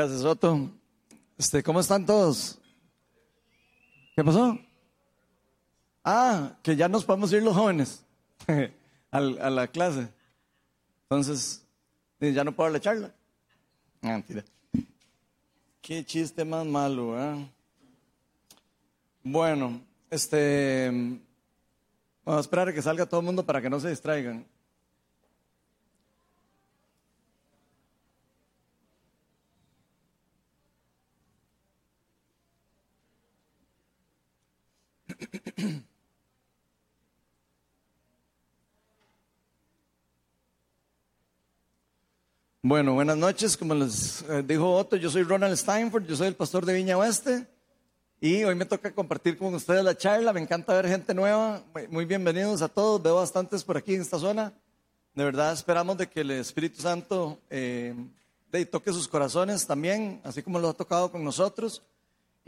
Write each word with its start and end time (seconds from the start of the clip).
Gracias, 0.00 0.24
Otto. 0.24 0.70
Este, 1.36 1.62
¿Cómo 1.62 1.78
están 1.78 2.06
todos? 2.06 2.58
¿Qué 4.16 4.24
pasó? 4.24 4.58
Ah, 6.02 6.56
que 6.62 6.74
ya 6.74 6.88
nos 6.88 7.04
podemos 7.04 7.30
ir 7.34 7.42
los 7.42 7.54
jóvenes 7.54 8.02
a 9.10 9.20
la 9.20 9.66
clase. 9.66 10.08
Entonces, 11.02 11.66
ya 12.18 12.42
no 12.44 12.52
puedo 12.52 12.70
la 12.70 12.80
charla. 12.80 13.12
Ah. 14.00 14.22
Qué 15.82 16.02
chiste 16.02 16.46
más 16.46 16.64
malo, 16.64 17.20
¿eh? 17.20 17.46
Bueno, 19.22 19.82
este. 20.08 20.88
Vamos 22.24 22.38
a 22.38 22.40
esperar 22.40 22.68
a 22.70 22.72
que 22.72 22.80
salga 22.80 23.04
todo 23.04 23.20
el 23.20 23.26
mundo 23.26 23.44
para 23.44 23.60
que 23.60 23.68
no 23.68 23.78
se 23.78 23.90
distraigan. 23.90 24.46
Bueno, 42.62 42.92
buenas 42.92 43.16
noches. 43.16 43.56
Como 43.56 43.74
les 43.74 44.22
eh, 44.28 44.42
dijo 44.46 44.70
Otto, 44.70 44.94
yo 44.96 45.08
soy 45.08 45.22
Ronald 45.22 45.56
Steinford, 45.56 46.06
yo 46.06 46.14
soy 46.14 46.28
el 46.28 46.34
pastor 46.34 46.66
de 46.66 46.74
Viña 46.74 46.98
Oeste 46.98 47.46
y 48.20 48.44
hoy 48.44 48.54
me 48.54 48.66
toca 48.66 48.92
compartir 48.92 49.38
con 49.38 49.54
ustedes 49.54 49.82
la 49.82 49.96
charla. 49.96 50.34
Me 50.34 50.42
encanta 50.42 50.74
ver 50.74 50.86
gente 50.86 51.14
nueva. 51.14 51.62
Muy 51.88 52.04
bienvenidos 52.04 52.60
a 52.60 52.68
todos. 52.68 53.02
Veo 53.02 53.14
bastantes 53.14 53.64
por 53.64 53.78
aquí 53.78 53.94
en 53.94 54.02
esta 54.02 54.18
zona. 54.18 54.52
De 55.14 55.24
verdad 55.24 55.54
esperamos 55.54 55.96
de 55.96 56.06
que 56.06 56.20
el 56.20 56.32
Espíritu 56.32 56.82
Santo 56.82 57.38
eh, 57.48 57.94
toque 58.70 58.92
sus 58.92 59.08
corazones 59.08 59.66
también, 59.66 60.20
así 60.22 60.42
como 60.42 60.58
lo 60.58 60.68
ha 60.68 60.74
tocado 60.74 61.10
con 61.10 61.24
nosotros 61.24 61.82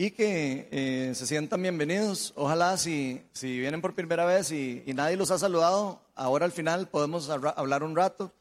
y 0.03 0.11
que 0.11 0.67
eh, 0.73 1.15
se 1.15 1.29
sientan 1.29 1.63
bienvenidos. 1.63 2.33
Ojalá 2.35 2.77
si, 2.77 3.23
si 3.33 3.61
vienen 3.61 3.81
por 3.81 3.95
primera 3.95 4.25
vez 4.25 4.51
y, 4.51 4.83
y 4.85 4.95
nadie 4.95 5.17
los 5.17 5.31
ha 5.31 5.39
saludado, 5.39 6.03
ahora 6.17 6.45
al 6.45 6.51
final 6.51 6.89
podemos 6.89 7.31
hablar 7.31 7.85
un 7.85 7.95
rato 7.95 8.33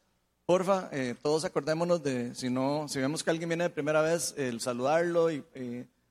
Porfa, 0.48 0.90
eh, 0.92 1.14
todos 1.22 1.46
acordémonos 1.46 2.02
de, 2.02 2.34
si 2.34 2.50
no, 2.50 2.88
si 2.88 2.98
vemos 2.98 3.24
que 3.24 3.30
alguien 3.30 3.48
viene 3.48 3.66
de 3.66 3.70
primera 3.70 4.02
vez, 4.02 4.34
el 4.40 4.60
saludarlo 4.60 5.30
y 5.30 5.44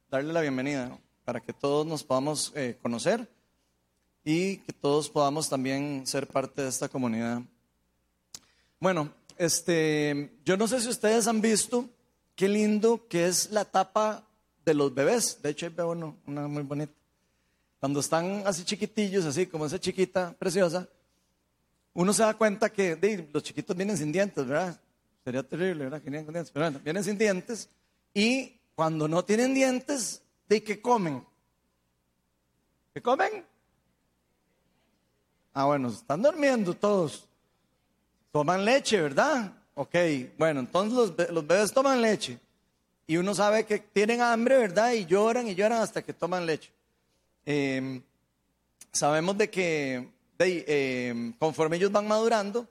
darle 0.09 0.33
la 0.33 0.41
bienvenida, 0.41 0.97
para 1.25 1.41
que 1.41 1.53
todos 1.53 1.85
nos 1.85 2.05
podamos 2.05 2.53
eh, 2.55 2.79
conocer 2.81 3.29
y 4.23 4.59
que 4.59 4.73
todos 4.73 5.11
podamos 5.11 5.49
también 5.49 6.07
ser 6.07 6.29
parte 6.29 6.63
de 6.63 6.69
esta 6.69 6.89
comunidad. 6.89 7.43
Bueno, 8.79 9.13
este, 9.37 10.31
yo 10.45 10.57
no 10.57 10.69
sé 10.69 10.81
si 10.81 10.89
ustedes 10.89 11.27
han 11.27 11.41
visto 11.41 11.89
qué 12.37 12.49
lindo 12.49 13.09
que 13.09 13.27
es 13.27 13.51
la 13.51 13.65
tapa 13.65 14.30
de 14.65 14.75
los 14.75 14.95
bebés. 14.95 15.41
De 15.43 15.51
hecho, 15.51 15.67
ahí 15.67 15.73
veo 15.75 15.91
una 16.27 16.49
muy 16.49 16.63
bonita. 16.63 16.93
Cuando 17.79 18.01
están 18.01 18.43
así 18.47 18.65
chiquitillos, 18.65 19.25
así 19.25 19.47
como 19.47 19.67
esa 19.67 19.81
chiquita 19.81 20.35
preciosa, 20.39 20.87
uno 21.95 22.13
se 22.13 22.23
da 22.23 22.35
cuenta 22.35 22.71
que 22.71 23.29
los 23.33 23.43
chiquitos 23.43 23.77
vienen 23.77 23.97
sin 23.97 24.13
dientes, 24.13 24.47
¿verdad? 24.47 24.79
Sería 25.25 25.43
terrible, 25.43 25.85
¿verdad? 25.85 26.03
Que 26.03 26.11
vienen 26.11 26.25
con 26.25 26.35
dientes. 26.35 26.53
Pero 26.53 26.67
bueno, 26.67 26.81
vienen 26.85 27.05
sin 27.05 27.19
dientes. 27.19 27.69
Y 28.13 28.59
cuando 28.75 29.09
no 29.09 29.25
tienen 29.25 29.55
dientes, 29.55 30.23
¿de 30.49 30.63
qué 30.63 30.81
comen? 30.81 31.25
¿Qué 32.93 33.01
comen? 33.01 33.45
Ah, 35.53 35.65
bueno, 35.65 35.89
están 35.89 36.23
durmiendo 36.23 36.75
todos. 36.75 37.27
Toman 38.33 38.65
leche, 38.65 39.01
¿verdad? 39.01 39.53
Ok, 39.75 39.95
bueno, 40.39 40.61
entonces 40.61 41.31
los, 41.31 41.47
bebés 41.47 41.73
toman 41.73 42.01
leche. 42.01 42.39
Y 43.11 43.17
uno 43.17 43.35
sabe 43.35 43.67
que 43.67 43.81
tienen 43.81 44.21
hambre, 44.21 44.57
¿verdad? 44.57 44.93
Y 44.93 45.05
lloran 45.05 45.49
y 45.49 45.57
lloran 45.57 45.83
hasta 45.83 46.01
que 46.01 46.13
toman 46.13 46.47
leche. 46.47 46.71
Em, 47.45 48.01
sabemos 48.93 49.37
de 49.37 49.51
que 49.51 50.09
eh, 50.39 51.33
conforme 51.37 51.77
ellos 51.77 51.91
van 51.91 52.07
madurando, 52.07 52.69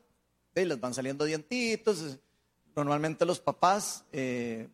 les 0.55 0.79
van 0.79 0.93
saliendo 0.93 1.25
dientitos. 1.25 2.17
Normalmente 2.73 3.25
los 3.25 3.41
papás, 3.41 4.05
eh, 4.13 4.69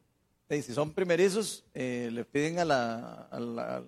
si 0.52 0.72
son 0.72 0.92
primerizos, 0.92 1.64
eh, 1.74 2.09
le 2.12 2.25
piden 2.25 2.59
a 2.59 2.66
la, 2.66 3.84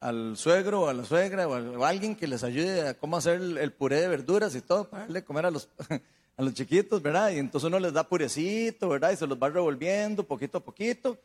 al 0.00 0.36
suegro 0.36 0.82
o 0.82 0.88
a 0.88 0.92
la 0.92 1.06
suegra 1.06 1.48
o 1.48 1.82
a, 1.82 1.88
alguien 1.88 2.14
que 2.14 2.26
les 2.26 2.44
ayude 2.44 2.88
a 2.88 2.92
cómo 2.98 3.16
hacer 3.16 3.40
el, 3.40 3.72
puré 3.72 4.02
de 4.02 4.08
verduras 4.08 4.54
y 4.54 4.60
todo 4.60 4.86
para 4.90 5.04
darle 5.04 5.24
comer 5.24 5.46
a 5.46 5.50
los, 5.50 5.70
a 6.36 6.42
los 6.42 6.54
chiquitos, 6.54 7.02
¿verdad? 7.02 7.30
Y 7.30 7.38
entonces 7.38 7.68
uno 7.68 7.78
les 7.78 7.92
da 7.92 8.08
purecito, 8.08 8.88
¿verdad? 8.88 9.12
Y 9.12 9.16
se 9.16 9.26
los 9.26 9.38
va 9.38 9.48
revolviendo 9.48 10.24
poquito 10.24 10.58
a 10.58 10.60
poquito. 10.64 11.18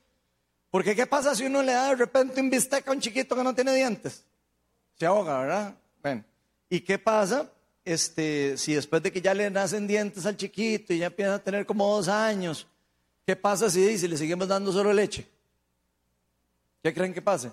Porque 0.70 0.96
¿qué 0.96 1.06
pasa 1.06 1.34
si 1.36 1.46
uno 1.46 1.64
le 1.64 1.72
da 1.72 1.90
de 1.90 1.96
repente 1.96 2.42
un 2.42 2.50
bistec 2.50 2.88
a 2.88 2.92
un 2.92 3.00
chiquito 3.00 3.36
que 3.36 3.44
no 3.44 3.56
tiene 3.56 3.74
dientes? 3.74 4.24
Se 4.96 5.06
ahoga, 5.06 5.40
¿verdad? 5.40 5.76
Bueno. 6.02 6.24
¿Y 6.70 6.82
qué 6.82 7.00
pasa? 7.00 7.50
Este, 7.86 8.58
si 8.58 8.74
después 8.74 9.02
de 9.02 9.12
que 9.12 9.22
ya 9.22 9.34
le 9.34 9.50
nacen 9.50 9.88
dientes 9.88 10.26
al 10.26 10.36
chiquito 10.36 10.94
y 10.94 11.00
ya 11.00 11.06
empieza 11.08 11.36
a 11.36 11.40
tener 11.40 11.66
como 11.66 11.88
dos 11.96 12.10
años, 12.10 12.68
¿qué 13.26 13.36
pasa 13.36 13.70
si, 13.70 13.98
si 13.98 14.08
le 14.10 14.18
seguimos 14.18 14.48
dando 14.48 14.74
solo 14.74 14.92
leche? 14.92 15.26
¿Qué 16.84 16.94
creen 16.94 17.14
que 17.14 17.22
pase? 17.22 17.52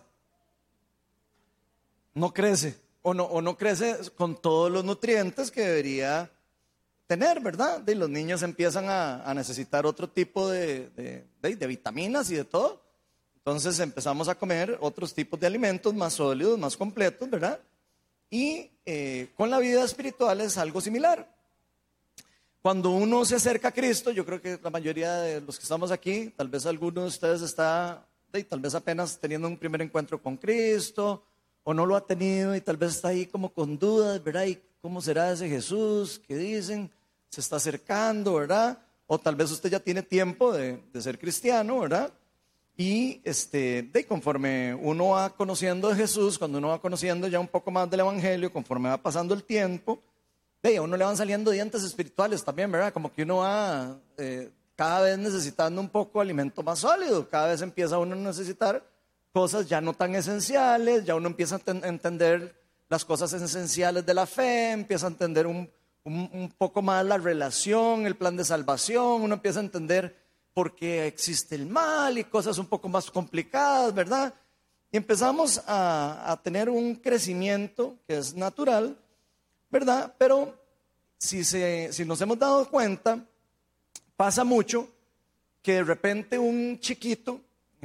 No 2.15 2.33
crece, 2.33 2.77
o 3.03 3.15
no, 3.15 3.25
o 3.25 3.41
no 3.41 3.57
crece 3.57 3.97
con 4.17 4.41
todos 4.41 4.71
los 4.73 4.85
nutrientes 4.85 5.51
que 5.51 5.61
debería 5.61 6.31
tener, 7.07 7.41
¿verdad? 7.41 7.83
Y 7.87 7.95
los 7.95 8.09
niños 8.09 8.43
empiezan 8.43 8.87
a, 8.89 9.33
necesitar 9.35 9.87
otro 9.87 10.09
tipo 10.09 10.49
de, 10.51 11.25
de 11.41 11.67
vitaminas 11.67 12.31
y 12.31 12.37
de 12.37 12.45
todo. 12.45 12.83
Entonces 13.37 13.79
empezamos 13.79 14.29
a 14.29 14.35
comer 14.35 14.79
otros 14.81 15.13
tipos 15.13 15.39
de 15.39 15.47
alimentos 15.47 15.93
más 15.93 16.15
sólidos, 16.15 16.59
más 16.59 16.77
completos, 16.79 17.29
¿verdad? 17.29 17.61
Y 18.31 18.71
eh, 18.87 19.29
con 19.37 19.51
la 19.51 19.59
vida 19.59 19.85
espiritual 19.85 20.41
es 20.41 20.59
algo 20.59 20.81
similar. 20.81 21.31
Cuando 22.63 22.91
uno 22.91 23.25
se 23.25 23.37
acerca 23.37 23.69
a 23.69 23.73
Cristo, 23.73 24.11
yo 24.11 24.25
creo 24.25 24.41
que 24.41 24.59
la 24.63 24.71
mayoría 24.71 25.17
de 25.17 25.41
los 25.43 25.59
que 25.59 25.63
estamos 25.63 25.91
aquí, 25.91 26.33
tal 26.35 26.49
vez 26.49 26.65
alguno 26.65 27.03
de 27.03 27.09
ustedes 27.09 27.43
está, 27.43 28.07
tal 28.49 28.61
vez 28.61 28.75
apenas 28.75 29.19
teniendo 29.21 29.47
un 29.47 29.59
primer 29.59 29.83
encuentro 29.83 30.21
con 30.21 30.39
Cristo, 30.39 31.23
o 31.65 31.75
no 31.75 31.87
lo 31.87 31.97
ha 31.97 32.07
tenido 32.07 32.55
y 32.55 32.61
tal 32.61 32.77
vez 32.77 32.93
está 32.93 33.09
ahí 33.09 33.27
como 33.27 33.49
con 33.53 33.79
dudas, 33.79 34.23
¿verdad? 34.23 34.45
¿Y 34.45 34.61
cómo 34.81 35.01
será 35.01 35.33
ese 35.33 35.49
Jesús 35.49 36.21
que 36.27 36.37
dicen? 36.37 36.91
Se 37.31 37.41
está 37.41 37.57
acercando, 37.57 38.35
¿verdad? 38.35 38.79
O 39.07 39.19
tal 39.19 39.35
vez 39.35 39.51
usted 39.51 39.71
ya 39.71 39.81
tiene 39.81 40.03
tiempo 40.03 40.53
de, 40.53 40.81
de 40.93 41.03
ser 41.03 41.19
cristiano, 41.19 41.81
¿verdad? 41.81 42.13
Y 42.77 43.21
este, 43.25 43.83
de 43.83 44.07
conforme 44.07 44.75
uno 44.75 45.11
va 45.11 45.31
conociendo 45.31 45.89
de 45.89 45.97
Jesús, 45.97 46.39
cuando 46.39 46.59
uno 46.59 46.69
va 46.69 46.81
conociendo 46.81 47.29
ya 47.29 47.39
un 47.39 47.49
poco 47.49 47.71
más 47.71 47.89
del 47.89 48.01
Evangelio, 48.01 48.53
conforme 48.53 48.89
va 48.89 48.97
pasando 48.97 49.33
el 49.35 49.45
tiempo, 49.45 50.01
de 50.63 50.77
a 50.77 50.83
uno 50.83 50.97
le 50.97 51.05
van 51.05 51.17
saliendo 51.17 51.51
dientes 51.51 51.83
espirituales 51.85 52.43
también, 52.43 52.73
¿verdad? 52.73 52.93
Como 52.93 53.13
que 53.13 53.23
uno 53.23 53.39
va 53.39 53.97
eh, 54.17 54.51
cada 54.75 55.03
vez 55.03 55.19
necesitando 55.19 55.81
un 55.81 55.89
poco 55.89 56.21
alimento 56.21 56.63
más 56.63 56.81
sólido, 56.81 57.29
cada 57.29 57.49
vez 57.49 57.63
empieza 57.63 57.99
uno 57.99 58.15
a 58.15 58.19
necesitar 58.19 58.83
cosas 59.35 59.69
ya 59.69 59.81
no 59.81 59.95
tan 59.95 60.15
esenciales, 60.15 61.05
ya 61.05 61.17
uno 61.17 61.27
empieza 61.27 61.57
a 61.57 61.89
entender 61.89 62.55
las 62.89 63.05
cosas 63.05 63.33
esenciales 63.33 64.07
de 64.07 64.15
la 64.15 64.27
fe, 64.27 64.71
empieza 64.71 65.07
a 65.07 65.11
entender 65.11 65.49
un, 65.49 65.69
un 66.05 66.55
poco 66.57 66.83
más 66.83 67.05
la 67.05 67.19
relación, 67.19 68.07
el 68.07 68.15
plan 68.15 68.37
de 68.37 68.45
salvación, 68.45 69.23
uno 69.23 69.35
empieza 69.35 69.59
a 69.59 69.65
entender 69.65 70.17
porque 70.55 71.09
existe 71.09 71.57
el 71.57 71.67
mal 71.67 72.17
y 72.17 72.25
cosas 72.25 72.59
un 72.59 72.67
poco 72.67 72.89
más 72.89 73.11
complicadas, 73.11 73.93
¿verdad? 73.93 74.33
Y 74.93 74.97
empezamos 74.97 75.61
a, 75.67 76.41
tener 76.45 76.71
un 76.71 76.95
crecimiento 76.95 77.97
que 78.07 78.19
es 78.19 78.35
natural, 78.35 78.97
¿verdad? 79.69 80.15
Pero 80.17 80.55
si, 81.19 81.43
si 81.43 82.05
nos 82.05 82.21
hemos 82.21 82.39
dado 82.39 82.71
cuenta, 82.71 83.19
pasa 84.17 84.45
mucho 84.45 84.89
que 85.61 85.73
de 85.73 85.83
repente 85.83 86.39
un 86.39 86.79
chiquito, 86.79 87.41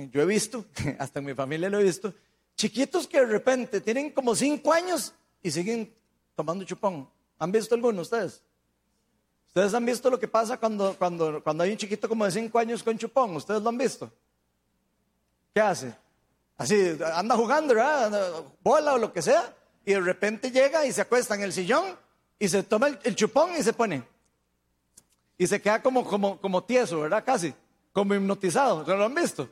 yo 0.08 0.22
he 0.22 0.26
visto, 0.26 0.66
hasta 1.00 1.20
en 1.20 1.26
mi 1.26 1.34
familia 1.34 1.70
lo 1.70 1.80
he 1.80 1.84
visto, 1.84 2.14
chiquitos 2.56 3.08
que 3.08 3.20
de 3.20 3.26
repente 3.26 3.82
tienen 3.82 4.12
como 4.12 4.36
cinco 4.36 4.74
años 4.74 5.14
y 5.42 5.52
siguen 5.52 5.94
tomando 6.36 6.64
chupón. 6.64 7.10
¿Han 7.38 7.52
visto 7.52 7.76
alguno 7.76 7.96
de 7.96 8.02
ustedes? 8.02 8.44
¿Ustedes 9.48 9.74
han 9.74 9.86
visto 9.86 10.10
lo 10.10 10.20
que 10.20 10.28
pasa 10.28 10.58
cuando, 10.58 10.96
cuando, 10.98 11.44
cuando 11.44 11.64
hay 11.64 11.72
un 11.72 11.78
chiquito 11.78 12.08
como 12.08 12.24
de 12.24 12.32
5 12.32 12.60
años 12.60 12.84
con 12.84 12.98
chupón? 12.98 13.36
¿Ustedes 13.36 13.62
lo 13.64 13.70
han 13.70 13.78
visto? 13.78 14.12
¿Qué 15.54 15.60
hace? 15.60 15.96
Así, 16.56 16.98
anda 17.16 17.36
jugando, 17.36 17.74
¿verdad? 17.74 18.44
Bola 18.62 18.94
o 18.94 18.98
lo 19.00 19.12
que 19.12 19.24
sea, 19.24 19.56
y 19.84 19.94
de 19.94 20.02
repente 20.02 20.52
llega 20.52 20.86
y 20.86 20.92
se 20.92 21.02
acuesta 21.02 21.34
en 21.34 21.42
el 21.42 21.52
sillón 21.52 21.98
y 22.38 22.48
se 22.48 22.62
toma 22.62 22.90
el, 23.04 23.16
chupón 23.16 23.52
y 23.58 23.64
se 23.64 23.74
pone. 23.74 24.04
Y 25.38 25.48
se 25.48 25.60
queda 25.62 25.82
como, 25.82 26.06
como, 26.06 26.40
como 26.40 26.64
tieso, 26.64 27.00
¿verdad? 27.00 27.24
Casi, 27.26 27.54
como 27.92 28.14
hipnotizado. 28.14 28.84
¿Lo 28.86 29.06
han 29.06 29.16
visto? 29.16 29.50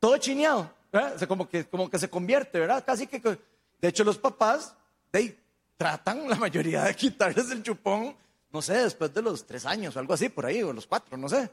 Todo 0.00 0.16
chineado, 0.16 0.72
¿verdad? 0.92 1.20
como, 1.28 1.48
que, 1.48 1.64
como 1.66 1.88
que 1.88 1.98
se 1.98 2.10
convierte, 2.10 2.58
¿verdad? 2.58 2.82
Casi 2.84 3.06
que. 3.06 3.20
De 3.20 3.88
hecho, 3.88 4.02
los 4.02 4.18
papás 4.18 4.74
de, 5.12 5.38
tratan 5.76 6.28
la 6.28 6.34
mayoría 6.34 6.82
de 6.82 6.96
quitarles 6.96 7.50
el 7.50 7.62
chupón 7.62 8.16
no 8.52 8.62
sé, 8.62 8.74
después 8.74 9.12
de 9.14 9.22
los 9.22 9.44
tres 9.46 9.64
años 9.64 9.94
o 9.94 9.98
algo 9.98 10.14
así, 10.14 10.28
por 10.28 10.46
ahí, 10.46 10.62
o 10.62 10.72
los 10.72 10.86
cuatro, 10.86 11.16
no 11.16 11.28
sé. 11.28 11.48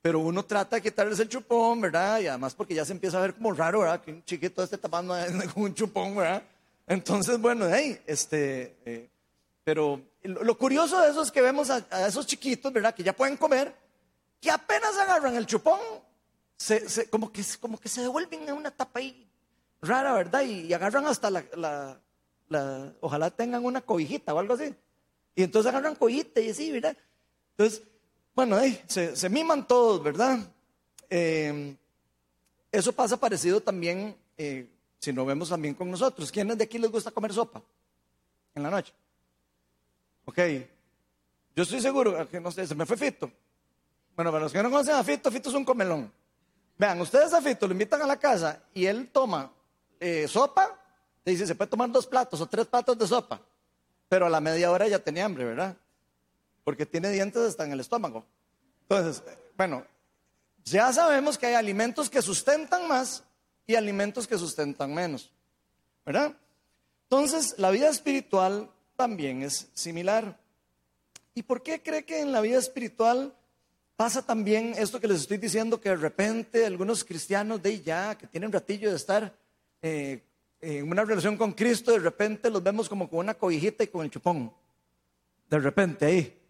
pero 0.00 0.20
uno 0.20 0.44
trata 0.44 0.76
de 0.76 0.82
quitarles 0.82 1.18
el 1.20 1.28
chupón, 1.28 1.80
¿verdad? 1.80 2.20
Y 2.20 2.26
además 2.26 2.54
porque 2.54 2.74
ya 2.74 2.84
se 2.84 2.92
empieza 2.92 3.18
a 3.18 3.22
ver 3.22 3.34
como 3.34 3.52
raro, 3.52 3.80
¿verdad? 3.80 4.00
Que 4.00 4.12
un 4.12 4.24
chiquito 4.24 4.62
esté 4.62 4.78
tapando 4.78 5.14
con 5.54 5.64
un 5.64 5.74
chupón, 5.74 6.16
¿verdad? 6.16 6.42
Entonces, 6.86 7.38
bueno, 7.38 7.66
hey, 7.70 8.00
este, 8.06 8.76
eh, 8.86 9.08
pero 9.62 10.00
lo, 10.22 10.56
curioso 10.56 11.00
de 11.02 11.10
eso 11.10 11.22
es 11.22 11.30
que 11.30 11.42
vemos 11.42 11.68
a, 11.68 12.06
esos 12.06 12.26
chiquitos, 12.26 12.72
¿verdad? 12.72 12.94
Que 12.94 13.02
ya 13.02 13.12
pueden 13.12 13.36
comer, 13.36 13.74
que 14.40 14.50
apenas 14.50 14.96
agarran 14.96 15.36
el 15.36 15.44
chupón, 15.44 15.80
se, 16.58 17.08
como, 17.08 17.32
que, 17.32 17.42
como 17.60 17.78
que 17.78 17.88
se 17.88 18.02
devuelven 18.02 18.48
en 18.48 18.54
una 18.54 18.70
tapa 18.70 18.98
ahí 18.98 19.26
rara, 19.80 20.12
¿verdad? 20.12 20.42
Y, 20.42 20.72
agarran 20.72 21.06
hasta 21.06 21.30
la, 21.30 21.44
la, 22.48 22.92
ojalá 23.00 23.30
tengan 23.30 23.64
una 23.64 23.80
cobijita 23.80 24.34
o 24.34 24.38
algo 24.38 24.54
así. 24.54 24.74
Y 25.36 25.44
entonces 25.44 25.70
agarran 25.70 25.94
cobijita 25.94 26.40
y 26.40 26.50
así, 26.50 26.72
¿verdad? 26.72 26.96
Entonces, 27.56 27.82
bueno, 28.34 28.58
se, 28.86 29.28
miman 29.28 29.66
todos, 29.66 30.02
¿verdad? 30.02 30.38
Eh, 31.08 31.76
eso 32.70 32.92
pasa 32.92 33.18
parecido 33.18 33.60
también, 33.60 34.16
eh, 34.36 34.68
si 34.98 35.12
lo 35.12 35.24
vemos 35.24 35.48
también 35.48 35.74
con 35.74 35.90
nosotros. 35.90 36.30
¿Quiénes 36.30 36.58
de 36.58 36.64
aquí 36.64 36.78
les 36.78 36.90
gusta 36.90 37.12
comer 37.12 37.32
sopa 37.32 37.62
en 38.54 38.62
la 38.62 38.70
noche? 38.70 38.92
Ok, 40.24 40.38
yo 41.54 41.62
estoy 41.62 41.80
seguro, 41.80 42.28
que 42.28 42.40
no 42.40 42.50
sé, 42.50 42.66
se 42.66 42.74
me 42.74 42.84
fue 42.84 42.96
Fito. 42.96 43.30
Bueno, 44.14 44.32
para 44.32 44.44
los 44.44 44.52
que 44.52 44.62
no 44.62 44.70
conocen 44.70 44.96
a 44.96 45.04
Fito, 45.04 45.30
Fito 45.30 45.48
es 45.48 45.54
un 45.54 45.64
comelón. 45.64 46.12
Vean, 46.78 47.00
ustedes 47.00 47.32
a 47.32 47.42
Fito 47.42 47.66
lo 47.66 47.72
invitan 47.72 48.00
a 48.02 48.06
la 48.06 48.16
casa 48.16 48.62
y 48.72 48.86
él 48.86 49.10
toma 49.12 49.52
eh, 50.00 50.26
sopa, 50.28 50.78
te 51.24 51.32
dice, 51.32 51.46
se 51.46 51.54
puede 51.54 51.70
tomar 51.70 51.90
dos 51.90 52.06
platos 52.06 52.40
o 52.40 52.46
tres 52.46 52.66
platos 52.66 52.96
de 52.96 53.06
sopa, 53.06 53.40
pero 54.08 54.26
a 54.26 54.30
la 54.30 54.40
media 54.40 54.70
hora 54.70 54.86
ya 54.86 54.98
tenía 54.98 55.24
hambre, 55.24 55.44
¿verdad? 55.44 55.76
porque 56.68 56.84
tiene 56.84 57.08
dientes 57.08 57.40
hasta 57.40 57.64
en 57.64 57.72
el 57.72 57.80
estómago. 57.80 58.26
Entonces, 58.82 59.22
bueno, 59.56 59.86
ya 60.66 60.92
sabemos 60.92 61.38
que 61.38 61.46
hay 61.46 61.54
alimentos 61.54 62.10
que 62.10 62.20
sustentan 62.20 62.86
más 62.86 63.24
y 63.66 63.74
alimentos 63.74 64.28
que 64.28 64.36
sustentan 64.36 64.92
menos, 64.92 65.32
¿verdad? 66.04 66.36
Entonces, 67.04 67.54
la 67.56 67.70
vida 67.70 67.88
espiritual 67.88 68.70
también 68.96 69.40
es 69.40 69.70
similar. 69.72 70.38
¿Y 71.34 71.42
por 71.42 71.62
qué 71.62 71.82
cree 71.82 72.04
que 72.04 72.20
en 72.20 72.32
la 72.32 72.42
vida 72.42 72.58
espiritual 72.58 73.34
pasa 73.98 74.24
también 74.24 74.74
esto 74.78 75.00
que 75.00 75.08
les 75.08 75.22
estoy 75.22 75.38
diciendo, 75.38 75.80
que 75.80 75.88
de 75.88 75.96
repente 75.96 76.64
algunos 76.64 77.02
cristianos 77.02 77.60
de 77.60 77.80
ya, 77.80 78.16
que 78.16 78.28
tienen 78.28 78.52
ratillo 78.52 78.90
de 78.90 78.96
estar 78.96 79.36
eh, 79.82 80.22
en 80.60 80.88
una 80.88 81.04
relación 81.04 81.36
con 81.36 81.50
Cristo, 81.50 81.90
de 81.90 81.98
repente 81.98 82.48
los 82.48 82.62
vemos 82.62 82.88
como 82.88 83.10
con 83.10 83.18
una 83.18 83.34
cobijita 83.34 83.82
y 83.82 83.88
con 83.88 84.04
el 84.04 84.10
chupón? 84.12 84.52
De 85.50 85.58
repente 85.58 86.06
ahí. 86.06 86.40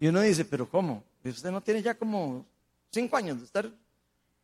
Y 0.00 0.06
uno 0.08 0.20
dice, 0.20 0.44
pero 0.44 0.68
¿cómo? 0.68 1.02
Usted 1.24 1.50
no 1.50 1.62
tiene 1.62 1.80
ya 1.80 1.94
como 1.94 2.44
cinco 2.90 3.16
años 3.16 3.38
de 3.38 3.46
estar 3.46 3.70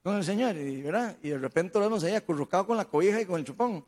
con 0.03 0.17
el 0.17 0.25
Señor, 0.25 0.56
y, 0.56 0.81
¿verdad? 0.81 1.19
Y 1.23 1.29
de 1.29 1.39
repente 1.39 1.79
lo 1.79 1.85
vemos 1.85 2.03
ahí 2.03 2.15
acurrucado 2.15 2.67
con 2.67 2.79
la 2.79 2.87
cobija 2.87 3.21
y 3.21 3.27
con 3.27 3.39
el 3.39 3.45
chupón. 3.45 3.85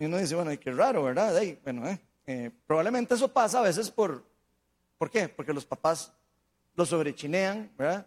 Y 0.00 0.06
uno 0.06 0.18
dice, 0.18 0.34
bueno, 0.34 0.50
qué 0.58 0.72
raro, 0.72 1.04
¿verdad? 1.04 1.40
bueno, 1.62 1.88
eh, 1.88 2.00
eh, 2.26 2.50
probablemente 2.66 3.14
eso 3.14 3.32
pasa 3.32 3.60
a 3.60 3.62
veces 3.62 3.88
por, 3.88 4.24
¿por 4.98 5.12
qué? 5.12 5.28
Porque 5.28 5.52
los 5.52 5.64
papás 5.64 6.12
lo 6.74 6.86
sobrechinean, 6.86 7.70
¿verdad? 7.76 8.06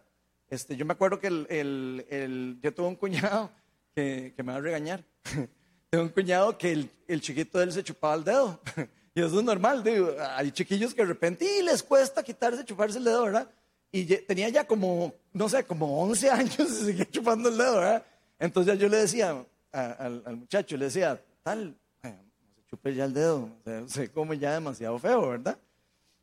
Este, 0.49 0.75
yo 0.75 0.85
me 0.85 0.93
acuerdo 0.93 1.19
que 1.19 1.27
el, 1.27 2.05
el, 2.09 2.59
yo 2.61 2.73
tuve 2.73 2.87
un 2.87 2.95
cuñado 2.95 3.51
que, 3.95 4.33
que 4.35 4.43
me 4.43 4.53
va 4.53 4.59
a 4.59 4.61
regañar. 4.61 5.03
tengo 5.89 6.03
un 6.03 6.09
cuñado 6.09 6.57
que 6.57 6.71
el, 6.71 6.89
el 7.07 7.21
chiquito 7.21 7.57
de 7.57 7.65
él 7.65 7.71
se 7.71 7.83
chupaba 7.83 8.15
el 8.15 8.23
dedo. 8.23 8.61
Y 9.17 9.19
eso 9.19 9.39
es 9.39 9.43
normal, 9.43 9.83
digo, 9.83 10.15
hay 10.35 10.51
chiquillos 10.51 10.93
que 10.93 11.01
de 11.01 11.07
repente 11.07 11.43
y 11.43 11.63
les 11.63 11.81
cuesta 11.81 12.21
quitarse, 12.21 12.63
chuparse 12.63 12.99
el 12.99 13.03
dedo, 13.03 13.23
¿verdad? 13.23 13.49
Y 13.91 14.05
tenía 14.05 14.47
ya 14.49 14.67
como, 14.67 15.11
no 15.33 15.49
sé, 15.49 15.63
como 15.63 16.03
11 16.03 16.29
años 16.29 16.59
y 16.59 16.85
seguía 16.85 17.09
chupando 17.09 17.49
el 17.49 17.57
dedo, 17.57 17.77
¿verdad? 17.77 18.05
Entonces 18.37 18.77
yo 18.77 18.87
le 18.87 18.97
decía 18.97 19.43
al, 19.71 20.37
muchacho, 20.37 20.77
le 20.77 20.85
decía, 20.85 21.19
tal, 21.41 21.75
no 22.03 22.11
se 22.11 22.65
chupe 22.67 22.93
ya 22.93 23.05
el 23.05 23.13
dedo, 23.15 23.49
se 23.87 24.11
come 24.11 24.37
ya 24.37 24.53
demasiado 24.53 24.99
feo, 24.99 25.29
¿verdad? 25.29 25.57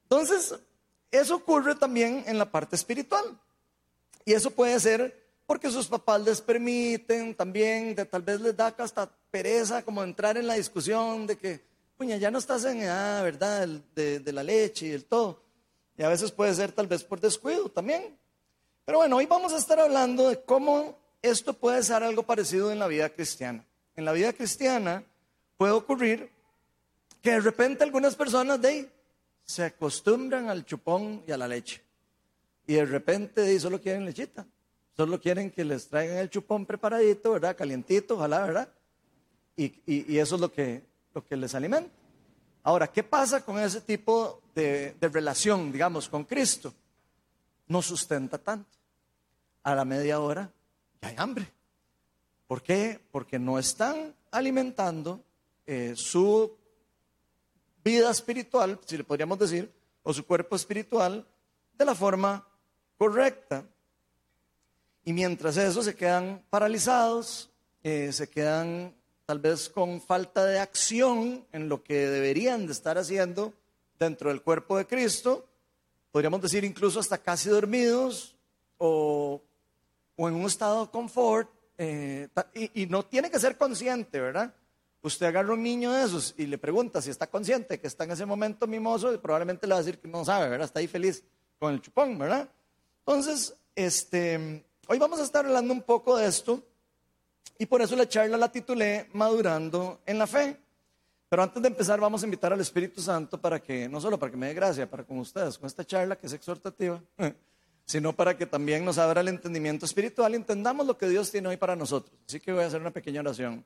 Entonces, 0.04 0.54
eso 1.16 1.36
ocurre 1.36 1.74
también 1.74 2.24
en 2.26 2.38
la 2.38 2.50
parte 2.50 2.76
espiritual. 2.76 3.24
Y 4.24 4.32
eso 4.32 4.50
puede 4.50 4.78
ser 4.80 5.24
porque 5.46 5.70
sus 5.70 5.86
papás 5.86 6.20
les 6.22 6.40
permiten 6.40 7.34
también, 7.34 7.94
de, 7.94 8.04
tal 8.04 8.22
vez 8.22 8.40
les 8.40 8.56
da 8.56 8.74
hasta 8.78 9.10
pereza 9.30 9.82
como 9.82 10.02
entrar 10.02 10.36
en 10.36 10.46
la 10.46 10.54
discusión 10.54 11.26
de 11.26 11.36
que 11.36 11.60
puña, 11.96 12.16
ya 12.16 12.30
no 12.30 12.38
estás 12.38 12.64
en 12.64 12.82
edad, 12.82 13.22
¿verdad?, 13.22 13.68
de, 13.94 14.20
de, 14.20 14.32
la 14.32 14.42
leche 14.42 14.86
y 14.86 14.90
el 14.90 15.04
todo. 15.04 15.40
Y 15.96 16.02
a 16.02 16.08
veces 16.08 16.32
puede 16.32 16.54
ser 16.54 16.72
tal 16.72 16.86
vez 16.86 17.04
por 17.04 17.20
descuido 17.20 17.68
también. 17.68 18.16
Pero 18.84 18.98
bueno, 18.98 19.16
hoy 19.16 19.26
vamos 19.26 19.52
a 19.52 19.58
estar 19.58 19.78
hablando 19.78 20.28
de 20.28 20.40
cómo 20.42 20.98
esto 21.22 21.52
puede 21.52 21.82
ser 21.82 22.02
algo 22.02 22.22
parecido 22.24 22.72
en 22.72 22.78
la 22.78 22.86
vida 22.86 23.08
cristiana. 23.08 23.64
En 23.96 24.04
la 24.04 24.12
vida 24.12 24.32
cristiana 24.32 25.04
puede 25.56 25.72
ocurrir 25.72 26.30
que 27.22 27.30
de 27.30 27.40
repente 27.40 27.84
algunas 27.84 28.16
personas 28.16 28.60
de 28.60 28.90
se 29.44 29.64
acostumbran 29.64 30.48
al 30.48 30.64
chupón 30.64 31.22
y 31.26 31.32
a 31.32 31.36
la 31.36 31.48
leche. 31.48 31.82
Y 32.66 32.74
de 32.74 32.86
repente 32.86 33.42
de 33.42 33.60
solo 33.60 33.80
quieren 33.80 34.04
lechita. 34.04 34.46
Solo 34.96 35.20
quieren 35.20 35.50
que 35.50 35.64
les 35.64 35.88
traigan 35.88 36.18
el 36.18 36.30
chupón 36.30 36.66
preparadito, 36.66 37.32
¿verdad? 37.32 37.56
Calientito, 37.56 38.14
ojalá, 38.14 38.46
¿verdad? 38.46 38.68
Y, 39.56 39.82
y, 39.86 40.18
eso 40.18 40.36
es 40.36 40.40
lo 40.40 40.52
que 40.52 40.82
lo 41.14 41.24
que 41.24 41.36
les 41.36 41.54
alimenta. 41.54 41.90
Ahora, 42.64 42.88
¿qué 42.88 43.02
pasa 43.02 43.44
con 43.44 43.58
ese 43.58 43.80
tipo 43.80 44.42
de, 44.54 44.96
relación, 45.00 45.70
digamos, 45.70 46.08
con 46.08 46.24
Cristo? 46.24 46.74
No 47.68 47.80
sustenta 47.80 48.38
tanto. 48.38 48.76
A 49.62 49.74
la 49.74 49.84
media 49.84 50.20
hora 50.20 50.50
ya 51.00 51.08
hay 51.08 51.14
hambre. 51.16 51.50
¿Por 52.46 52.62
qué? 52.62 53.00
Porque 53.10 53.38
no 53.38 53.58
están 53.58 54.14
alimentando 54.30 55.24
eh, 55.66 55.94
su 55.96 56.56
vida 57.84 58.10
espiritual, 58.10 58.80
si 58.86 58.96
le 58.96 59.04
podríamos 59.04 59.38
decir, 59.38 59.70
o 60.02 60.12
su 60.12 60.24
cuerpo 60.24 60.56
espiritual 60.56 61.26
de 61.74 61.84
la 61.84 61.94
forma 61.94 62.48
correcta. 62.96 63.64
Y 65.04 65.12
mientras 65.12 65.56
eso 65.56 65.82
se 65.82 65.94
quedan 65.94 66.42
paralizados, 66.48 67.50
eh, 67.82 68.10
se 68.12 68.28
quedan 68.28 68.94
tal 69.26 69.38
vez 69.38 69.68
con 69.68 70.00
falta 70.00 70.44
de 70.44 70.58
acción 70.58 71.46
en 71.52 71.68
lo 71.68 71.82
que 71.82 72.08
deberían 72.08 72.66
de 72.66 72.72
estar 72.72 72.96
haciendo 72.98 73.52
dentro 73.98 74.30
del 74.30 74.42
cuerpo 74.42 74.76
de 74.76 74.86
Cristo, 74.86 75.46
podríamos 76.10 76.42
decir 76.42 76.64
incluso 76.64 77.00
hasta 77.00 77.18
casi 77.18 77.48
dormidos 77.48 78.34
o, 78.78 79.42
en 80.16 80.34
un 80.34 80.46
estado 80.46 80.84
de 80.84 80.90
confort, 80.90 81.50
eh, 81.76 82.28
y, 82.74 82.86
no 82.86 83.04
tiene 83.04 83.30
que 83.30 83.40
ser 83.40 83.56
consciente, 83.56 84.20
¿verdad? 84.20 84.54
Usted 85.04 85.26
agarra 85.26 85.52
un 85.52 85.62
niño 85.62 85.92
de 85.92 86.02
esos 86.02 86.34
y 86.38 86.46
le 86.46 86.56
pregunta 86.56 87.02
si 87.02 87.10
está 87.10 87.26
consciente 87.26 87.78
que 87.78 87.86
está 87.86 88.04
en 88.04 88.12
ese 88.12 88.24
momento 88.24 88.66
mimoso, 88.66 89.12
y 89.12 89.18
probablemente 89.18 89.66
le 89.66 89.74
va 89.74 89.80
a 89.80 89.82
decir 89.82 90.00
que 90.00 90.08
no 90.08 90.24
sabe, 90.24 90.48
¿verdad? 90.48 90.64
Está 90.64 90.80
ahí 90.80 90.86
feliz 90.86 91.22
con 91.58 91.74
el 91.74 91.82
chupón, 91.82 92.16
¿verdad? 92.18 92.48
Entonces, 93.00 93.54
este, 93.76 94.64
hoy 94.88 94.98
vamos 94.98 95.20
a 95.20 95.24
estar 95.24 95.44
hablando 95.44 95.74
un 95.74 95.82
poco 95.82 96.16
de 96.16 96.26
esto 96.26 96.62
y 97.58 97.66
por 97.66 97.82
eso 97.82 97.94
la 97.96 98.08
charla 98.08 98.38
la 98.38 98.50
titulé 98.50 99.10
Madurando 99.12 100.00
en 100.06 100.18
la 100.18 100.26
Fe. 100.26 100.56
Pero 101.28 101.42
antes 101.42 101.60
de 101.60 101.68
empezar 101.68 102.00
vamos 102.00 102.22
a 102.22 102.24
invitar 102.24 102.54
al 102.54 102.60
Espíritu 102.62 103.02
Santo 103.02 103.38
para 103.38 103.60
que, 103.60 103.86
no 103.90 104.00
solo 104.00 104.18
para 104.18 104.30
que 104.30 104.38
me 104.38 104.46
dé 104.46 104.54
gracia, 104.54 104.88
para 104.88 105.04
con 105.04 105.18
ustedes, 105.18 105.58
con 105.58 105.66
esta 105.66 105.84
charla 105.84 106.16
que 106.16 106.28
es 106.28 106.32
exhortativa, 106.32 107.02
sino 107.84 108.14
para 108.14 108.38
que 108.38 108.46
también 108.46 108.82
nos 108.86 108.96
abra 108.96 109.20
el 109.20 109.28
entendimiento 109.28 109.84
espiritual 109.84 110.32
y 110.32 110.36
entendamos 110.36 110.86
lo 110.86 110.96
que 110.96 111.10
Dios 111.10 111.30
tiene 111.30 111.48
hoy 111.48 111.58
para 111.58 111.76
nosotros. 111.76 112.18
Así 112.26 112.40
que 112.40 112.52
voy 112.52 112.64
a 112.64 112.68
hacer 112.68 112.80
una 112.80 112.90
pequeña 112.90 113.20
oración. 113.20 113.62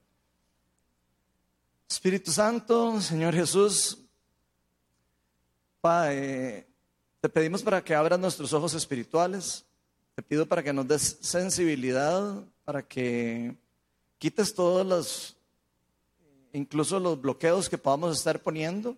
Espíritu 1.89 2.31
Santo, 2.31 3.01
Señor 3.01 3.35
Jesús, 3.35 3.99
Padre, 5.81 6.69
te 7.21 7.29
pedimos 7.31 7.63
para 7.63 7.83
que 7.83 7.95
abras 7.95 8.21
nuestros 8.21 8.53
ojos 8.53 8.75
espirituales, 8.75 9.65
te 10.15 10.23
pido 10.23 10.45
para 10.45 10.63
que 10.63 10.73
nos 10.73 10.87
des 10.87 11.19
sensibilidad, 11.23 12.45
para 12.67 12.83
que 12.83 13.57
quites 14.19 14.53
todos 14.53 14.87
los, 14.87 15.37
incluso 16.53 17.01
los 17.01 17.19
bloqueos 17.19 17.71
que 17.71 17.79
podamos 17.79 18.19
estar 18.19 18.39
poniendo, 18.43 18.95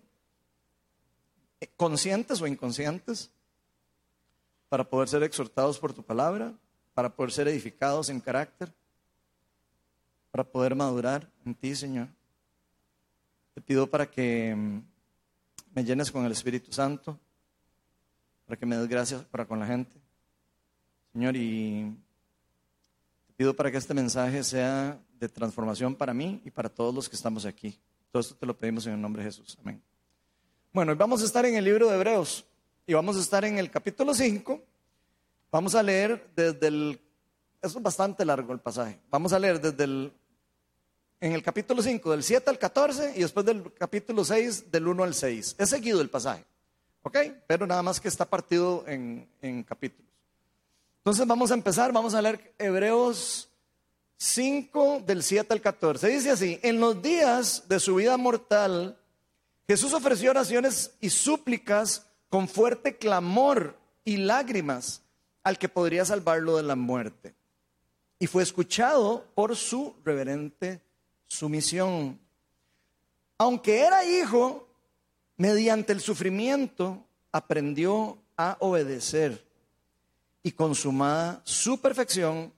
eh, 1.61 1.69
conscientes 1.77 2.41
o 2.41 2.47
inconscientes, 2.47 3.31
para 4.67 4.83
poder 4.83 5.07
ser 5.07 5.23
exhortados 5.23 5.79
por 5.79 5.93
tu 5.93 6.03
palabra, 6.03 6.53
para 6.93 7.15
poder 7.15 7.31
ser 7.31 7.47
edificados 7.47 8.09
en 8.09 8.19
carácter, 8.19 8.73
para 10.29 10.43
poder 10.43 10.75
madurar 10.75 11.29
en 11.45 11.55
ti, 11.55 11.73
Señor. 11.73 12.09
Te 13.53 13.61
pido 13.61 13.87
para 13.87 14.09
que 14.09 14.55
mm, 14.55 14.83
me 15.73 15.83
llenes 15.83 16.11
con 16.11 16.25
el 16.25 16.31
Espíritu 16.31 16.71
Santo, 16.71 17.19
para 18.45 18.57
que 18.57 18.65
me 18.65 18.77
des 18.77 18.87
gracias 18.87 19.23
para 19.23 19.45
con 19.45 19.59
la 19.59 19.67
gente, 19.67 19.95
Señor, 21.13 21.35
y 21.35 21.95
te 23.27 23.33
pido 23.33 23.55
para 23.55 23.71
que 23.71 23.77
este 23.77 23.93
mensaje 23.93 24.43
sea 24.43 24.99
de 25.19 25.29
transformación 25.29 25.95
para 25.95 26.13
mí 26.13 26.41
y 26.45 26.51
para 26.51 26.69
todos 26.69 26.93
los 26.93 27.09
que 27.09 27.15
estamos 27.15 27.45
aquí. 27.45 27.79
Todo 28.11 28.21
esto 28.21 28.35
te 28.35 28.45
lo 28.45 28.57
pedimos 28.57 28.85
en 28.87 28.93
el 28.93 29.01
nombre 29.01 29.23
de 29.23 29.29
Jesús. 29.29 29.57
Amén. 29.61 29.81
Bueno, 30.73 30.95
vamos 30.95 31.21
a 31.21 31.25
estar 31.25 31.45
en 31.45 31.55
el 31.55 31.63
libro 31.65 31.89
de 31.89 31.95
Hebreos 31.95 32.45
y 32.87 32.93
vamos 32.93 33.17
a 33.17 33.19
estar 33.19 33.45
en 33.45 33.57
el 33.57 33.69
capítulo 33.69 34.13
5 34.13 34.61
Vamos 35.51 35.75
a 35.75 35.83
leer 35.83 36.31
desde 36.33 36.67
el... 36.67 36.99
Eso 37.61 37.77
es 37.77 37.83
bastante 37.83 38.23
largo 38.23 38.53
el 38.53 38.59
pasaje. 38.59 38.99
Vamos 39.09 39.33
a 39.33 39.39
leer 39.39 39.59
desde 39.59 39.83
el... 39.83 40.13
En 41.21 41.33
el 41.33 41.43
capítulo 41.43 41.83
5, 41.83 42.11
del 42.11 42.23
7 42.23 42.49
al 42.49 42.57
14 42.57 43.13
y 43.15 43.21
después 43.21 43.45
del 43.45 43.71
capítulo 43.75 44.25
6, 44.25 44.71
del 44.71 44.87
1 44.87 45.03
al 45.03 45.13
6. 45.13 45.55
Es 45.59 45.69
seguido 45.69 46.01
el 46.01 46.09
pasaje. 46.09 46.43
¿Ok? 47.03 47.15
Pero 47.45 47.67
nada 47.67 47.83
más 47.83 47.99
que 47.99 48.07
está 48.07 48.25
partido 48.25 48.83
en, 48.87 49.29
en 49.39 49.61
capítulos. 49.61 50.11
Entonces 50.97 51.27
vamos 51.27 51.51
a 51.51 51.53
empezar, 51.53 51.91
vamos 51.91 52.15
a 52.15 52.23
leer 52.23 52.53
Hebreos 52.57 53.49
5 54.17 55.03
del 55.05 55.21
7 55.21 55.53
al 55.53 55.61
14. 55.61 56.07
Dice 56.07 56.31
así, 56.31 56.59
en 56.63 56.79
los 56.79 56.99
días 57.03 57.65
de 57.67 57.79
su 57.79 57.95
vida 57.95 58.17
mortal, 58.17 58.97
Jesús 59.67 59.93
ofreció 59.93 60.31
oraciones 60.31 60.95
y 61.01 61.11
súplicas 61.11 62.07
con 62.29 62.47
fuerte 62.47 62.97
clamor 62.97 63.77
y 64.03 64.17
lágrimas 64.17 65.03
al 65.43 65.59
que 65.59 65.69
podría 65.69 66.03
salvarlo 66.03 66.57
de 66.57 66.63
la 66.63 66.75
muerte. 66.75 67.35
Y 68.17 68.25
fue 68.25 68.41
escuchado 68.41 69.25
por 69.35 69.55
su 69.55 69.95
reverente 70.03 70.81
sumisión. 71.31 72.19
Aunque 73.37 73.79
era 73.79 74.03
hijo, 74.03 74.67
mediante 75.37 75.93
el 75.93 76.01
sufrimiento 76.01 77.05
aprendió 77.31 78.17
a 78.35 78.57
obedecer 78.59 79.41
y 80.43 80.51
consumada 80.51 81.41
su 81.45 81.79
perfección, 81.79 82.51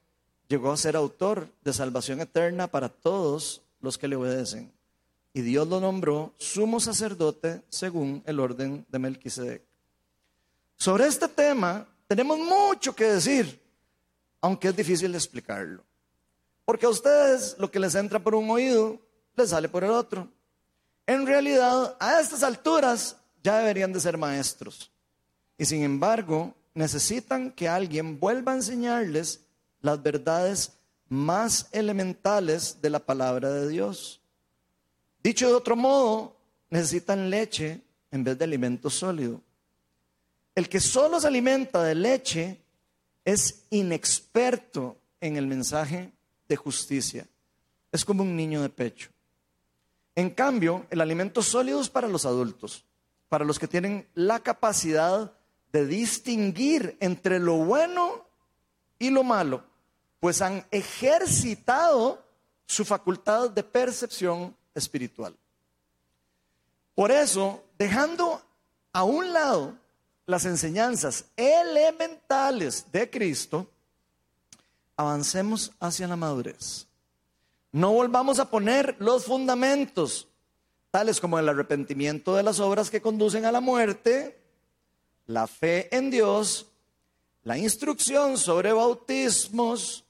llegó 0.47 0.71
a 0.71 0.77
ser 0.77 0.95
autor 0.95 1.47
de 1.63 1.71
salvación 1.71 2.19
eterna 2.19 2.65
para 2.65 2.89
todos 2.89 3.61
los 3.79 3.99
que 3.99 4.07
le 4.07 4.15
obedecen. 4.15 4.71
Y 5.33 5.41
Dios 5.41 5.67
lo 5.67 5.79
nombró 5.79 6.33
sumo 6.37 6.79
sacerdote 6.79 7.61
según 7.69 8.23
el 8.25 8.39
orden 8.39 8.85
de 8.89 8.99
Melquisedec. 8.99 9.61
Sobre 10.77 11.05
este 11.05 11.27
tema 11.27 11.87
tenemos 12.07 12.39
mucho 12.39 12.95
que 12.95 13.05
decir, 13.05 13.61
aunque 14.41 14.69
es 14.69 14.75
difícil 14.75 15.13
explicarlo. 15.13 15.83
Porque 16.65 16.85
a 16.85 16.89
ustedes 16.89 17.55
lo 17.59 17.69
que 17.69 17.79
les 17.79 17.95
entra 17.95 18.19
por 18.19 18.35
un 18.35 18.49
oído, 18.49 18.99
les 19.35 19.49
sale 19.49 19.67
por 19.69 19.83
el 19.83 19.91
otro. 19.91 20.27
En 21.05 21.25
realidad, 21.25 21.97
a 21.99 22.21
estas 22.21 22.43
alturas 22.43 23.17
ya 23.43 23.57
deberían 23.57 23.91
de 23.91 23.99
ser 23.99 24.17
maestros. 24.17 24.91
Y 25.57 25.65
sin 25.65 25.83
embargo, 25.83 26.53
necesitan 26.73 27.51
que 27.51 27.67
alguien 27.67 28.19
vuelva 28.19 28.53
a 28.53 28.55
enseñarles 28.55 29.41
las 29.81 30.01
verdades 30.01 30.71
más 31.09 31.67
elementales 31.71 32.81
de 32.81 32.89
la 32.89 32.99
palabra 32.99 33.49
de 33.49 33.67
Dios. 33.67 34.21
Dicho 35.21 35.47
de 35.47 35.53
otro 35.53 35.75
modo, 35.75 36.35
necesitan 36.69 37.29
leche 37.29 37.81
en 38.11 38.23
vez 38.23 38.37
de 38.37 38.45
alimento 38.45 38.89
sólido. 38.89 39.41
El 40.55 40.69
que 40.69 40.79
solo 40.79 41.19
se 41.19 41.27
alimenta 41.27 41.83
de 41.83 41.95
leche 41.95 42.61
es 43.25 43.63
inexperto 43.69 44.97
en 45.19 45.37
el 45.37 45.47
mensaje 45.47 46.11
de 46.53 46.57
justicia. 46.57 47.27
Es 47.91 48.05
como 48.05 48.21
un 48.21 48.35
niño 48.35 48.61
de 48.61 48.69
pecho. 48.69 49.09
En 50.15 50.29
cambio, 50.29 50.85
el 50.91 51.01
alimento 51.01 51.41
sólido 51.41 51.81
es 51.81 51.89
para 51.89 52.07
los 52.07 52.25
adultos, 52.25 52.85
para 53.27 53.43
los 53.43 53.57
que 53.57 53.67
tienen 53.67 54.07
la 54.13 54.39
capacidad 54.39 55.33
de 55.71 55.87
distinguir 55.87 56.95
entre 56.99 57.39
lo 57.39 57.55
bueno 57.55 58.27
y 58.99 59.09
lo 59.09 59.23
malo, 59.23 59.63
pues 60.19 60.43
han 60.43 60.63
ejercitado 60.69 62.23
su 62.67 62.85
facultad 62.85 63.49
de 63.49 63.63
percepción 63.63 64.55
espiritual. 64.75 65.35
Por 66.93 67.11
eso, 67.11 67.63
dejando 67.79 68.39
a 68.91 69.03
un 69.03 69.33
lado 69.33 69.75
las 70.27 70.45
enseñanzas 70.45 71.25
elementales 71.35 72.91
de 72.91 73.09
Cristo, 73.09 73.67
avancemos 74.95 75.71
hacia 75.79 76.07
la 76.07 76.15
madurez. 76.15 76.87
No 77.71 77.91
volvamos 77.91 78.39
a 78.39 78.49
poner 78.49 78.95
los 78.99 79.25
fundamentos, 79.25 80.27
tales 80.91 81.19
como 81.19 81.39
el 81.39 81.49
arrepentimiento 81.49 82.35
de 82.35 82.43
las 82.43 82.59
obras 82.59 82.89
que 82.89 83.01
conducen 83.01 83.45
a 83.45 83.51
la 83.51 83.61
muerte, 83.61 84.39
la 85.25 85.47
fe 85.47 85.95
en 85.95 86.11
Dios, 86.11 86.67
la 87.43 87.57
instrucción 87.57 88.37
sobre 88.37 88.73
bautismos, 88.73 90.05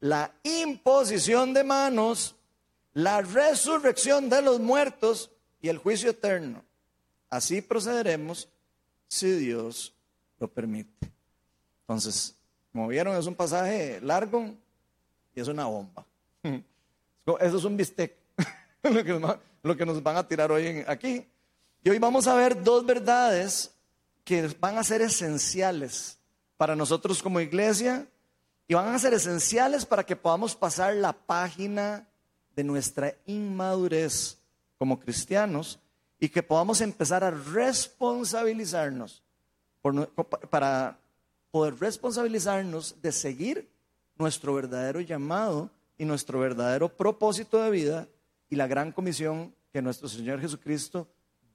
la 0.00 0.32
imposición 0.42 1.54
de 1.54 1.64
manos, 1.64 2.34
la 2.94 3.20
resurrección 3.20 4.28
de 4.28 4.42
los 4.42 4.60
muertos 4.60 5.30
y 5.60 5.68
el 5.68 5.78
juicio 5.78 6.10
eterno. 6.10 6.64
Así 7.28 7.60
procederemos 7.60 8.48
si 9.08 9.30
Dios 9.32 9.94
lo 10.38 10.48
permite. 10.48 11.12
Entonces, 11.82 12.36
como 12.74 12.88
vieron, 12.88 13.16
es 13.16 13.26
un 13.26 13.36
pasaje 13.36 14.00
largo 14.02 14.52
y 15.32 15.40
es 15.40 15.46
una 15.46 15.66
bomba. 15.66 16.04
Eso 16.42 17.56
es 17.56 17.64
un 17.64 17.76
bistec, 17.76 18.16
lo 19.62 19.76
que 19.76 19.86
nos 19.86 20.02
van 20.02 20.16
a 20.16 20.26
tirar 20.26 20.50
hoy 20.50 20.82
aquí. 20.88 21.24
Y 21.84 21.90
hoy 21.90 22.00
vamos 22.00 22.26
a 22.26 22.34
ver 22.34 22.64
dos 22.64 22.84
verdades 22.84 23.72
que 24.24 24.48
van 24.58 24.76
a 24.76 24.82
ser 24.82 25.02
esenciales 25.02 26.18
para 26.56 26.74
nosotros 26.74 27.22
como 27.22 27.38
iglesia 27.38 28.08
y 28.66 28.74
van 28.74 28.92
a 28.92 28.98
ser 28.98 29.14
esenciales 29.14 29.86
para 29.86 30.04
que 30.04 30.16
podamos 30.16 30.56
pasar 30.56 30.96
la 30.96 31.12
página 31.12 32.08
de 32.56 32.64
nuestra 32.64 33.14
inmadurez 33.26 34.36
como 34.78 34.98
cristianos 34.98 35.78
y 36.18 36.28
que 36.28 36.42
podamos 36.42 36.80
empezar 36.80 37.22
a 37.22 37.30
responsabilizarnos 37.30 39.22
para 40.50 40.98
poder 41.54 41.78
responsabilizarnos 41.78 43.00
de 43.00 43.12
seguir 43.12 43.70
nuestro 44.18 44.54
verdadero 44.54 45.00
llamado 45.00 45.70
y 45.96 46.04
nuestro 46.04 46.40
verdadero 46.40 46.88
propósito 46.88 47.62
de 47.62 47.70
vida 47.70 48.08
y 48.50 48.56
la 48.56 48.66
gran 48.66 48.90
comisión 48.90 49.54
que 49.72 49.80
nuestro 49.80 50.08
Señor 50.08 50.40
Jesucristo 50.40 51.06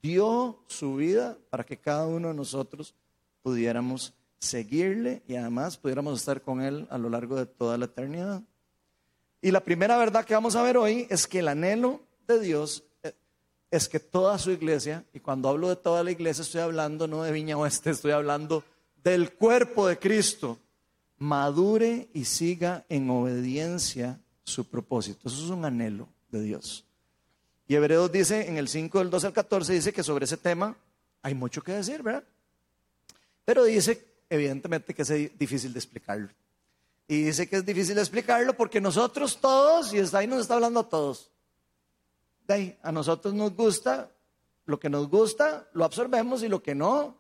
dio 0.02 0.64
su 0.68 0.96
vida 0.96 1.38
para 1.50 1.66
que 1.66 1.76
cada 1.76 2.06
uno 2.06 2.30
de 2.30 2.34
nosotros 2.34 2.96
pudiéramos 3.42 4.14
seguirle 4.38 5.22
y 5.28 5.36
además 5.36 5.76
pudiéramos 5.76 6.18
estar 6.18 6.42
con 6.42 6.62
Él 6.62 6.88
a 6.90 6.98
lo 6.98 7.10
largo 7.10 7.36
de 7.36 7.46
toda 7.46 7.78
la 7.78 7.84
eternidad. 7.84 8.42
Y 9.42 9.52
la 9.52 9.60
primera 9.60 9.98
verdad 9.98 10.24
que 10.24 10.34
vamos 10.34 10.56
a 10.56 10.64
ver 10.64 10.78
hoy 10.78 11.08
es 11.10 11.28
que 11.28 11.40
el 11.40 11.50
anhelo 11.50 12.00
de 12.26 12.40
Dios 12.40 12.86
eh, 13.04 13.12
es 13.70 13.90
que 13.90 14.00
toda 14.00 14.38
su 14.38 14.52
iglesia, 14.52 15.04
y 15.12 15.20
cuando 15.20 15.50
hablo 15.50 15.68
de 15.68 15.76
toda 15.76 16.06
la 16.06 16.12
iglesia 16.12 16.44
estoy 16.44 16.62
hablando 16.62 17.06
no 17.06 17.24
de 17.24 17.34
Viña 17.34 17.58
Oeste, 17.58 17.90
estoy 17.90 18.12
hablando 18.12 18.64
del 19.04 19.34
cuerpo 19.34 19.88
de 19.88 19.98
Cristo, 19.98 20.60
madure 21.18 22.10
y 22.14 22.26
siga 22.26 22.86
en 22.90 23.10
obediencia 23.10 24.20
su 24.44 24.66
propósito. 24.66 25.28
Eso 25.28 25.46
es 25.46 25.50
un 25.50 25.66
anhelo 25.66 26.08
de 26.30 26.42
Dios. 26.42 26.86
Y 27.68 27.76
Hebreos 27.76 28.12
dice 28.12 28.48
en 28.48 28.58
el 28.58 28.68
5 28.68 29.00
del 29.00 29.10
12 29.10 29.28
al 29.28 29.34
14, 29.34 29.74
dice 29.74 29.94
que 29.94 30.04
sobre 30.04 30.26
ese 30.26 30.38
tema 30.38 30.76
hay 31.22 31.36
mucho 31.36 31.62
que 31.62 31.74
decir, 31.74 32.02
¿verdad? 32.02 32.24
Pero 33.46 33.64
dice, 33.64 34.24
evidentemente, 34.30 34.94
que 34.94 35.04
es 35.04 35.38
difícil 35.38 35.74
de 35.74 35.80
explicarlo. 35.80 36.30
Y 37.08 37.24
dice 37.24 37.48
que 37.48 37.58
es 37.58 37.66
difícil 37.66 37.96
de 37.96 38.02
explicarlo 38.02 38.56
porque 38.56 38.82
nosotros 38.82 39.40
todos, 39.40 39.94
y 39.94 40.00
ahí 40.16 40.28
nos 40.28 40.42
está 40.42 40.56
hablando 40.56 40.80
a 40.80 40.90
todos, 40.90 41.32
de 42.48 42.54
ahí, 42.54 42.80
a 42.82 42.92
nosotros 42.92 43.34
nos 43.34 43.56
gusta, 43.56 44.12
lo 44.66 44.80
que 44.80 44.90
nos 44.90 45.08
gusta 45.10 45.68
lo 45.74 45.86
absorbemos 45.86 46.44
y 46.44 46.48
lo 46.48 46.62
que 46.62 46.76
no, 46.76 47.19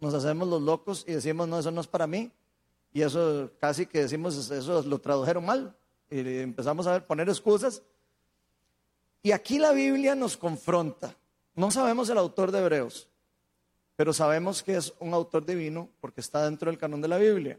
nos 0.00 0.14
hacemos 0.14 0.48
los 0.48 0.62
locos 0.62 1.04
y 1.06 1.12
decimos, 1.12 1.48
no, 1.48 1.58
eso 1.58 1.70
no 1.70 1.80
es 1.80 1.86
para 1.86 2.06
mí. 2.06 2.30
Y 2.92 3.02
eso 3.02 3.50
casi 3.60 3.86
que 3.86 4.00
decimos, 4.00 4.50
eso 4.50 4.82
lo 4.82 4.98
tradujeron 4.98 5.44
mal. 5.44 5.76
Y 6.10 6.38
empezamos 6.38 6.86
a 6.86 7.06
poner 7.06 7.28
excusas 7.28 7.82
y 9.22 9.32
aquí 9.32 9.58
la 9.58 9.72
Biblia 9.72 10.14
nos 10.14 10.36
confronta. 10.36 11.14
No 11.54 11.70
sabemos 11.70 12.08
el 12.08 12.18
autor 12.18 12.52
de 12.52 12.60
Hebreos, 12.60 13.08
pero 13.96 14.12
sabemos 14.12 14.62
que 14.62 14.76
es 14.76 14.94
un 15.00 15.12
autor 15.12 15.44
divino 15.44 15.88
porque 16.00 16.20
está 16.20 16.44
dentro 16.44 16.70
del 16.70 16.78
canon 16.78 17.00
de 17.00 17.08
la 17.08 17.18
Biblia. 17.18 17.58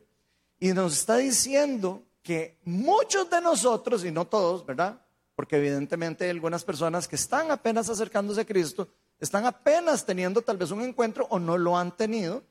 Y 0.60 0.74
nos 0.74 0.94
está 0.94 1.18
diciendo 1.18 2.04
que 2.24 2.58
muchos 2.64 3.30
de 3.30 3.42
nosotros, 3.42 4.06
y 4.06 4.12
no 4.12 4.26
todos, 4.26 4.66
¿verdad? 4.66 5.02
Porque 5.36 5.58
evidentemente 5.58 6.26
hay 6.26 6.32
algunas 6.32 6.64
personas 6.64 7.08
que 7.08 7.16
están 7.16 7.52
apenas 7.52 7.90
acercándose 7.90 8.42
a 8.42 8.46
Cristo, 8.46 8.88
están 9.20 9.46
apenas 9.46 10.06
teniendo 10.06 10.42
tal 10.42 10.58
vez 10.58 10.72
un 10.72 10.82
encuentro 10.82 11.28
o 11.30 11.40
no 11.40 11.58
lo 11.58 11.78
han 11.78 11.96
tenido, 11.96 12.44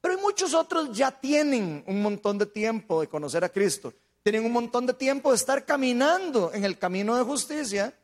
pero 0.00 0.18
muchos 0.18 0.54
otros 0.54 0.96
ya 0.96 1.10
tienen 1.10 1.84
un 1.86 2.02
montón 2.02 2.38
de 2.38 2.46
tiempo 2.46 3.00
de 3.00 3.08
conocer 3.08 3.44
a 3.44 3.48
Cristo, 3.48 3.92
tienen 4.22 4.44
un 4.44 4.52
montón 4.52 4.86
de 4.86 4.94
tiempo 4.94 5.30
de 5.30 5.36
estar 5.36 5.64
caminando 5.64 6.52
en 6.52 6.64
el 6.64 6.78
camino 6.78 7.16
de 7.16 7.24
justicia 7.24 7.94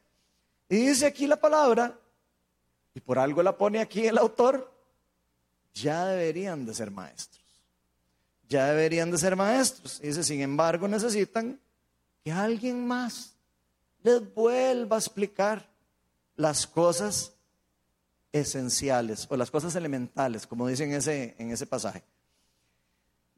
y 0.69 0.77
dice 0.77 1.07
aquí 1.07 1.27
la 1.27 1.41
palabra, 1.41 1.99
y 2.95 3.01
por 3.01 3.19
algo 3.19 3.43
la 3.43 3.57
pone 3.57 3.81
aquí 3.81 4.07
el 4.07 4.19
autor, 4.19 4.73
ya 5.75 6.07
deberían 6.07 6.67
de 6.67 6.75
ser 6.75 6.91
maestros. 6.91 7.41
Ya 8.49 8.67
deberían 8.67 9.11
de 9.11 9.19
ser 9.19 9.37
maestros. 9.37 10.01
Y 10.03 10.09
dice, 10.09 10.25
sin 10.25 10.41
embargo, 10.41 10.89
necesitan 10.89 11.61
que 12.25 12.33
alguien 12.33 12.87
más 12.87 13.35
les 14.03 14.35
vuelva 14.35 14.97
a 14.97 14.99
explicar 14.99 15.69
las 16.37 16.67
cosas 16.67 17.33
esenciales 18.33 19.27
o 19.29 19.37
las 19.37 19.51
cosas 19.51 19.75
elementales, 19.75 20.47
como 20.47 20.67
dice 20.67 20.85
en 20.85 20.93
ese, 20.93 21.35
en 21.39 21.51
ese 21.51 21.67
pasaje. 21.67 22.03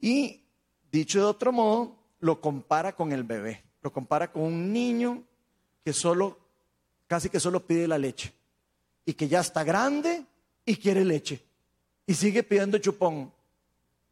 Y 0.01 0.43
dicho 0.91 1.21
de 1.21 1.27
otro 1.27 1.53
modo, 1.53 1.97
lo 2.21 2.41
compara 2.41 2.95
con 2.95 3.13
el 3.13 3.25
bebé, 3.25 3.63
lo 3.83 3.93
compara 3.93 4.31
con 4.31 4.43
un 4.43 4.73
niño 4.73 5.23
que 5.85 5.93
solo, 5.93 6.39
casi 7.07 7.29
que 7.29 7.41
solo 7.41 7.65
pide 7.67 7.89
la 7.89 7.99
leche 7.99 8.33
y 9.05 9.15
que 9.15 9.29
ya 9.29 9.41
está 9.41 9.65
grande 9.65 10.25
y 10.65 10.77
quiere 10.77 11.05
leche 11.05 11.43
y 12.07 12.15
sigue 12.15 12.43
pidiendo 12.43 12.79
chupón. 12.79 13.33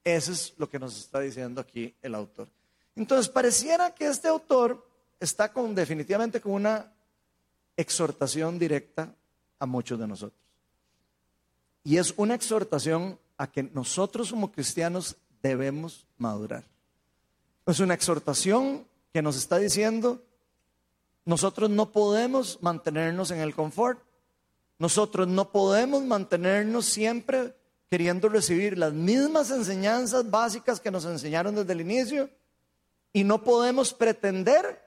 Eso 0.02 0.32
es 0.32 0.54
lo 0.56 0.68
que 0.68 0.78
nos 0.78 0.96
está 0.98 1.20
diciendo 1.20 1.60
aquí 1.60 1.94
el 2.02 2.14
autor. 2.14 2.48
Entonces, 2.96 3.28
pareciera 3.28 3.94
que 3.94 4.06
este 4.06 4.28
autor 4.28 4.86
está 5.18 5.52
con, 5.52 5.74
definitivamente 5.74 6.40
con 6.40 6.52
una 6.52 6.92
exhortación 7.76 8.58
directa 8.58 9.14
a 9.58 9.66
muchos 9.66 9.98
de 9.98 10.06
nosotros. 10.06 10.40
Y 11.84 11.96
es 11.96 12.14
una 12.16 12.34
exhortación 12.34 13.18
a 13.36 13.46
que 13.46 13.62
nosotros 13.62 14.30
como 14.30 14.52
cristianos 14.52 15.16
debemos 15.42 16.06
madurar. 16.18 16.64
Es 17.66 17.80
una 17.80 17.94
exhortación 17.94 18.86
que 19.12 19.22
nos 19.22 19.36
está 19.36 19.58
diciendo, 19.58 20.22
nosotros 21.24 21.70
no 21.70 21.90
podemos 21.90 22.58
mantenernos 22.60 23.30
en 23.30 23.38
el 23.40 23.54
confort, 23.54 24.00
nosotros 24.78 25.28
no 25.28 25.50
podemos 25.50 26.02
mantenernos 26.02 26.86
siempre 26.86 27.54
queriendo 27.90 28.28
recibir 28.28 28.78
las 28.78 28.92
mismas 28.92 29.50
enseñanzas 29.50 30.30
básicas 30.30 30.80
que 30.80 30.90
nos 30.90 31.04
enseñaron 31.04 31.54
desde 31.54 31.72
el 31.72 31.80
inicio 31.80 32.30
y 33.12 33.24
no 33.24 33.42
podemos 33.42 33.92
pretender 33.92 34.80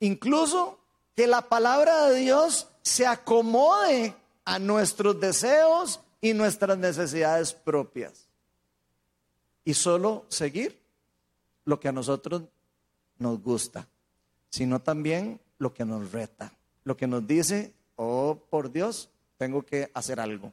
incluso 0.00 0.78
que 1.14 1.26
la 1.26 1.42
palabra 1.42 2.08
de 2.08 2.18
Dios 2.20 2.68
se 2.82 3.06
acomode 3.06 4.14
a 4.44 4.58
nuestros 4.58 5.20
deseos 5.20 6.00
y 6.22 6.32
nuestras 6.32 6.78
necesidades 6.78 7.52
propias. 7.52 8.28
Y 9.64 9.74
solo 9.74 10.24
seguir 10.28 10.80
lo 11.66 11.78
que 11.78 11.88
a 11.88 11.92
nosotros 11.92 12.44
nos 13.18 13.42
gusta, 13.42 13.86
sino 14.48 14.80
también 14.80 15.40
lo 15.58 15.74
que 15.74 15.84
nos 15.84 16.12
reta, 16.12 16.52
lo 16.84 16.96
que 16.96 17.06
nos 17.06 17.26
dice, 17.26 17.72
oh, 17.96 18.38
por 18.48 18.72
Dios, 18.72 19.10
tengo 19.36 19.62
que 19.62 19.90
hacer 19.94 20.20
algo, 20.20 20.52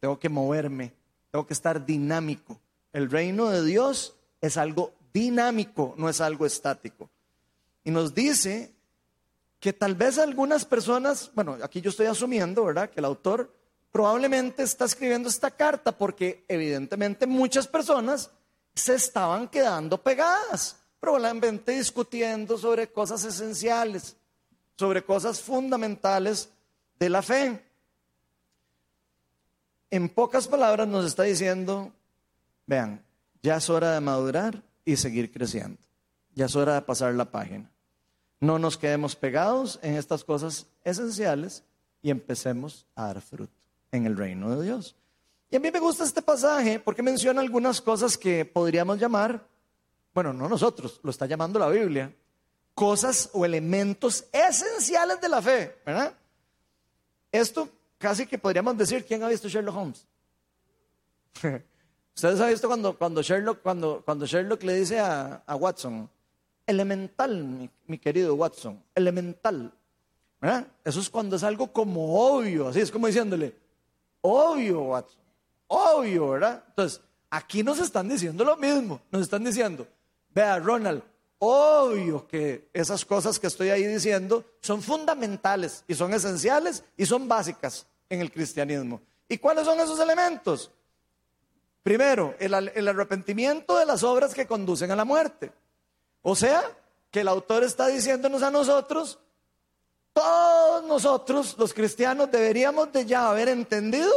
tengo 0.00 0.18
que 0.18 0.28
moverme, 0.28 0.92
tengo 1.30 1.46
que 1.46 1.54
estar 1.54 1.84
dinámico. 1.84 2.58
El 2.92 3.10
reino 3.10 3.50
de 3.50 3.64
Dios 3.64 4.14
es 4.40 4.56
algo 4.56 4.92
dinámico, 5.12 5.94
no 5.96 6.08
es 6.08 6.20
algo 6.20 6.46
estático. 6.46 7.10
Y 7.84 7.90
nos 7.90 8.14
dice 8.14 8.72
que 9.60 9.72
tal 9.72 9.94
vez 9.94 10.18
algunas 10.18 10.64
personas, 10.64 11.30
bueno, 11.34 11.58
aquí 11.62 11.80
yo 11.80 11.90
estoy 11.90 12.06
asumiendo, 12.06 12.64
¿verdad? 12.64 12.90
Que 12.90 13.00
el 13.00 13.04
autor 13.04 13.52
probablemente 13.90 14.62
está 14.62 14.84
escribiendo 14.84 15.28
esta 15.28 15.50
carta 15.50 15.92
porque 15.92 16.44
evidentemente 16.48 17.26
muchas 17.26 17.66
personas 17.66 18.30
se 18.74 18.94
estaban 18.94 19.48
quedando 19.48 20.00
pegadas, 20.02 20.76
probablemente 21.00 21.72
discutiendo 21.72 22.58
sobre 22.58 22.92
cosas 22.92 23.24
esenciales, 23.24 24.16
sobre 24.76 25.04
cosas 25.04 25.40
fundamentales 25.40 26.50
de 26.98 27.08
la 27.08 27.22
fe. 27.22 27.64
En 29.90 30.08
pocas 30.08 30.46
palabras 30.46 30.86
nos 30.86 31.06
está 31.06 31.24
diciendo, 31.24 31.92
vean, 32.66 33.02
ya 33.42 33.56
es 33.56 33.70
hora 33.70 33.94
de 33.94 34.00
madurar 34.00 34.62
y 34.84 34.96
seguir 34.96 35.32
creciendo. 35.32 35.80
Ya 36.34 36.46
es 36.46 36.54
hora 36.54 36.74
de 36.74 36.82
pasar 36.82 37.14
la 37.14 37.30
página. 37.30 37.70
No 38.38 38.58
nos 38.58 38.76
quedemos 38.76 39.16
pegados 39.16 39.80
en 39.82 39.94
estas 39.94 40.22
cosas 40.22 40.66
esenciales 40.84 41.64
y 42.00 42.10
empecemos 42.10 42.86
a 42.94 43.06
dar 43.06 43.20
fruto 43.20 43.57
en 43.92 44.06
el 44.06 44.16
reino 44.16 44.56
de 44.56 44.64
Dios. 44.64 44.96
Y 45.50 45.56
a 45.56 45.60
mí 45.60 45.70
me 45.70 45.80
gusta 45.80 46.04
este 46.04 46.22
pasaje 46.22 46.78
porque 46.78 47.02
menciona 47.02 47.40
algunas 47.40 47.80
cosas 47.80 48.18
que 48.18 48.44
podríamos 48.44 48.98
llamar, 48.98 49.46
bueno, 50.12 50.32
no 50.32 50.48
nosotros, 50.48 51.00
lo 51.02 51.10
está 51.10 51.26
llamando 51.26 51.58
la 51.58 51.68
Biblia, 51.68 52.14
cosas 52.74 53.30
o 53.32 53.44
elementos 53.44 54.26
esenciales 54.30 55.20
de 55.20 55.28
la 55.28 55.40
fe, 55.40 55.76
¿verdad? 55.86 56.12
Esto 57.32 57.68
casi 57.98 58.26
que 58.26 58.38
podríamos 58.38 58.76
decir, 58.76 59.04
¿quién 59.04 59.22
ha 59.22 59.28
visto 59.28 59.48
Sherlock 59.48 59.76
Holmes? 59.76 60.06
Ustedes 62.14 62.40
han 62.40 62.50
visto 62.50 62.68
cuando, 62.68 62.98
cuando, 62.98 63.22
Sherlock, 63.22 63.62
cuando, 63.62 64.02
cuando 64.04 64.26
Sherlock 64.26 64.62
le 64.64 64.74
dice 64.74 64.98
a, 64.98 65.42
a 65.46 65.56
Watson, 65.56 66.10
elemental, 66.66 67.70
mi, 67.86 67.98
querido 67.98 68.34
Watson, 68.34 68.82
elemental. 68.94 69.72
¿verdad? 70.40 70.66
Eso 70.84 71.00
es 71.00 71.08
cuando 71.08 71.36
es 71.36 71.42
algo 71.42 71.72
como 71.72 72.20
obvio, 72.20 72.68
así 72.68 72.80
es 72.80 72.90
como 72.90 73.06
diciéndole, 73.06 73.54
obvio, 74.20 74.80
Watson, 74.82 75.20
obvio, 75.68 76.30
¿verdad? 76.30 76.64
Entonces, 76.68 77.00
aquí 77.30 77.62
nos 77.62 77.78
están 77.78 78.08
diciendo 78.08 78.44
lo 78.44 78.56
mismo, 78.56 79.00
nos 79.10 79.22
están 79.22 79.44
diciendo, 79.44 79.86
vea, 80.30 80.58
Ronald, 80.58 81.02
obvio 81.38 82.26
que 82.26 82.68
esas 82.72 83.04
cosas 83.04 83.38
que 83.38 83.46
estoy 83.46 83.70
ahí 83.70 83.84
diciendo 83.84 84.44
son 84.60 84.82
fundamentales 84.82 85.84
y 85.86 85.94
son 85.94 86.12
esenciales 86.12 86.84
y 86.96 87.06
son 87.06 87.28
básicas 87.28 87.86
en 88.08 88.20
el 88.20 88.32
cristianismo. 88.32 89.00
¿Y 89.28 89.38
cuáles 89.38 89.64
son 89.64 89.78
esos 89.80 90.00
elementos? 90.00 90.70
Primero, 91.82 92.34
el, 92.38 92.88
arrepentimiento 92.88 93.78
de 93.78 93.86
las 93.86 94.02
obras 94.02 94.34
que 94.34 94.46
conducen 94.46 94.90
a 94.90 94.96
la 94.96 95.04
muerte. 95.04 95.52
O 96.22 96.34
sea, 96.34 96.62
que 97.10 97.20
el 97.20 97.28
autor 97.28 97.62
está 97.62 97.86
diciéndonos 97.86 98.42
a 98.42 98.50
nosotros, 98.50 99.18
todos 100.18 100.82
nosotros, 100.82 101.54
los 101.58 101.72
cristianos, 101.72 102.28
deberíamos 102.28 102.92
de 102.92 103.06
ya 103.06 103.28
haber 103.28 103.48
entendido 103.48 104.12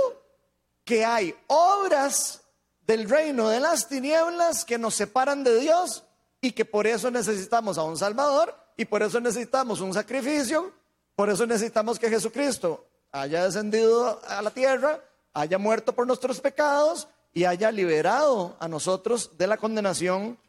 que 0.84 1.06
hay 1.06 1.36
obras 1.46 2.42
del 2.88 3.08
reino 3.08 3.50
de 3.50 3.60
las 3.60 3.88
tinieblas 3.88 4.66
que 4.66 4.80
nos 4.80 4.96
separan 4.96 5.44
de 5.44 5.60
Dios 5.60 6.04
y 6.42 6.54
que 6.54 6.66
por 6.66 6.88
eso 6.88 7.12
necesitamos 7.12 7.78
a 7.78 7.84
un 7.84 7.98
Salvador 7.98 8.56
y 8.76 8.86
por 8.86 9.04
eso 9.04 9.20
necesitamos 9.20 9.80
un 9.80 9.94
sacrificio, 9.94 10.72
por 11.16 11.30
eso 11.30 11.46
necesitamos 11.46 12.00
que 12.00 12.10
Jesucristo 12.10 12.84
haya 13.12 13.46
descendido 13.46 14.20
a 14.28 14.42
la 14.42 14.50
tierra, 14.50 15.00
haya 15.36 15.60
muerto 15.60 15.94
por 15.94 16.08
nuestros 16.08 16.42
pecados 16.42 17.08
y 17.32 17.46
haya 17.46 17.72
liberado 17.72 18.56
a 18.60 18.68
nosotros 18.68 19.38
de 19.38 19.46
la 19.46 19.58
condenación 19.58 20.40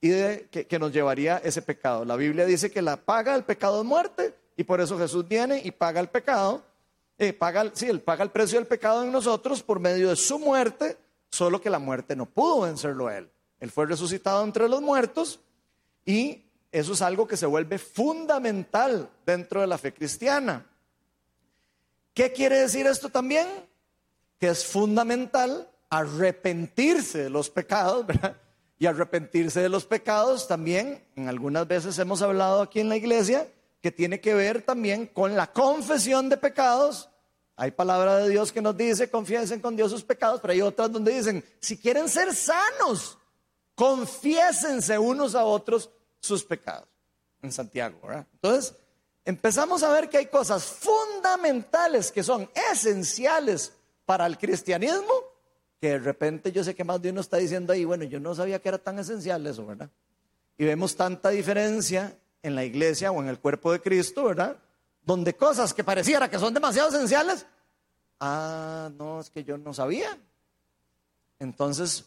y 0.00 0.08
de 0.08 0.48
que, 0.48 0.78
nos 0.78 0.90
llevaría 0.90 1.36
ese 1.44 1.60
pecado. 1.60 2.06
La 2.06 2.16
Biblia 2.16 2.46
dice 2.46 2.70
que 2.70 2.80
la 2.80 2.96
paga 2.96 3.34
el 3.34 3.44
pecado 3.44 3.76
de 3.76 3.84
muerte 3.84 4.41
y 4.56 4.64
por 4.64 4.80
eso 4.80 4.98
Jesús 4.98 5.26
viene 5.26 5.60
y 5.64 5.70
paga 5.70 6.00
el 6.00 6.08
pecado, 6.08 6.62
eh, 7.18 7.32
paga, 7.32 7.70
sí, 7.74 7.86
él 7.86 8.00
paga 8.00 8.24
el 8.24 8.30
precio 8.30 8.58
del 8.58 8.66
pecado 8.66 9.02
en 9.02 9.12
nosotros 9.12 9.62
por 9.62 9.80
medio 9.80 10.10
de 10.10 10.16
su 10.16 10.38
muerte, 10.38 10.96
solo 11.30 11.60
que 11.60 11.70
la 11.70 11.78
muerte 11.78 12.16
no 12.16 12.26
pudo 12.26 12.62
vencerlo 12.62 13.08
a 13.08 13.18
él. 13.18 13.30
Él 13.60 13.70
fue 13.70 13.86
resucitado 13.86 14.42
entre 14.44 14.68
los 14.68 14.82
muertos 14.82 15.40
y 16.04 16.44
eso 16.72 16.94
es 16.94 17.02
algo 17.02 17.28
que 17.28 17.36
se 17.36 17.46
vuelve 17.46 17.78
fundamental 17.78 19.10
dentro 19.24 19.60
de 19.60 19.66
la 19.66 19.78
fe 19.78 19.92
cristiana. 19.92 20.66
¿Qué 22.14 22.32
quiere 22.32 22.58
decir 22.58 22.86
esto 22.86 23.08
también? 23.08 23.46
Que 24.38 24.48
es 24.48 24.66
fundamental 24.66 25.68
arrepentirse 25.90 27.24
de 27.24 27.30
los 27.30 27.50
pecados, 27.50 28.06
¿verdad? 28.06 28.36
Y 28.78 28.86
arrepentirse 28.86 29.60
de 29.60 29.68
los 29.68 29.86
pecados 29.86 30.48
también, 30.48 31.04
en 31.14 31.28
algunas 31.28 31.68
veces 31.68 31.98
hemos 31.98 32.20
hablado 32.20 32.62
aquí 32.62 32.80
en 32.80 32.88
la 32.88 32.96
iglesia, 32.96 33.46
que 33.82 33.90
tiene 33.90 34.20
que 34.20 34.34
ver 34.34 34.62
también 34.62 35.06
con 35.06 35.36
la 35.36 35.52
confesión 35.52 36.28
de 36.28 36.36
pecados. 36.36 37.10
Hay 37.56 37.72
palabra 37.72 38.18
de 38.18 38.30
Dios 38.30 38.52
que 38.52 38.62
nos 38.62 38.76
dice, 38.76 39.10
confiesen 39.10 39.60
con 39.60 39.76
Dios 39.76 39.90
sus 39.90 40.04
pecados, 40.04 40.40
pero 40.40 40.52
hay 40.52 40.62
otras 40.62 40.90
donde 40.90 41.12
dicen, 41.12 41.44
si 41.60 41.76
quieren 41.76 42.08
ser 42.08 42.34
sanos, 42.34 43.18
confiésense 43.74 44.98
unos 44.98 45.34
a 45.34 45.44
otros 45.44 45.90
sus 46.20 46.44
pecados. 46.44 46.88
En 47.42 47.52
Santiago, 47.52 47.98
¿verdad? 48.06 48.26
Entonces, 48.34 48.74
empezamos 49.24 49.82
a 49.82 49.90
ver 49.90 50.08
que 50.08 50.18
hay 50.18 50.26
cosas 50.26 50.64
fundamentales 50.64 52.12
que 52.12 52.22
son 52.22 52.48
esenciales 52.70 53.72
para 54.06 54.26
el 54.26 54.38
cristianismo 54.38 55.32
que 55.82 55.88
de 55.88 55.98
repente 55.98 56.52
yo 56.52 56.62
sé 56.62 56.76
que 56.76 56.84
más 56.84 57.02
de 57.02 57.10
uno 57.10 57.20
está 57.20 57.38
diciendo 57.38 57.72
ahí, 57.72 57.84
bueno, 57.84 58.04
yo 58.04 58.20
no 58.20 58.36
sabía 58.36 58.60
que 58.60 58.68
era 58.68 58.78
tan 58.78 59.00
esencial 59.00 59.44
eso, 59.48 59.66
¿verdad? 59.66 59.90
Y 60.56 60.64
vemos 60.64 60.94
tanta 60.94 61.30
diferencia 61.30 62.16
en 62.42 62.54
la 62.54 62.64
iglesia 62.64 63.12
o 63.12 63.22
en 63.22 63.28
el 63.28 63.38
cuerpo 63.38 63.72
de 63.72 63.80
Cristo, 63.80 64.24
¿verdad? 64.24 64.56
Donde 65.02 65.34
cosas 65.34 65.72
que 65.72 65.84
pareciera 65.84 66.28
que 66.28 66.38
son 66.38 66.54
demasiado 66.54 66.88
esenciales, 66.88 67.46
ah, 68.20 68.90
no, 68.96 69.20
es 69.20 69.30
que 69.30 69.44
yo 69.44 69.58
no 69.58 69.72
sabía. 69.72 70.18
Entonces, 71.38 72.04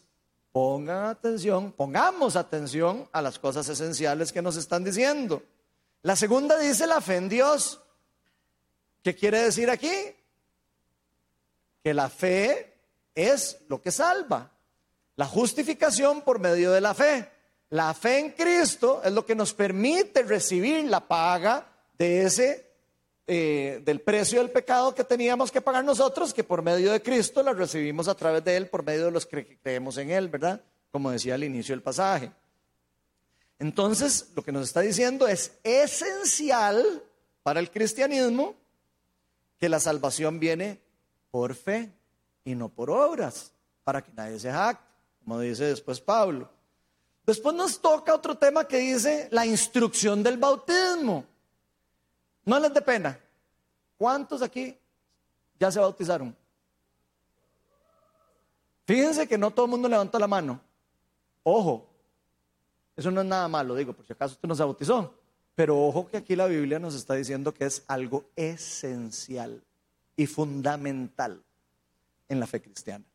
pongan 0.52 1.06
atención, 1.06 1.72
pongamos 1.74 2.36
atención 2.36 3.10
a 3.12 3.22
las 3.22 3.40
cosas 3.40 3.68
esenciales 3.68 4.32
que 4.32 4.42
nos 4.42 4.56
están 4.56 4.84
diciendo. 4.84 5.44
La 6.02 6.16
segunda 6.16 6.58
dice 6.58 6.88
la 6.88 7.02
fe 7.02 7.18
en 7.18 7.30
Dios. 7.30 7.82
¿Qué 9.04 9.16
quiere 9.16 9.42
decir 9.42 9.70
aquí? 9.70 9.94
Que 11.84 11.94
la 11.94 12.10
fe 12.10 12.74
es 13.14 13.58
lo 13.68 13.82
que 13.82 13.92
salva. 13.92 14.52
La 15.16 15.26
justificación 15.26 16.22
por 16.22 16.40
medio 16.40 16.72
de 16.72 16.82
la 16.82 16.94
fe. 16.94 17.30
La 17.70 17.94
fe 17.94 18.20
en 18.20 18.32
Cristo 18.32 19.02
es 19.04 19.12
lo 19.12 19.26
que 19.26 19.36
nos 19.36 19.54
permite 19.54 20.24
recibir 20.24 20.86
la 20.86 21.08
paga 21.08 21.68
de 21.98 22.24
ese, 22.24 22.72
eh, 23.26 23.82
del 23.84 24.02
precio 24.02 24.40
del 24.40 24.52
pecado 24.52 24.94
que 24.94 25.04
teníamos 25.04 25.52
que 25.52 25.62
pagar 25.62 25.84
nosotros, 25.84 26.34
que 26.34 26.44
por 26.44 26.62
medio 26.62 26.92
de 26.92 27.02
Cristo 27.02 27.42
la 27.42 27.54
recibimos 27.54 28.08
a 28.08 28.16
través 28.16 28.44
de 28.44 28.56
Él, 28.56 28.68
por 28.68 28.84
medio 28.84 29.06
de 29.06 29.12
los 29.12 29.26
que 29.26 29.58
creemos 29.58 29.98
en 29.98 30.12
Él, 30.12 30.30
¿verdad? 30.30 30.62
Como 30.92 31.12
decía 31.12 31.36
al 31.36 31.44
inicio 31.44 31.74
del 31.74 31.82
pasaje. 31.82 32.32
Entonces, 33.58 34.32
lo 34.36 34.44
que 34.44 34.52
nos 34.52 34.68
está 34.68 34.82
diciendo 34.82 35.28
es 35.28 35.54
esencial 35.64 37.04
para 37.42 37.60
el 37.60 37.72
cristianismo 37.72 38.56
que 39.58 39.70
la 39.70 39.80
salvación 39.80 40.40
viene 40.40 40.82
por 41.32 41.56
fe 41.56 41.92
y 42.44 42.54
no 42.54 42.70
por 42.70 42.90
obras, 42.92 43.52
para 43.84 44.04
que 44.04 44.12
nadie 44.14 44.40
se 44.40 44.52
jacte, 44.52 44.86
como 45.20 45.40
dice 45.40 45.66
después 45.66 46.00
Pablo. 46.00 46.50
Después 47.26 47.56
nos 47.56 47.80
toca 47.82 48.14
otro 48.14 48.38
tema 48.38 48.68
que 48.68 48.78
dice 48.78 49.28
la 49.32 49.46
instrucción 49.46 50.22
del 50.22 50.38
bautismo. 50.38 51.26
No 52.46 52.60
les 52.60 52.74
dé 52.74 52.82
pena. 52.82 53.20
¿Cuántos 53.98 54.42
aquí 54.42 54.78
ya 55.60 55.72
se 55.72 55.80
bautizaron? 55.80 56.36
Fíjense 58.86 59.28
que 59.28 59.38
no 59.38 59.50
todo 59.50 59.66
el 59.66 59.72
mundo 59.72 59.90
levanta 59.90 60.20
la 60.20 60.28
mano. 60.28 60.62
Ojo, 61.42 61.88
eso 62.96 63.10
no 63.10 63.22
es 63.22 63.28
nada 63.28 63.48
malo, 63.48 63.74
digo, 63.76 63.94
por 63.94 64.06
si 64.06 64.14
acaso 64.14 64.36
usted 64.36 64.48
no 64.48 64.56
se 64.56 64.64
bautizó. 64.64 65.14
Pero 65.56 65.82
ojo 65.82 66.08
que 66.08 66.18
aquí 66.18 66.36
la 66.36 66.46
Biblia 66.46 66.80
nos 66.80 66.94
está 66.94 67.16
diciendo 67.16 67.54
que 67.54 67.66
es 67.66 67.84
algo 67.88 68.26
esencial 68.36 69.64
y 70.16 70.28
fundamental 70.28 71.42
en 72.30 72.40
la 72.40 72.46
fe 72.46 72.62
cristiana. 72.62 73.06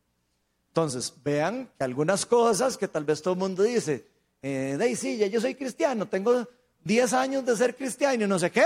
Entonces, 0.71 1.13
vean 1.21 1.69
que 1.77 1.83
algunas 1.83 2.25
cosas 2.25 2.77
que 2.77 2.87
tal 2.87 3.03
vez 3.03 3.21
todo 3.21 3.33
el 3.33 3.41
mundo 3.41 3.61
dice, 3.61 4.07
eh, 4.41 4.95
sí, 4.97 5.17
ya 5.17 5.27
yo 5.27 5.41
soy 5.41 5.53
cristiano, 5.53 6.07
tengo 6.07 6.47
10 6.85 7.11
años 7.11 7.45
de 7.45 7.57
ser 7.57 7.75
cristiano 7.75 8.23
y 8.23 8.27
no 8.27 8.39
sé 8.39 8.51
qué. 8.51 8.63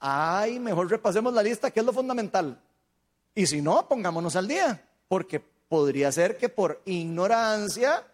Ay, 0.00 0.58
mejor 0.58 0.90
repasemos 0.90 1.32
la 1.32 1.40
lista, 1.40 1.70
que 1.70 1.78
es 1.78 1.86
lo 1.86 1.92
fundamental. 1.92 2.60
Y 3.32 3.46
si 3.46 3.62
no, 3.62 3.88
pongámonos 3.88 4.34
al 4.34 4.48
día, 4.48 4.84
porque 5.06 5.38
podría 5.68 6.10
ser 6.10 6.36
que 6.36 6.48
por 6.48 6.82
ignorancia 6.84 8.04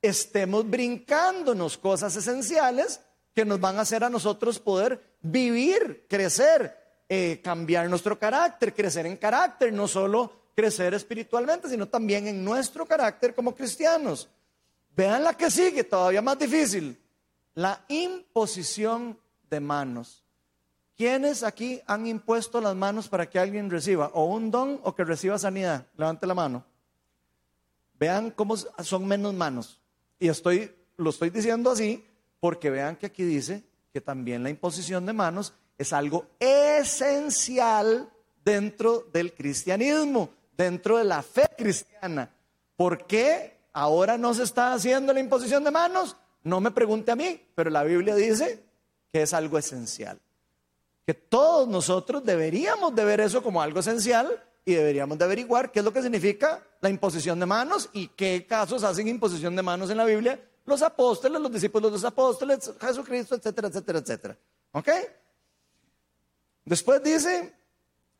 estemos 0.00 0.68
brincándonos 0.68 1.76
cosas 1.76 2.16
esenciales 2.16 3.02
que 3.34 3.44
nos 3.44 3.60
van 3.60 3.76
a 3.76 3.82
hacer 3.82 4.04
a 4.04 4.08
nosotros 4.08 4.58
poder 4.58 5.02
vivir, 5.20 6.06
crecer, 6.08 6.74
eh, 7.10 7.42
cambiar 7.44 7.90
nuestro 7.90 8.18
carácter, 8.18 8.74
crecer 8.74 9.04
en 9.04 9.18
carácter, 9.18 9.70
no 9.70 9.86
solo 9.86 10.37
crecer 10.58 10.92
espiritualmente, 10.92 11.68
sino 11.68 11.86
también 11.86 12.26
en 12.26 12.44
nuestro 12.44 12.84
carácter 12.84 13.32
como 13.32 13.54
cristianos. 13.54 14.28
Vean 14.96 15.22
la 15.22 15.32
que 15.32 15.52
sigue, 15.52 15.84
todavía 15.84 16.20
más 16.20 16.36
difícil, 16.36 17.00
la 17.54 17.84
imposición 17.86 19.16
de 19.48 19.60
manos. 19.60 20.24
¿Quiénes 20.96 21.44
aquí 21.44 21.80
han 21.86 22.08
impuesto 22.08 22.60
las 22.60 22.74
manos 22.74 23.06
para 23.06 23.30
que 23.30 23.38
alguien 23.38 23.70
reciba 23.70 24.10
o 24.14 24.24
un 24.24 24.50
don 24.50 24.80
o 24.82 24.96
que 24.96 25.04
reciba 25.04 25.38
sanidad? 25.38 25.86
Levante 25.96 26.26
la 26.26 26.34
mano. 26.34 26.64
Vean 27.96 28.32
cómo 28.32 28.56
son 28.56 29.06
menos 29.06 29.32
manos. 29.34 29.78
Y 30.18 30.26
estoy, 30.26 30.74
lo 30.96 31.10
estoy 31.10 31.30
diciendo 31.30 31.70
así 31.70 32.04
porque 32.40 32.68
vean 32.68 32.96
que 32.96 33.06
aquí 33.06 33.22
dice 33.22 33.62
que 33.92 34.00
también 34.00 34.42
la 34.42 34.50
imposición 34.50 35.06
de 35.06 35.12
manos 35.12 35.54
es 35.78 35.92
algo 35.92 36.26
esencial 36.40 38.10
dentro 38.44 39.06
del 39.12 39.34
cristianismo, 39.34 40.30
dentro 40.58 40.98
de 40.98 41.04
la 41.04 41.22
fe 41.22 41.48
cristiana. 41.56 42.30
¿Por 42.76 43.06
qué 43.06 43.56
ahora 43.72 44.18
no 44.18 44.34
se 44.34 44.42
está 44.42 44.72
haciendo 44.72 45.12
la 45.12 45.20
imposición 45.20 45.62
de 45.64 45.70
manos? 45.70 46.16
No 46.42 46.60
me 46.60 46.72
pregunte 46.72 47.12
a 47.12 47.16
mí, 47.16 47.40
pero 47.54 47.70
la 47.70 47.84
Biblia 47.84 48.14
dice 48.14 48.64
que 49.12 49.22
es 49.22 49.32
algo 49.32 49.56
esencial. 49.56 50.20
Que 51.06 51.14
todos 51.14 51.66
nosotros 51.68 52.24
deberíamos 52.24 52.94
de 52.94 53.04
ver 53.04 53.20
eso 53.20 53.42
como 53.42 53.62
algo 53.62 53.80
esencial 53.80 54.44
y 54.64 54.74
deberíamos 54.74 55.16
de 55.16 55.24
averiguar 55.24 55.72
qué 55.72 55.78
es 55.78 55.84
lo 55.84 55.92
que 55.92 56.02
significa 56.02 56.62
la 56.80 56.90
imposición 56.90 57.40
de 57.40 57.46
manos 57.46 57.88
y 57.92 58.08
qué 58.08 58.44
casos 58.46 58.84
hacen 58.84 59.08
imposición 59.08 59.56
de 59.56 59.62
manos 59.62 59.90
en 59.90 59.96
la 59.96 60.04
Biblia 60.04 60.38
los 60.66 60.82
apóstoles, 60.82 61.40
los 61.40 61.50
discípulos 61.50 61.90
de 61.90 61.96
los 61.96 62.04
apóstoles, 62.04 62.70
Jesucristo, 62.78 63.36
etcétera, 63.36 63.68
etcétera, 63.68 63.98
etcétera. 64.00 64.38
¿Ok? 64.72 64.88
Después 66.66 67.02
dice 67.02 67.57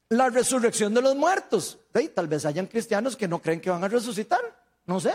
la 0.09 0.31
resurrección 0.31 0.95
de 0.95 1.03
los 1.03 1.15
muertos. 1.17 1.79
Tal 2.15 2.29
vez 2.29 2.45
hayan 2.45 2.67
cristianos 2.67 3.17
que 3.17 3.29
no 3.29 3.41
creen 3.41 3.61
que 3.61 3.71
van 3.71 3.85
a 3.85 3.89
resucitar. 3.89 4.41
No 4.87 5.01
sé. 5.01 5.13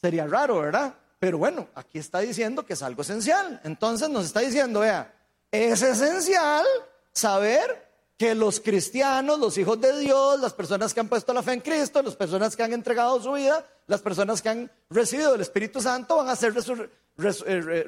Sería 0.00 0.26
raro, 0.26 0.60
¿verdad? 0.60 0.94
Pero 1.18 1.38
bueno, 1.38 1.68
aquí 1.74 1.98
está 1.98 2.20
diciendo 2.20 2.66
que 2.66 2.72
es 2.74 2.82
algo 2.82 3.02
esencial. 3.02 3.60
Entonces 3.64 4.08
nos 4.08 4.26
está 4.26 4.40
diciendo, 4.40 4.80
vea, 4.80 5.14
es 5.50 5.82
esencial 5.82 6.66
saber 7.12 7.90
que 8.16 8.34
los 8.34 8.60
cristianos, 8.60 9.38
los 9.38 9.58
hijos 9.58 9.80
de 9.80 9.98
Dios, 9.98 10.40
las 10.40 10.52
personas 10.52 10.94
que 10.94 11.00
han 11.00 11.08
puesto 11.08 11.32
la 11.32 11.42
fe 11.42 11.54
en 11.54 11.60
Cristo, 11.60 12.02
las 12.02 12.16
personas 12.16 12.54
que 12.54 12.62
han 12.62 12.72
entregado 12.72 13.20
su 13.20 13.32
vida, 13.32 13.66
las 13.86 14.00
personas 14.00 14.40
que 14.40 14.48
han 14.48 14.70
recibido 14.90 15.34
el 15.34 15.40
Espíritu 15.40 15.80
Santo 15.80 16.16
van 16.16 16.28
a 16.28 16.36
ser 16.36 16.54
eh, 16.56 17.86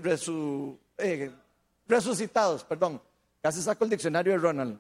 eh, 0.99 1.33
resucitados, 1.87 2.65
perdón, 2.65 3.01
casi 3.41 3.63
saco 3.63 3.85
el 3.85 3.91
diccionario 3.91 4.33
de 4.33 4.39
Ronald, 4.39 4.79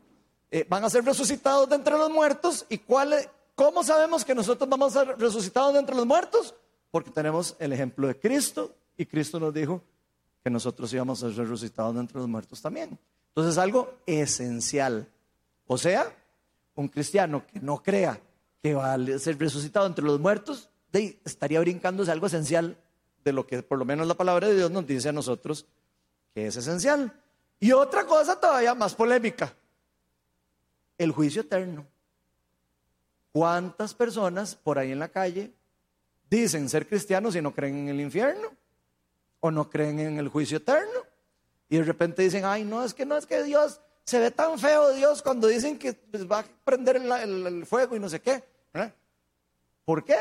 eh, 0.54 0.64
van 0.68 0.84
a 0.84 0.88
ser 0.88 1.04
resucitados 1.04 1.68
de 1.68 1.74
entre 1.74 1.98
los 1.98 2.08
muertos 2.08 2.64
y 2.68 2.78
¿cómo 3.56 3.82
sabemos 3.82 4.24
que 4.24 4.36
nosotros 4.36 4.70
vamos 4.70 4.94
a 4.94 5.04
ser 5.04 5.18
resucitados 5.18 5.72
de 5.72 5.80
entre 5.80 5.96
los 5.96 6.06
muertos? 6.06 6.54
Porque 6.92 7.10
tenemos 7.10 7.56
el 7.58 7.72
ejemplo 7.72 8.06
de 8.06 8.16
Cristo 8.20 8.72
y 8.96 9.04
Cristo 9.04 9.40
nos 9.40 9.52
dijo 9.52 9.82
que 10.44 10.50
nosotros 10.50 10.92
íbamos 10.92 11.20
a 11.24 11.32
ser 11.32 11.38
resucitados 11.48 11.94
de 11.94 12.02
entre 12.02 12.18
los 12.18 12.28
muertos 12.28 12.62
también. 12.62 12.96
Entonces 13.30 13.54
es 13.54 13.58
algo 13.58 13.94
esencial. 14.06 15.08
O 15.66 15.76
sea, 15.76 16.06
un 16.76 16.86
cristiano 16.86 17.44
que 17.52 17.58
no 17.58 17.82
crea 17.82 18.20
que 18.62 18.74
va 18.74 18.94
a 18.94 19.18
ser 19.18 19.36
resucitado 19.36 19.88
entre 19.88 20.04
los 20.04 20.20
muertos, 20.20 20.70
estaría 20.92 21.58
brincándose 21.58 22.12
algo 22.12 22.28
esencial 22.28 22.76
de 23.24 23.32
lo 23.32 23.44
que 23.44 23.60
por 23.64 23.76
lo 23.76 23.84
menos 23.84 24.06
la 24.06 24.14
palabra 24.14 24.46
de 24.46 24.54
Dios 24.54 24.70
nos 24.70 24.86
dice 24.86 25.08
a 25.08 25.12
nosotros 25.12 25.66
que 26.32 26.46
es 26.46 26.54
esencial. 26.54 27.12
Y 27.58 27.72
otra 27.72 28.06
cosa 28.06 28.38
todavía 28.38 28.76
más 28.76 28.94
polémica, 28.94 29.52
el 30.98 31.12
juicio 31.12 31.42
eterno. 31.42 31.87
¿Cuántas 33.33 33.94
personas 33.94 34.54
por 34.54 34.78
ahí 34.78 34.92
en 34.92 34.98
la 35.00 35.09
calle 35.09 35.52
dicen 36.30 36.68
ser 36.68 36.87
cristianos 36.87 37.35
y 37.35 37.42
no 37.42 37.52
creen 37.52 37.78
en 37.78 37.88
el 37.88 38.00
infierno? 38.00 38.52
¿O 39.40 39.50
no 39.50 39.68
creen 39.68 39.98
en 39.98 40.18
el 40.18 40.28
juicio 40.28 40.59
eterno? 40.59 41.00
Y 41.68 41.78
de 41.78 41.85
repente 41.85 42.22
dicen, 42.22 42.44
ay, 42.44 42.64
no, 42.64 42.85
es 42.85 42.94
que 42.94 43.04
no 43.04 43.16
es 43.16 43.26
que 43.26 43.42
Dios 43.42 43.80
se 44.04 44.18
ve 44.18 44.30
tan 44.30 44.59
feo 44.59 44.92
Dios 44.92 45.22
cuando 45.22 45.48
dicen 45.48 45.78
que 45.78 45.94
pues, 45.94 46.30
va 46.30 46.40
a 46.40 46.44
prender 46.64 46.96
el, 46.96 47.66
fuego 47.66 47.96
y 47.96 48.00
no 48.00 48.09
sé 48.09 48.20
qué. 48.20 48.44
¿Por 49.85 50.04
qué? 50.04 50.16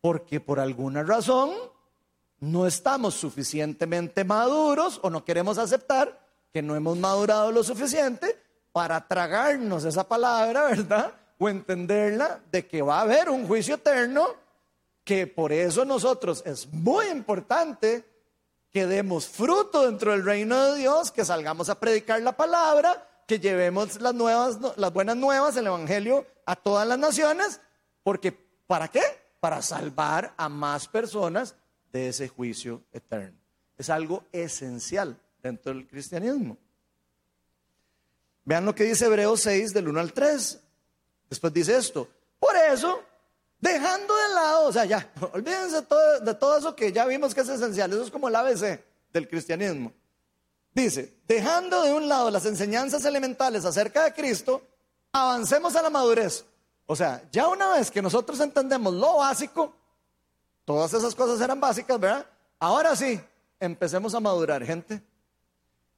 Porque 0.00 0.40
por 0.40 0.60
alguna 0.60 1.02
razón 1.02 1.50
no 2.40 2.66
estamos 2.66 3.14
suficientemente 3.14 4.22
maduros 4.24 5.00
o 5.02 5.10
no 5.10 5.24
queremos 5.24 5.58
aceptar 5.58 6.20
que 6.52 6.62
no 6.62 6.76
hemos 6.76 6.96
madurado 6.96 7.50
lo 7.50 7.64
suficiente 7.64 8.38
para 8.78 9.04
tragarnos 9.08 9.84
esa 9.84 10.06
palabra, 10.06 10.66
¿verdad? 10.66 11.12
O 11.36 11.48
entenderla 11.48 12.40
de 12.52 12.64
que 12.64 12.80
va 12.80 13.00
a 13.00 13.00
haber 13.00 13.28
un 13.28 13.44
juicio 13.44 13.74
eterno, 13.74 14.36
que 15.02 15.26
por 15.26 15.50
eso 15.50 15.84
nosotros 15.84 16.44
es 16.46 16.72
muy 16.72 17.08
importante 17.08 18.04
que 18.70 18.86
demos 18.86 19.26
fruto 19.26 19.84
dentro 19.84 20.12
del 20.12 20.24
reino 20.24 20.64
de 20.64 20.78
Dios, 20.78 21.10
que 21.10 21.24
salgamos 21.24 21.68
a 21.68 21.80
predicar 21.80 22.22
la 22.22 22.36
palabra, 22.36 23.04
que 23.26 23.40
llevemos 23.40 24.00
las, 24.00 24.14
nuevas, 24.14 24.58
las 24.76 24.92
buenas 24.92 25.16
nuevas, 25.16 25.56
el 25.56 25.66
Evangelio 25.66 26.24
a 26.46 26.54
todas 26.54 26.86
las 26.86 27.00
naciones, 27.00 27.60
porque 28.04 28.30
¿para 28.68 28.86
qué? 28.86 29.02
Para 29.40 29.60
salvar 29.60 30.34
a 30.36 30.48
más 30.48 30.86
personas 30.86 31.56
de 31.90 32.10
ese 32.10 32.28
juicio 32.28 32.84
eterno. 32.92 33.40
Es 33.76 33.90
algo 33.90 34.22
esencial 34.30 35.20
dentro 35.42 35.74
del 35.74 35.88
cristianismo. 35.88 36.56
Vean 38.48 38.64
lo 38.64 38.74
que 38.74 38.84
dice 38.84 39.04
Hebreos 39.04 39.42
6 39.42 39.74
del 39.74 39.88
1 39.88 40.00
al 40.00 40.14
3. 40.14 40.58
Después 41.28 41.52
dice 41.52 41.76
esto. 41.76 42.08
Por 42.40 42.56
eso, 42.56 43.02
dejando 43.60 44.16
de 44.16 44.34
lado, 44.34 44.68
o 44.68 44.72
sea, 44.72 44.86
ya, 44.86 45.12
olvídense 45.34 45.82
de 46.22 46.34
todo 46.34 46.56
eso 46.56 46.74
que 46.74 46.90
ya 46.90 47.04
vimos 47.04 47.34
que 47.34 47.42
es 47.42 47.48
esencial. 47.50 47.92
Eso 47.92 48.04
es 48.04 48.10
como 48.10 48.26
el 48.26 48.34
ABC 48.34 48.82
del 49.12 49.28
cristianismo. 49.28 49.92
Dice, 50.72 51.18
dejando 51.26 51.82
de 51.82 51.92
un 51.92 52.08
lado 52.08 52.30
las 52.30 52.46
enseñanzas 52.46 53.04
elementales 53.04 53.66
acerca 53.66 54.04
de 54.04 54.14
Cristo, 54.14 54.62
avancemos 55.12 55.76
a 55.76 55.82
la 55.82 55.90
madurez. 55.90 56.46
O 56.86 56.96
sea, 56.96 57.22
ya 57.30 57.48
una 57.48 57.72
vez 57.72 57.90
que 57.90 58.00
nosotros 58.00 58.40
entendemos 58.40 58.94
lo 58.94 59.18
básico, 59.18 59.74
todas 60.64 60.94
esas 60.94 61.14
cosas 61.14 61.38
eran 61.42 61.60
básicas, 61.60 62.00
¿verdad? 62.00 62.24
Ahora 62.58 62.96
sí, 62.96 63.20
empecemos 63.60 64.14
a 64.14 64.20
madurar, 64.20 64.64
gente. 64.64 65.02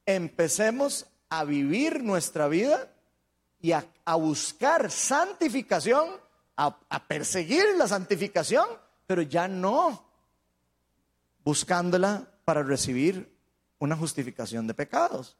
Empecemos 0.05 1.05
a 1.31 1.45
vivir 1.45 2.03
nuestra 2.03 2.47
vida 2.49 2.93
y 3.61 3.71
a, 3.71 3.85
buscar 4.15 4.91
santificación, 4.91 6.09
a 6.57 7.07
perseguir 7.07 7.63
la 7.77 7.87
santificación, 7.87 8.67
pero 9.07 9.21
ya 9.21 9.47
no 9.47 10.05
buscándola 11.43 12.27
para 12.43 12.63
recibir 12.63 13.31
una 13.79 13.95
justificación 13.95 14.67
de 14.67 14.73
pecados, 14.73 15.37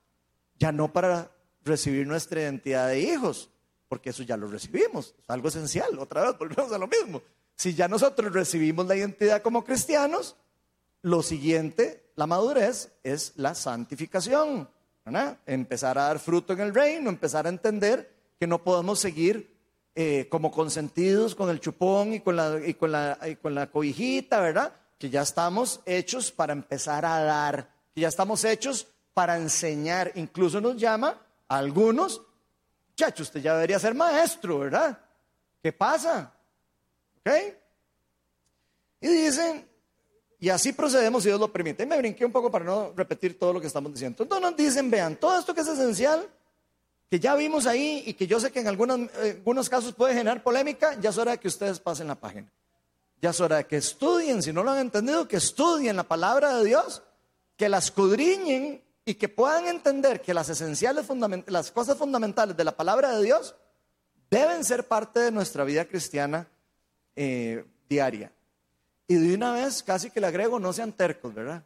ya 0.57 0.71
no 0.71 0.91
para 0.91 1.29
recibir 1.63 2.07
nuestra 2.07 2.41
identidad 2.41 2.87
de 2.87 3.01
hijos, 3.01 3.49
porque 3.87 4.11
eso 4.11 4.23
ya 4.23 4.37
lo 4.37 4.47
recibimos, 4.47 5.13
es 5.19 5.29
algo 5.29 5.49
esencial, 5.49 5.99
otra 5.99 6.23
vez 6.23 6.37
volvemos 6.39 6.71
a 6.71 6.77
lo 6.77 6.87
mismo. 6.87 7.21
Si 7.55 7.75
ya 7.75 7.87
nosotros 7.87 8.31
recibimos 8.31 8.87
la 8.87 8.95
identidad 8.95 9.41
como 9.41 9.63
cristianos, 9.65 10.37
lo 11.01 11.21
siguiente, 11.21 12.11
la 12.15 12.25
madurez 12.25 12.93
es 13.03 13.33
la 13.35 13.53
santificación, 13.53 14.69
Empezar 15.45 15.97
a 15.97 16.03
dar 16.03 16.19
fruto 16.19 16.53
en 16.53 16.61
el 16.61 16.73
reino, 16.73 17.09
empezar 17.09 17.45
a 17.45 17.49
entender 17.49 18.11
que 18.39 18.47
no 18.47 18.63
podemos 18.63 18.99
seguir 18.99 19.55
eh, 19.95 20.27
como 20.29 20.51
consentidos 20.51 21.35
con 21.35 21.49
el 21.49 21.59
chupón 21.59 22.13
y 22.13 22.21
con, 22.21 22.35
la, 22.35 22.59
y, 22.65 22.75
con 22.75 22.91
la, 22.91 23.17
y 23.27 23.35
con 23.35 23.53
la 23.55 23.67
cobijita, 23.67 24.39
¿verdad? 24.39 24.73
Que 24.97 25.09
ya 25.09 25.21
estamos 25.21 25.81
hechos 25.85 26.31
para 26.31 26.53
empezar 26.53 27.05
a 27.05 27.23
dar, 27.23 27.69
que 27.93 28.01
ya 28.01 28.07
estamos 28.07 28.45
hechos 28.45 28.87
para 29.13 29.37
enseñar. 29.37 30.11
Incluso 30.15 30.61
nos 30.61 30.77
llama 30.77 31.19
a 31.47 31.57
algunos, 31.57 32.21
chacho, 32.95 33.23
usted 33.23 33.41
ya 33.41 33.55
debería 33.55 33.79
ser 33.79 33.93
maestro, 33.93 34.59
¿verdad? 34.59 34.97
¿Qué 35.61 35.73
pasa? 35.73 36.33
¿Ok? 37.19 37.31
Y 39.01 39.07
dicen, 39.07 39.67
y 40.41 40.49
así 40.49 40.73
procedemos 40.73 41.21
si 41.21 41.29
Dios 41.29 41.39
lo 41.39 41.53
permite. 41.53 41.83
Y 41.83 41.85
me 41.85 41.99
brinqué 41.99 42.25
un 42.25 42.31
poco 42.31 42.49
para 42.49 42.65
no 42.65 42.93
repetir 42.97 43.37
todo 43.37 43.53
lo 43.53 43.61
que 43.61 43.67
estamos 43.67 43.93
diciendo. 43.93 44.23
Entonces 44.23 44.41
nos 44.41 44.57
dicen, 44.57 44.89
vean, 44.89 45.15
todo 45.15 45.37
esto 45.37 45.53
que 45.53 45.61
es 45.61 45.67
esencial, 45.67 46.27
que 47.07 47.19
ya 47.19 47.35
vimos 47.35 47.67
ahí 47.67 48.01
y 48.07 48.15
que 48.15 48.25
yo 48.25 48.39
sé 48.39 48.51
que 48.51 48.59
en 48.59 48.67
algunos, 48.67 49.01
eh, 49.21 49.35
algunos 49.37 49.69
casos 49.69 49.93
puede 49.93 50.15
generar 50.15 50.41
polémica, 50.41 50.99
ya 50.99 51.11
es 51.11 51.17
hora 51.19 51.33
de 51.33 51.37
que 51.37 51.47
ustedes 51.47 51.79
pasen 51.79 52.07
la 52.07 52.15
página. 52.15 52.51
Ya 53.21 53.29
es 53.29 53.39
hora 53.39 53.57
de 53.57 53.67
que 53.67 53.77
estudien, 53.77 54.41
si 54.41 54.51
no 54.51 54.63
lo 54.63 54.71
han 54.71 54.79
entendido, 54.79 55.27
que 55.27 55.37
estudien 55.37 55.95
la 55.95 56.05
palabra 56.05 56.57
de 56.57 56.65
Dios, 56.65 57.03
que 57.55 57.69
la 57.69 57.77
escudriñen 57.77 58.83
y 59.05 59.13
que 59.13 59.29
puedan 59.29 59.67
entender 59.67 60.23
que 60.23 60.33
las 60.33 60.49
esenciales, 60.49 61.05
las 61.45 61.71
cosas 61.71 61.95
fundamentales 61.99 62.57
de 62.57 62.63
la 62.63 62.75
palabra 62.75 63.15
de 63.15 63.23
Dios 63.23 63.53
deben 64.31 64.63
ser 64.63 64.87
parte 64.87 65.19
de 65.19 65.31
nuestra 65.31 65.63
vida 65.65 65.85
cristiana 65.85 66.47
eh, 67.15 67.63
diaria. 67.87 68.31
Y 69.11 69.15
de 69.15 69.35
una 69.35 69.51
vez 69.51 69.83
casi 69.83 70.09
que 70.09 70.21
le 70.21 70.27
agrego, 70.27 70.57
no 70.57 70.71
sean 70.71 70.93
tercos, 70.93 71.33
¿verdad? 71.33 71.65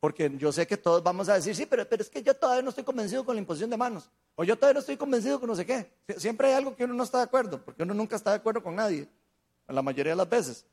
Porque 0.00 0.28
yo 0.36 0.50
sé 0.50 0.66
que 0.66 0.76
todos 0.76 1.04
vamos 1.04 1.28
a 1.28 1.34
decir, 1.34 1.54
sí, 1.54 1.66
pero, 1.66 1.88
pero 1.88 2.02
es 2.02 2.10
que 2.10 2.20
yo 2.20 2.34
todavía 2.34 2.62
no 2.62 2.70
estoy 2.70 2.82
convencido 2.82 3.24
con 3.24 3.36
la 3.36 3.40
imposición 3.40 3.70
de 3.70 3.76
manos. 3.76 4.10
O 4.34 4.42
yo 4.42 4.56
todavía 4.56 4.74
no 4.74 4.80
estoy 4.80 4.96
convencido 4.96 5.38
con 5.38 5.48
no 5.48 5.54
sé 5.54 5.64
qué. 5.64 5.88
Siempre 6.16 6.48
hay 6.48 6.54
algo 6.54 6.74
que 6.74 6.82
uno 6.82 6.94
no 6.94 7.04
está 7.04 7.18
de 7.18 7.24
acuerdo, 7.24 7.64
porque 7.64 7.84
uno 7.84 7.94
nunca 7.94 8.16
está 8.16 8.30
de 8.30 8.38
acuerdo 8.38 8.60
con 8.60 8.74
nadie, 8.74 9.06
la 9.68 9.82
mayoría 9.82 10.14
de 10.14 10.16
las 10.16 10.28
veces. 10.28 10.66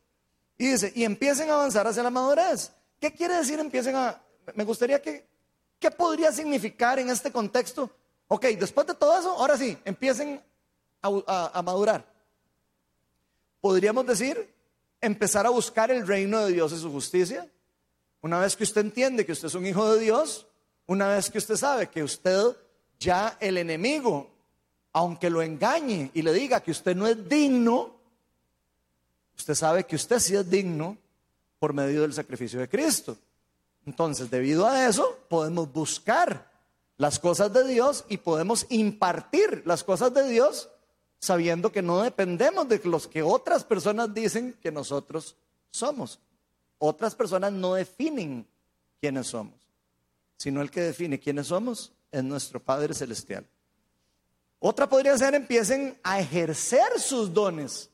Y 0.57 0.71
dice, 0.71 0.91
y 0.95 1.03
empiecen 1.03 1.51
a 1.51 1.53
avanzar 1.53 1.85
hacia 1.85 2.01
la 2.01 2.09
madurez. 2.09 2.71
¿Qué 2.99 3.13
quiere 3.13 3.35
decir 3.35 3.59
empiecen 3.59 3.95
a... 3.95 4.19
Me 4.55 4.63
gustaría 4.63 4.99
que... 4.99 5.27
¿Qué 5.79 5.91
podría 5.91 6.31
significar 6.31 6.97
en 6.97 7.11
este 7.11 7.31
contexto? 7.31 7.91
Ok, 8.27 8.47
después 8.59 8.87
de 8.87 8.95
todo 8.95 9.19
eso, 9.19 9.29
ahora 9.33 9.55
sí, 9.55 9.77
empiecen 9.85 10.41
a 10.99 11.61
madurar. 11.61 12.03
Podríamos 13.59 14.07
decir 14.07 14.60
empezar 15.01 15.45
a 15.45 15.49
buscar 15.49 15.91
el 15.91 16.07
reino 16.07 16.45
de 16.45 16.53
Dios 16.53 16.71
y 16.71 16.77
su 16.77 16.91
justicia. 16.91 17.49
Una 18.21 18.39
vez 18.39 18.55
que 18.55 18.63
usted 18.63 18.81
entiende 18.81 19.25
que 19.25 19.31
usted 19.31 19.47
es 19.47 19.55
un 19.55 19.65
hijo 19.65 19.93
de 19.93 19.99
Dios, 19.99 20.47
una 20.85 21.09
vez 21.09 21.29
que 21.29 21.39
usted 21.39 21.55
sabe 21.55 21.87
que 21.87 22.03
usted 22.03 22.55
ya 22.99 23.37
el 23.39 23.57
enemigo, 23.57 24.29
aunque 24.93 25.29
lo 25.29 25.41
engañe 25.41 26.11
y 26.13 26.21
le 26.21 26.33
diga 26.33 26.61
que 26.61 26.71
usted 26.71 26.95
no 26.95 27.07
es 27.07 27.27
digno, 27.27 27.95
usted 29.35 29.55
sabe 29.55 29.85
que 29.85 29.95
usted 29.95 30.19
sí 30.19 30.35
es 30.35 30.49
digno 30.49 30.97
por 31.57 31.73
medio 31.73 32.01
del 32.01 32.13
sacrificio 32.13 32.59
de 32.59 32.69
Cristo. 32.69 33.17
Entonces, 33.85 34.29
debido 34.29 34.67
a 34.67 34.87
eso, 34.87 35.19
podemos 35.27 35.71
buscar 35.71 36.51
las 36.97 37.17
cosas 37.17 37.51
de 37.51 37.63
Dios 37.67 38.05
y 38.09 38.17
podemos 38.17 38.67
impartir 38.69 39.63
las 39.65 39.83
cosas 39.83 40.13
de 40.13 40.29
Dios 40.29 40.69
sabiendo 41.21 41.71
que 41.71 41.83
no 41.83 42.01
dependemos 42.01 42.67
de 42.67 42.81
los 42.83 43.07
que 43.07 43.21
otras 43.21 43.63
personas 43.63 44.11
dicen 44.13 44.57
que 44.59 44.71
nosotros 44.71 45.37
somos. 45.69 46.19
Otras 46.79 47.13
personas 47.13 47.53
no 47.53 47.75
definen 47.75 48.47
quiénes 48.99 49.27
somos, 49.27 49.53
sino 50.35 50.61
el 50.61 50.71
que 50.71 50.81
define 50.81 51.19
quiénes 51.19 51.47
somos 51.47 51.93
es 52.11 52.23
nuestro 52.23 52.59
Padre 52.59 52.95
Celestial. 52.95 53.47
Otra 54.59 54.89
podría 54.89 55.15
ser 55.17 55.35
empiecen 55.35 55.97
a 56.03 56.19
ejercer 56.19 56.99
sus 56.99 57.31
dones, 57.31 57.91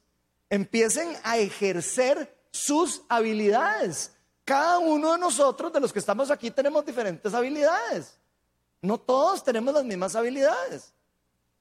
empiecen 0.49 1.15
a 1.23 1.37
ejercer 1.37 2.33
sus 2.51 3.01
habilidades. 3.09 4.13
Cada 4.45 4.79
uno 4.79 5.11
de 5.11 5.19
nosotros, 5.19 5.73
de 5.73 5.81
los 5.81 5.91
que 5.91 5.99
estamos 5.99 6.31
aquí, 6.31 6.49
tenemos 6.49 6.85
diferentes 6.85 7.33
habilidades. 7.33 8.17
No 8.81 8.97
todos 8.97 9.43
tenemos 9.43 9.73
las 9.73 9.83
mismas 9.83 10.15
habilidades. 10.15 10.93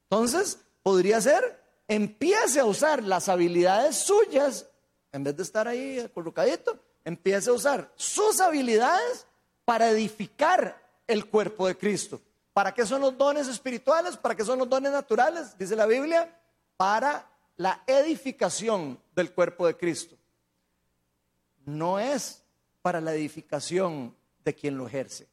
Entonces, 0.04 0.58
podría 0.86 1.20
ser, 1.20 1.60
empiece 1.88 2.60
a 2.60 2.64
usar 2.64 3.02
las 3.02 3.28
habilidades 3.28 3.96
suyas, 3.96 4.68
en 5.10 5.24
vez 5.24 5.36
de 5.36 5.42
estar 5.42 5.66
ahí 5.66 5.98
acurrucadito, 5.98 6.78
empiece 7.04 7.50
a 7.50 7.54
usar 7.54 7.92
sus 7.96 8.40
habilidades 8.40 9.26
para 9.64 9.90
edificar 9.90 10.80
el 11.08 11.26
cuerpo 11.26 11.66
de 11.66 11.76
Cristo. 11.76 12.20
¿Para 12.52 12.72
qué 12.72 12.86
son 12.86 13.00
los 13.00 13.18
dones 13.18 13.48
espirituales? 13.48 14.16
¿Para 14.16 14.36
qué 14.36 14.44
son 14.44 14.60
los 14.60 14.68
dones 14.68 14.92
naturales? 14.92 15.58
Dice 15.58 15.74
la 15.74 15.86
Biblia, 15.86 16.32
para 16.76 17.28
la 17.56 17.82
edificación 17.88 18.96
del 19.16 19.32
cuerpo 19.32 19.66
de 19.66 19.76
Cristo. 19.76 20.16
No 21.64 21.98
es 21.98 22.44
para 22.80 23.00
la 23.00 23.12
edificación 23.12 24.14
de 24.44 24.54
quien 24.54 24.78
lo 24.78 24.86
ejerce, 24.86 25.26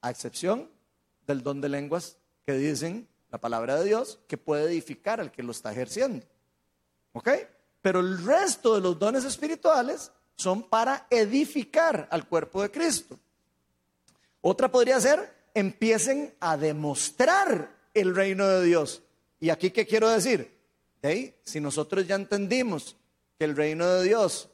a 0.00 0.12
excepción 0.12 0.70
del 1.26 1.42
don 1.42 1.60
de 1.60 1.68
lenguas 1.68 2.18
que 2.46 2.52
dicen 2.52 3.08
la 3.32 3.38
palabra 3.38 3.80
de 3.80 3.86
Dios, 3.86 4.20
que 4.28 4.36
puede 4.36 4.66
edificar 4.66 5.18
al 5.18 5.32
que 5.32 5.42
lo 5.42 5.52
está 5.52 5.72
ejerciendo. 5.72 6.24
¿Ok? 7.14 7.30
Pero 7.80 8.00
el 8.00 8.24
resto 8.24 8.74
de 8.74 8.82
los 8.82 8.98
dones 8.98 9.24
espirituales 9.24 10.12
son 10.36 10.62
para 10.68 11.06
edificar 11.08 12.08
al 12.10 12.28
cuerpo 12.28 12.62
de 12.62 12.70
Cristo. 12.70 13.18
Otra 14.42 14.70
podría 14.70 15.00
ser, 15.00 15.34
empiecen 15.54 16.34
a 16.40 16.56
demostrar 16.58 17.74
el 17.94 18.14
reino 18.14 18.46
de 18.46 18.64
Dios. 18.64 19.02
¿Y 19.40 19.48
aquí 19.50 19.70
qué 19.70 19.86
quiero 19.86 20.10
decir? 20.10 20.52
Si 21.42 21.58
nosotros 21.58 22.06
ya 22.06 22.14
entendimos 22.14 22.96
que 23.38 23.46
el 23.46 23.56
reino 23.56 23.88
de 23.88 24.04
Dios 24.04 24.50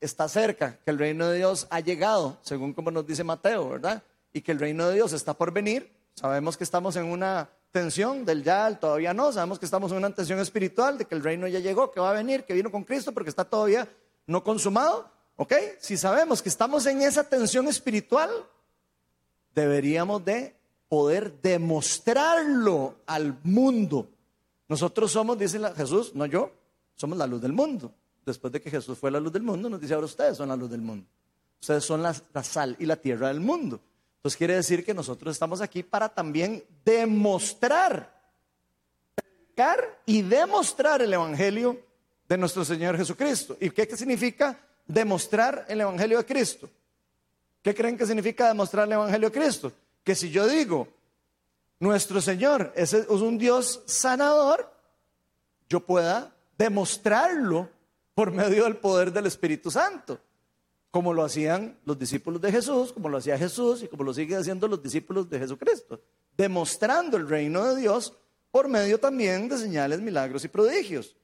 está 0.00 0.28
cerca, 0.28 0.78
que 0.84 0.90
el 0.90 0.98
reino 0.98 1.28
de 1.28 1.38
Dios 1.38 1.66
ha 1.70 1.80
llegado, 1.80 2.38
según 2.42 2.72
como 2.72 2.90
nos 2.90 3.06
dice 3.06 3.24
Mateo, 3.24 3.68
¿verdad? 3.68 4.02
Y 4.32 4.42
que 4.42 4.52
el 4.52 4.60
reino 4.60 4.88
de 4.88 4.94
Dios 4.94 5.12
está 5.12 5.34
por 5.34 5.52
venir, 5.52 5.92
sabemos 6.14 6.56
que 6.56 6.64
estamos 6.64 6.96
en 6.96 7.06
una 7.06 7.50
tensión 7.72 8.24
del 8.24 8.44
ya 8.44 8.78
todavía 8.78 9.12
no. 9.12 9.32
Sabemos 9.32 9.58
que 9.58 9.64
estamos 9.64 9.90
en 9.90 9.98
una 9.98 10.14
tensión 10.14 10.38
espiritual 10.38 10.98
de 10.98 11.06
que 11.06 11.14
el 11.14 11.24
reino 11.24 11.48
ya 11.48 11.58
llegó, 11.58 11.90
que 11.90 12.00
va 12.00 12.10
a 12.10 12.14
venir, 12.14 12.44
que 12.44 12.52
vino 12.52 12.70
con 12.70 12.84
Cristo, 12.84 13.12
porque 13.12 13.30
está 13.30 13.44
todavía 13.44 13.88
no 14.26 14.44
consumado. 14.44 15.10
¿Ok? 15.36 15.54
Si 15.80 15.96
sabemos 15.96 16.42
que 16.42 16.50
estamos 16.50 16.86
en 16.86 17.02
esa 17.02 17.24
tensión 17.24 17.66
espiritual, 17.66 18.30
deberíamos 19.54 20.24
de 20.24 20.54
poder 20.88 21.40
demostrarlo 21.40 22.96
al 23.06 23.38
mundo. 23.42 24.08
Nosotros 24.68 25.10
somos, 25.10 25.38
dice 25.38 25.58
Jesús, 25.74 26.14
no 26.14 26.26
yo, 26.26 26.52
somos 26.94 27.16
la 27.16 27.26
luz 27.26 27.40
del 27.40 27.52
mundo. 27.52 27.92
Después 28.24 28.52
de 28.52 28.60
que 28.60 28.70
Jesús 28.70 28.98
fue 28.98 29.10
la 29.10 29.18
luz 29.18 29.32
del 29.32 29.42
mundo, 29.42 29.68
nos 29.68 29.80
dice 29.80 29.94
ahora 29.94 30.04
ustedes 30.04 30.36
son 30.36 30.48
la 30.48 30.56
luz 30.56 30.70
del 30.70 30.82
mundo. 30.82 31.06
Ustedes 31.60 31.84
son 31.84 32.02
la 32.02 32.14
sal 32.42 32.76
y 32.78 32.86
la 32.86 32.96
tierra 32.96 33.28
del 33.28 33.40
mundo. 33.40 33.80
Entonces 34.22 34.38
quiere 34.38 34.54
decir 34.54 34.84
que 34.84 34.94
nosotros 34.94 35.32
estamos 35.32 35.60
aquí 35.60 35.82
para 35.82 36.08
también 36.08 36.62
demostrar 36.84 38.22
y 40.06 40.22
demostrar 40.22 41.02
el 41.02 41.12
Evangelio 41.12 41.76
de 42.28 42.38
nuestro 42.38 42.64
Señor 42.64 42.96
Jesucristo. 42.96 43.56
¿Y 43.60 43.70
qué 43.70 43.84
significa 43.96 44.56
demostrar 44.86 45.66
el 45.68 45.80
Evangelio 45.80 46.18
de 46.18 46.24
Cristo? 46.24 46.70
¿Qué 47.62 47.74
creen 47.74 47.98
que 47.98 48.06
significa 48.06 48.46
demostrar 48.46 48.86
el 48.86 48.92
Evangelio 48.92 49.28
de 49.28 49.40
Cristo? 49.40 49.72
Que 50.04 50.14
si 50.14 50.30
yo 50.30 50.46
digo, 50.46 50.86
nuestro 51.80 52.20
Señor 52.20 52.72
es 52.76 52.92
un 52.92 53.38
Dios 53.38 53.82
sanador, 53.86 54.72
yo 55.68 55.80
pueda 55.80 56.32
demostrarlo 56.56 57.68
por 58.14 58.30
medio 58.30 58.62
del 58.64 58.76
poder 58.76 59.12
del 59.12 59.26
Espíritu 59.26 59.68
Santo 59.68 60.20
como 60.92 61.14
lo 61.14 61.24
hacían 61.24 61.78
los 61.86 61.98
discípulos 61.98 62.40
de 62.42 62.52
Jesús, 62.52 62.92
como 62.92 63.08
lo 63.08 63.16
hacía 63.16 63.38
Jesús 63.38 63.82
y 63.82 63.88
como 63.88 64.04
lo 64.04 64.12
siguen 64.12 64.38
haciendo 64.38 64.68
los 64.68 64.82
discípulos 64.82 65.28
de 65.30 65.38
Jesucristo, 65.38 66.02
demostrando 66.36 67.16
el 67.16 67.26
reino 67.26 67.64
de 67.64 67.80
Dios 67.80 68.12
por 68.50 68.68
medio 68.68 69.00
también 69.00 69.48
de 69.48 69.56
señales, 69.56 70.02
milagros 70.02 70.44
y 70.44 70.48
prodigios. 70.48 71.16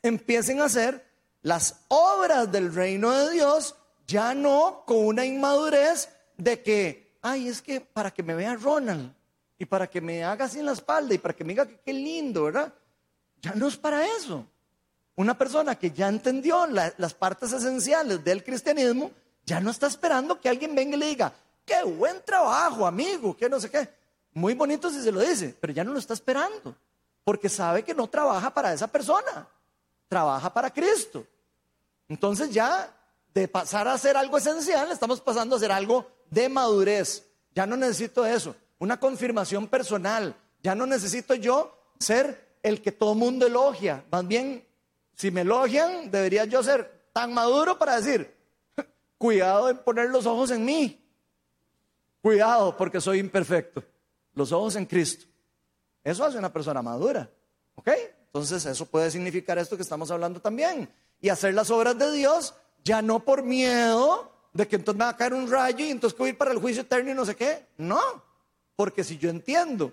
Empiecen 0.00 0.60
a 0.60 0.66
hacer 0.66 1.04
las 1.42 1.84
obras 1.88 2.52
del 2.52 2.72
reino 2.72 3.10
de 3.10 3.32
Dios 3.32 3.74
ya 4.06 4.32
no 4.32 4.84
con 4.86 5.06
una 5.06 5.26
inmadurez 5.26 6.08
de 6.36 6.62
que, 6.62 7.18
ay, 7.20 7.48
es 7.48 7.60
que 7.62 7.80
para 7.80 8.12
que 8.12 8.22
me 8.22 8.34
vea 8.36 8.54
Ronald 8.54 9.12
y 9.58 9.64
para 9.64 9.90
que 9.90 10.00
me 10.00 10.22
haga 10.22 10.44
así 10.44 10.60
en 10.60 10.66
la 10.66 10.72
espalda 10.72 11.14
y 11.14 11.18
para 11.18 11.34
que 11.34 11.42
me 11.42 11.52
diga 11.52 11.66
que 11.66 11.80
qué 11.80 11.92
lindo, 11.92 12.44
¿verdad? 12.44 12.72
Ya 13.40 13.56
no 13.56 13.66
es 13.66 13.76
para 13.76 14.06
eso. 14.06 14.46
Una 15.16 15.36
persona 15.36 15.74
que 15.74 15.90
ya 15.90 16.08
entendió 16.08 16.66
las 16.66 17.14
partes 17.14 17.52
esenciales 17.52 18.24
del 18.24 18.42
cristianismo, 18.42 19.10
ya 19.44 19.60
no 19.60 19.70
está 19.70 19.86
esperando 19.86 20.40
que 20.40 20.48
alguien 20.48 20.74
venga 20.74 20.96
y 20.96 21.00
le 21.00 21.06
diga, 21.06 21.32
qué 21.64 21.82
buen 21.82 22.22
trabajo, 22.24 22.86
amigo, 22.86 23.36
que 23.36 23.48
no 23.48 23.60
sé 23.60 23.70
qué. 23.70 23.88
Muy 24.32 24.54
bonito 24.54 24.90
si 24.90 25.02
se 25.02 25.12
lo 25.12 25.20
dice, 25.20 25.54
pero 25.60 25.72
ya 25.72 25.84
no 25.84 25.92
lo 25.92 25.98
está 25.98 26.14
esperando, 26.14 26.74
porque 27.24 27.48
sabe 27.48 27.82
que 27.82 27.94
no 27.94 28.08
trabaja 28.08 28.52
para 28.52 28.72
esa 28.72 28.86
persona, 28.86 29.46
trabaja 30.08 30.52
para 30.52 30.70
Cristo. 30.70 31.26
Entonces 32.08 32.50
ya, 32.50 32.90
de 33.34 33.48
pasar 33.48 33.88
a 33.88 33.94
hacer 33.94 34.16
algo 34.16 34.38
esencial, 34.38 34.90
estamos 34.90 35.20
pasando 35.20 35.56
a 35.56 35.58
hacer 35.58 35.72
algo 35.72 36.06
de 36.30 36.48
madurez. 36.48 37.26
Ya 37.54 37.66
no 37.66 37.76
necesito 37.76 38.24
eso, 38.24 38.56
una 38.78 38.98
confirmación 38.98 39.68
personal. 39.68 40.34
Ya 40.62 40.74
no 40.74 40.86
necesito 40.86 41.34
yo 41.34 41.76
ser 41.98 42.56
el 42.62 42.80
que 42.80 42.92
todo 42.92 43.14
mundo 43.14 43.46
elogia. 43.46 44.04
Más 44.10 44.26
bien, 44.26 44.64
si 45.14 45.30
me 45.30 45.42
elogian, 45.42 46.10
debería 46.10 46.44
yo 46.44 46.62
ser 46.62 47.08
tan 47.12 47.32
maduro 47.32 47.78
para 47.78 47.96
decir, 47.96 48.34
cuidado 49.18 49.68
en 49.68 49.78
poner 49.78 50.10
los 50.10 50.26
ojos 50.26 50.50
en 50.50 50.64
mí. 50.64 50.98
Cuidado 52.20 52.76
porque 52.76 53.00
soy 53.00 53.18
imperfecto. 53.18 53.82
Los 54.34 54.52
ojos 54.52 54.76
en 54.76 54.86
Cristo. 54.86 55.26
Eso 56.02 56.24
hace 56.24 56.38
una 56.38 56.52
persona 56.52 56.82
madura. 56.82 57.28
¿Ok? 57.74 57.88
Entonces 58.26 58.64
eso 58.64 58.86
puede 58.86 59.10
significar 59.10 59.58
esto 59.58 59.76
que 59.76 59.82
estamos 59.82 60.10
hablando 60.10 60.40
también. 60.40 60.88
Y 61.20 61.28
hacer 61.28 61.54
las 61.54 61.70
obras 61.70 61.98
de 61.98 62.10
Dios 62.12 62.54
ya 62.84 63.02
no 63.02 63.20
por 63.20 63.42
miedo 63.42 64.32
de 64.52 64.66
que 64.68 64.76
entonces 64.76 64.98
me 64.98 65.04
va 65.04 65.10
a 65.10 65.16
caer 65.16 65.34
un 65.34 65.50
rayo 65.50 65.84
y 65.84 65.90
entonces 65.90 66.18
voy 66.18 66.28
a 66.28 66.30
ir 66.32 66.38
para 66.38 66.52
el 66.52 66.58
juicio 66.58 66.82
eterno 66.82 67.10
y 67.10 67.14
no 67.14 67.24
sé 67.24 67.36
qué. 67.36 67.66
No, 67.76 68.00
porque 68.76 69.04
si 69.04 69.18
yo 69.18 69.30
entiendo 69.30 69.92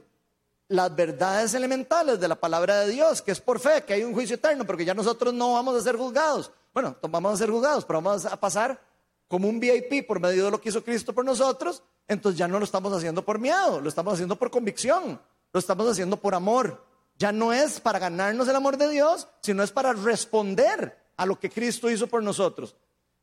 las 0.70 0.96
verdades 0.96 1.54
elementales 1.56 2.20
de 2.20 2.28
la 2.28 2.36
palabra 2.36 2.82
de 2.82 2.92
Dios, 2.92 3.22
que 3.22 3.32
es 3.32 3.42
por 3.42 3.60
fe, 3.60 3.84
que 3.84 3.94
hay 3.94 4.04
un 4.04 4.14
juicio 4.14 4.36
eterno, 4.36 4.66
porque 4.66 4.86
ya 4.86 4.94
nosotros 4.94 5.34
no 5.34 5.54
vamos 5.54 5.76
a 5.76 5.82
ser 5.82 5.98
juzgados. 5.98 6.52
Bueno, 6.74 6.96
vamos 7.02 7.34
a 7.34 7.38
ser 7.38 7.50
juzgados, 7.50 7.84
pero 7.86 8.02
vamos 8.02 8.26
a 8.26 8.40
pasar 8.40 8.80
como 9.28 9.48
un 9.48 9.60
VIP 9.60 10.08
por 10.08 10.20
medio 10.20 10.46
de 10.46 10.52
lo 10.52 10.62
que 10.62 10.70
hizo 10.70 10.84
Cristo 10.84 11.14
por 11.14 11.26
nosotros, 11.26 11.84
entonces 12.08 12.38
ya 12.38 12.48
no 12.48 12.60
lo 12.60 12.66
estamos 12.66 12.94
haciendo 12.94 13.26
por 13.26 13.40
miedo, 13.40 13.82
lo 13.82 13.90
estamos 13.90 14.14
haciendo 14.14 14.36
por 14.36 14.50
convicción, 14.50 15.20
lo 15.52 15.60
estamos 15.60 15.88
haciendo 15.90 16.18
por 16.18 16.34
amor. 16.34 16.84
Ya 17.18 17.32
no 17.32 17.52
es 17.52 17.80
para 17.80 18.00
ganarnos 18.00 18.48
el 18.48 18.56
amor 18.56 18.78
de 18.78 18.90
Dios, 18.90 19.28
sino 19.42 19.62
es 19.62 19.72
para 19.72 19.94
responder 19.94 20.98
a 21.18 21.26
lo 21.26 21.40
que 21.40 21.50
Cristo 21.50 21.90
hizo 21.90 22.08
por 22.08 22.24
nosotros. 22.24 22.76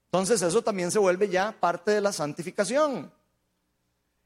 Entonces 0.07 0.43
eso 0.43 0.63
también 0.63 0.91
se 0.91 0.99
vuelve 0.99 1.29
ya 1.29 1.57
parte 1.59 1.93
de 1.93 2.01
la 2.01 2.13
santificación. 2.13 3.11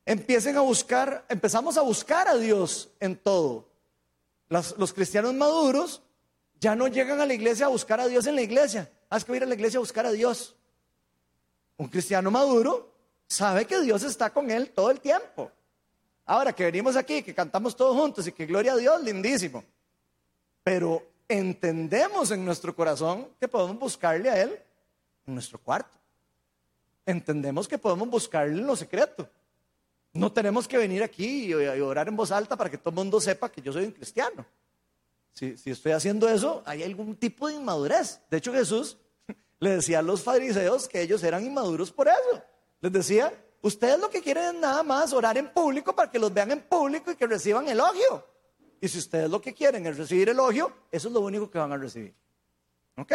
Empiecen 0.04 0.56
a 0.56 0.60
buscar, 0.60 1.24
empezamos 1.28 1.76
a 1.76 1.82
buscar 1.82 2.28
a 2.28 2.36
Dios 2.36 2.90
en 3.00 3.16
todo. 3.16 3.68
los 4.48 4.92
cristianos 4.92 5.34
maduros 5.34 6.02
ya 6.58 6.74
no 6.74 6.88
llegan 6.88 7.20
a 7.20 7.26
la 7.26 7.34
iglesia 7.34 7.66
a 7.66 7.68
buscar 7.68 8.00
a 8.00 8.08
Dios 8.08 8.26
en 8.26 8.34
la 8.34 8.42
iglesia. 8.42 8.90
Haz 9.08 9.24
que 9.24 9.36
ir 9.36 9.42
a 9.42 9.46
la 9.46 9.54
iglesia 9.54 9.78
a 9.78 9.80
buscar 9.80 10.06
a 10.06 10.12
Dios. 10.12 10.56
Un 11.76 11.88
cristiano 11.88 12.30
maduro 12.30 12.92
sabe 13.26 13.64
que 13.64 13.80
Dios 13.80 14.02
está 14.02 14.30
con 14.30 14.50
él 14.50 14.70
todo 14.70 14.90
el 14.90 15.00
tiempo. 15.00 15.50
Ahora 16.26 16.52
que 16.52 16.64
venimos 16.64 16.94
aquí, 16.96 17.22
que 17.22 17.34
cantamos 17.34 17.74
todos 17.74 17.96
juntos 17.96 18.26
y 18.26 18.32
que 18.32 18.46
gloria 18.46 18.74
a 18.74 18.76
Dios, 18.76 19.02
lindísimo. 19.02 19.64
Pero 20.62 21.02
entendemos 21.26 22.30
en 22.30 22.44
nuestro 22.44 22.74
corazón 22.74 23.28
que 23.40 23.48
podemos 23.48 23.78
buscarle 23.78 24.28
a 24.28 24.42
Él 24.42 24.60
en 25.26 25.34
nuestro 25.34 25.58
cuarto. 25.58 25.96
Entendemos 27.06 27.66
que 27.66 27.78
podemos 27.78 28.08
buscarle 28.08 28.60
en 28.60 28.66
lo 28.66 28.76
secreto. 28.76 29.28
No 30.12 30.32
tenemos 30.32 30.66
que 30.66 30.76
venir 30.76 31.02
aquí 31.02 31.46
y 31.46 31.54
orar 31.54 32.08
en 32.08 32.16
voz 32.16 32.32
alta 32.32 32.56
para 32.56 32.70
que 32.70 32.78
todo 32.78 32.90
el 32.90 32.96
mundo 32.96 33.20
sepa 33.20 33.50
que 33.50 33.62
yo 33.62 33.72
soy 33.72 33.84
un 33.84 33.92
cristiano. 33.92 34.44
Si, 35.32 35.56
si 35.56 35.70
estoy 35.70 35.92
haciendo 35.92 36.28
eso, 36.28 36.62
hay 36.66 36.82
algún 36.82 37.14
tipo 37.16 37.46
de 37.46 37.54
inmadurez. 37.54 38.20
De 38.28 38.38
hecho, 38.38 38.52
Jesús 38.52 38.96
le 39.60 39.70
decía 39.70 40.00
a 40.00 40.02
los 40.02 40.22
fariseos 40.22 40.88
que 40.88 41.00
ellos 41.00 41.22
eran 41.22 41.44
inmaduros 41.44 41.92
por 41.92 42.08
eso. 42.08 42.42
Les 42.80 42.92
decía, 42.92 43.32
ustedes 43.62 44.00
lo 44.00 44.10
que 44.10 44.20
quieren 44.20 44.44
es 44.44 44.54
nada 44.54 44.82
más 44.82 45.12
orar 45.12 45.38
en 45.38 45.52
público 45.52 45.94
para 45.94 46.10
que 46.10 46.18
los 46.18 46.34
vean 46.34 46.50
en 46.50 46.60
público 46.62 47.12
y 47.12 47.16
que 47.16 47.26
reciban 47.26 47.68
elogio. 47.68 48.26
Y 48.80 48.88
si 48.88 48.98
ustedes 48.98 49.30
lo 49.30 49.40
que 49.40 49.54
quieren 49.54 49.86
es 49.86 49.96
recibir 49.96 50.28
elogio, 50.30 50.72
eso 50.90 51.08
es 51.08 51.14
lo 51.14 51.20
único 51.20 51.50
que 51.50 51.58
van 51.58 51.72
a 51.72 51.76
recibir. 51.76 52.14
¿Ok? 52.96 53.12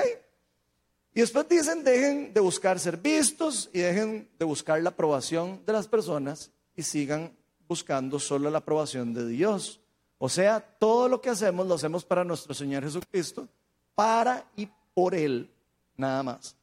Y 1.13 1.21
después 1.21 1.47
dicen, 1.49 1.83
dejen 1.83 2.33
de 2.33 2.39
buscar 2.39 2.79
ser 2.79 2.97
vistos 2.97 3.69
y 3.73 3.79
dejen 3.79 4.29
de 4.37 4.45
buscar 4.45 4.81
la 4.81 4.89
aprobación 4.89 5.61
de 5.65 5.73
las 5.73 5.87
personas 5.87 6.51
y 6.75 6.83
sigan 6.83 7.35
buscando 7.67 8.19
solo 8.19 8.49
la 8.49 8.59
aprobación 8.59 9.13
de 9.13 9.27
Dios. 9.27 9.79
O 10.17 10.29
sea, 10.29 10.59
todo 10.59 11.07
lo 11.07 11.21
que 11.21 11.29
hacemos 11.29 11.67
lo 11.67 11.75
hacemos 11.75 12.05
para 12.05 12.23
nuestro 12.23 12.53
Señor 12.53 12.83
Jesucristo, 12.83 13.47
para 13.93 14.45
y 14.55 14.67
por 14.93 15.13
Él, 15.13 15.51
nada 15.97 16.23
más. 16.23 16.55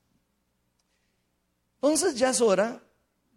Entonces 1.76 2.16
ya 2.16 2.30
es 2.30 2.40
hora 2.40 2.80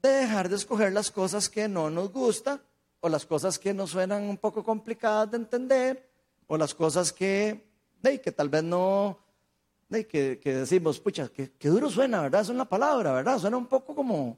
de 0.02 0.10
dejar 0.10 0.50
de 0.50 0.56
escoger 0.56 0.94
las 0.94 1.12
cosas 1.12 1.50
que 1.50 1.68
no 1.68 1.90
nos 1.90 2.12
gustan 2.12 2.62
o 3.00 3.10
las 3.10 3.26
cosas 3.26 3.58
que 3.58 3.74
nos 3.74 3.92
suenan 3.92 4.24
un 4.24 4.38
poco 4.38 4.64
complicadas 4.64 5.32
de 5.32 5.38
entender 5.38 6.10
o 6.48 6.58
las 6.58 6.74
cosas 6.74 7.12
que, 7.12 7.66
que 8.02 8.32
tal 8.32 8.50
vez 8.50 8.64
no, 8.64 9.18
que, 9.90 10.40
decimos, 10.44 11.00
pucha, 11.00 11.30
que, 11.30 11.70
duro 11.70 11.90
suena, 11.90 12.22
¿verdad? 12.22 12.42
Es 12.42 12.50
una 12.50 12.66
palabra, 12.66 13.14
¿verdad? 13.14 13.40
Suena 13.40 13.58
un 13.58 13.68
poco 13.68 13.96
como, 13.96 14.38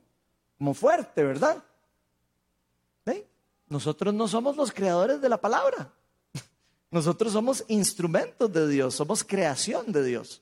como 0.58 0.74
fuerte, 0.74 1.24
¿verdad? 1.24 1.64
Nosotros 3.70 4.14
no 4.14 4.28
somos 4.28 4.56
los 4.56 4.72
creadores 4.72 5.22
de 5.22 5.30
la 5.30 5.38
palabra. 5.40 5.92
Nosotros 6.92 7.34
somos 7.34 7.64
instrumentos 7.68 8.52
de 8.52 8.68
Dios, 8.68 8.96
somos 8.96 9.24
creación 9.24 9.92
de 9.92 10.04
Dios. 10.04 10.42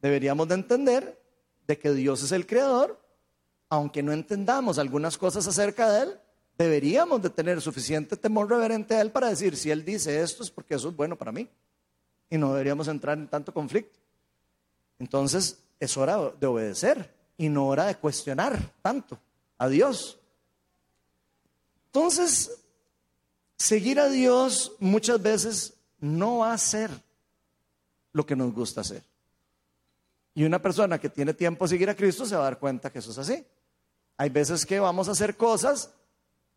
Deberíamos 0.00 0.48
de 0.48 0.54
entender 0.54 1.22
de 1.66 1.78
que 1.78 1.92
Dios 1.92 2.22
es 2.22 2.32
el 2.32 2.46
creador, 2.46 3.00
aunque 3.68 4.02
no 4.02 4.12
entendamos 4.12 4.78
algunas 4.78 5.16
cosas 5.16 5.46
acerca 5.46 5.90
de 5.90 6.02
Él, 6.02 6.20
deberíamos 6.58 7.22
de 7.22 7.30
tener 7.30 7.60
suficiente 7.60 8.16
temor 8.16 8.50
reverente 8.50 8.94
a 8.94 9.00
Él 9.00 9.10
para 9.10 9.28
decir, 9.28 9.56
si 9.56 9.70
Él 9.70 9.84
dice 9.84 10.20
esto 10.20 10.42
es 10.42 10.50
porque 10.50 10.74
eso 10.74 10.88
es 10.88 10.96
bueno 10.96 11.16
para 11.16 11.32
mí. 11.32 11.48
Y 12.28 12.38
no 12.38 12.52
deberíamos 12.52 12.88
entrar 12.88 13.16
en 13.16 13.28
tanto 13.28 13.52
conflicto. 13.52 13.98
Entonces 14.98 15.62
es 15.80 15.96
hora 15.96 16.32
de 16.38 16.46
obedecer 16.46 17.14
y 17.36 17.48
no 17.48 17.66
hora 17.66 17.86
de 17.86 17.96
cuestionar 17.96 18.58
tanto 18.82 19.18
a 19.58 19.68
Dios. 19.68 20.18
Entonces, 21.94 22.50
seguir 23.58 24.00
a 24.00 24.08
Dios 24.08 24.72
muchas 24.80 25.20
veces 25.20 25.74
no 26.00 26.38
va 26.38 26.54
a 26.54 26.58
ser 26.58 26.90
lo 28.14 28.24
que 28.24 28.34
nos 28.34 28.54
gusta 28.54 28.80
hacer. 28.80 29.02
Y 30.34 30.44
una 30.44 30.62
persona 30.62 30.98
que 30.98 31.10
tiene 31.10 31.34
tiempo 31.34 31.66
a 31.66 31.68
seguir 31.68 31.90
a 31.90 31.94
Cristo 31.94 32.24
se 32.24 32.34
va 32.34 32.40
a 32.40 32.44
dar 32.44 32.58
cuenta 32.58 32.90
que 32.90 33.00
eso 33.00 33.10
es 33.10 33.18
así. 33.18 33.44
Hay 34.16 34.30
veces 34.30 34.64
que 34.64 34.80
vamos 34.80 35.06
a 35.08 35.12
hacer 35.12 35.36
cosas 35.36 35.90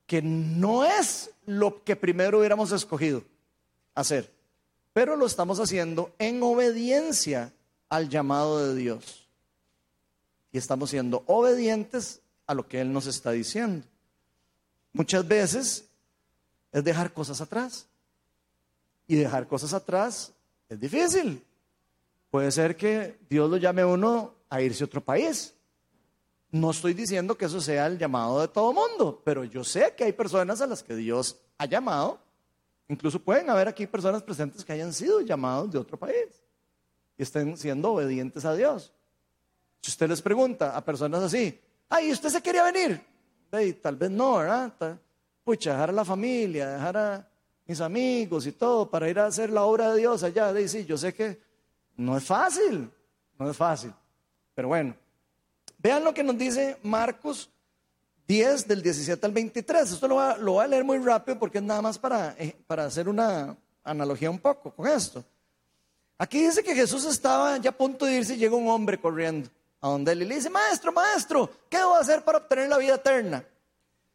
que 0.08 0.22
no 0.22 0.86
es 0.86 1.32
lo 1.46 1.84
que 1.84 1.98
primero 1.98 2.40
hubiéramos 2.40 2.72
escogido 2.72 3.22
hacer, 3.94 4.32
pero 4.94 5.18
lo 5.18 5.26
estamos 5.26 5.60
haciendo 5.60 6.14
en 6.18 6.42
obediencia 6.44 7.52
al 7.90 8.08
llamado 8.08 8.66
de 8.66 8.76
Dios. 8.76 9.28
Y 10.54 10.58
estamos 10.58 10.92
siendo 10.92 11.24
obedientes 11.28 12.22
a 12.48 12.54
lo 12.54 12.70
que 12.70 12.80
Él 12.80 12.94
nos 12.94 13.08
está 13.08 13.32
diciendo. 13.32 13.86
Muchas 14.96 15.28
veces 15.28 15.90
es 16.72 16.84
dejar 16.84 17.12
cosas 17.12 17.42
atrás. 17.42 17.86
Y 19.08 19.16
dejar 19.16 19.46
cosas 19.46 19.74
atrás 19.74 20.32
es 20.70 20.80
difícil. 20.80 21.44
Puede 22.32 22.50
ser 22.50 22.78
que 22.78 23.20
Dios 23.30 23.50
lo 23.50 23.58
llame 23.58 23.82
a 23.82 23.88
uno 23.88 24.34
a 24.50 24.62
irse 24.62 24.86
a 24.86 24.88
otro 24.88 25.02
país. 25.02 25.54
No 26.50 26.72
estoy 26.72 26.94
diciendo 26.94 27.38
que 27.38 27.44
eso 27.44 27.60
sea 27.60 27.88
el 27.88 27.98
llamado 27.98 28.40
de 28.40 28.48
todo 28.48 28.72
mundo, 28.72 29.22
pero 29.26 29.44
yo 29.44 29.66
sé 29.66 29.94
que 29.98 30.06
hay 30.06 30.14
personas 30.14 30.62
a 30.62 30.68
las 30.68 30.82
que 30.82 30.96
Dios 30.96 31.36
ha 31.58 31.66
llamado. 31.66 32.18
Incluso 32.88 33.20
pueden 33.20 33.50
haber 33.50 33.68
aquí 33.68 33.86
personas 33.86 34.24
presentes 34.24 34.64
que 34.64 34.72
hayan 34.72 34.94
sido 34.94 35.20
llamados 35.20 35.74
de 35.74 35.78
otro 35.78 36.00
país 36.00 36.42
y 37.18 37.24
estén 37.24 37.58
siendo 37.58 37.92
obedientes 37.92 38.46
a 38.46 38.56
Dios. 38.56 38.94
Si 39.82 39.92
usted 39.92 40.08
les 40.08 40.22
pregunta 40.22 40.78
a 40.78 40.86
personas 40.86 41.22
así, 41.22 41.60
ay, 41.90 42.14
¿usted 42.14 42.30
se 42.30 42.42
quería 42.42 42.64
venir? 42.64 43.15
Tal 43.82 43.96
vez 43.96 44.12
no, 44.12 44.38
¿verdad? 44.38 45.00
Pucha, 45.44 45.72
dejar 45.72 45.90
a 45.90 45.94
la 45.94 46.06
familia, 46.06 46.70
dejar 46.70 46.98
a 46.98 47.28
mis 47.66 47.82
amigos 47.82 48.46
y 48.48 48.52
todo 48.52 48.90
para 48.90 49.10
ir 49.10 49.20
a 49.20 49.28
hacer 49.28 49.50
la 49.50 49.64
obra 49.64 49.92
de 49.92 50.00
Dios 50.00 50.24
allá. 50.24 50.54
De, 50.54 50.68
sí, 50.68 50.86
yo 50.86 50.98
sé 50.98 51.14
que 51.14 51.40
no 51.98 52.18
es 52.18 52.24
fácil, 52.24 52.90
no 53.38 53.50
es 53.50 53.58
fácil. 53.58 53.94
Pero 54.54 54.70
bueno, 54.70 54.96
vean 55.78 56.04
lo 56.04 56.14
que 56.14 56.24
nos 56.24 56.38
dice 56.38 56.78
Marcos 56.84 57.50
10 58.28 58.68
del 58.68 58.82
17 58.82 59.26
al 59.26 59.32
23. 59.32 59.92
Esto 59.92 60.08
lo, 60.08 60.38
lo 60.38 60.54
voy 60.54 60.66
a 60.66 60.68
leer 60.68 60.84
muy 60.84 60.98
rápido 61.00 61.38
porque 61.38 61.60
es 61.60 61.64
nada 61.64 61.82
más 61.82 61.98
para, 62.00 62.36
eh, 62.38 62.56
para 62.66 62.86
hacer 62.86 63.08
una 63.08 63.56
analogía 63.84 64.30
un 64.30 64.40
poco 64.40 64.72
con 64.72 64.88
esto. 64.88 65.24
Aquí 66.18 66.46
dice 66.46 66.64
que 66.64 66.74
Jesús 66.74 67.06
estaba 67.06 67.58
ya 67.58 67.72
a 67.72 67.78
punto 67.78 68.06
de 68.06 68.16
irse 68.16 68.36
y 68.36 68.38
llega 68.38 68.56
un 68.56 68.70
hombre 68.70 69.00
corriendo 69.00 69.50
a 69.82 69.90
donde 69.90 70.14
él 70.14 70.22
y 70.22 70.26
le 70.26 70.36
dice, 70.36 70.50
maestro, 70.50 70.92
maestro, 70.92 71.50
¿qué 71.70 71.78
debo 71.78 71.96
hacer 71.96 72.24
para 72.24 72.40
obtener 72.40 72.70
la 72.70 72.78
vida 72.78 72.96
eterna? 72.96 73.46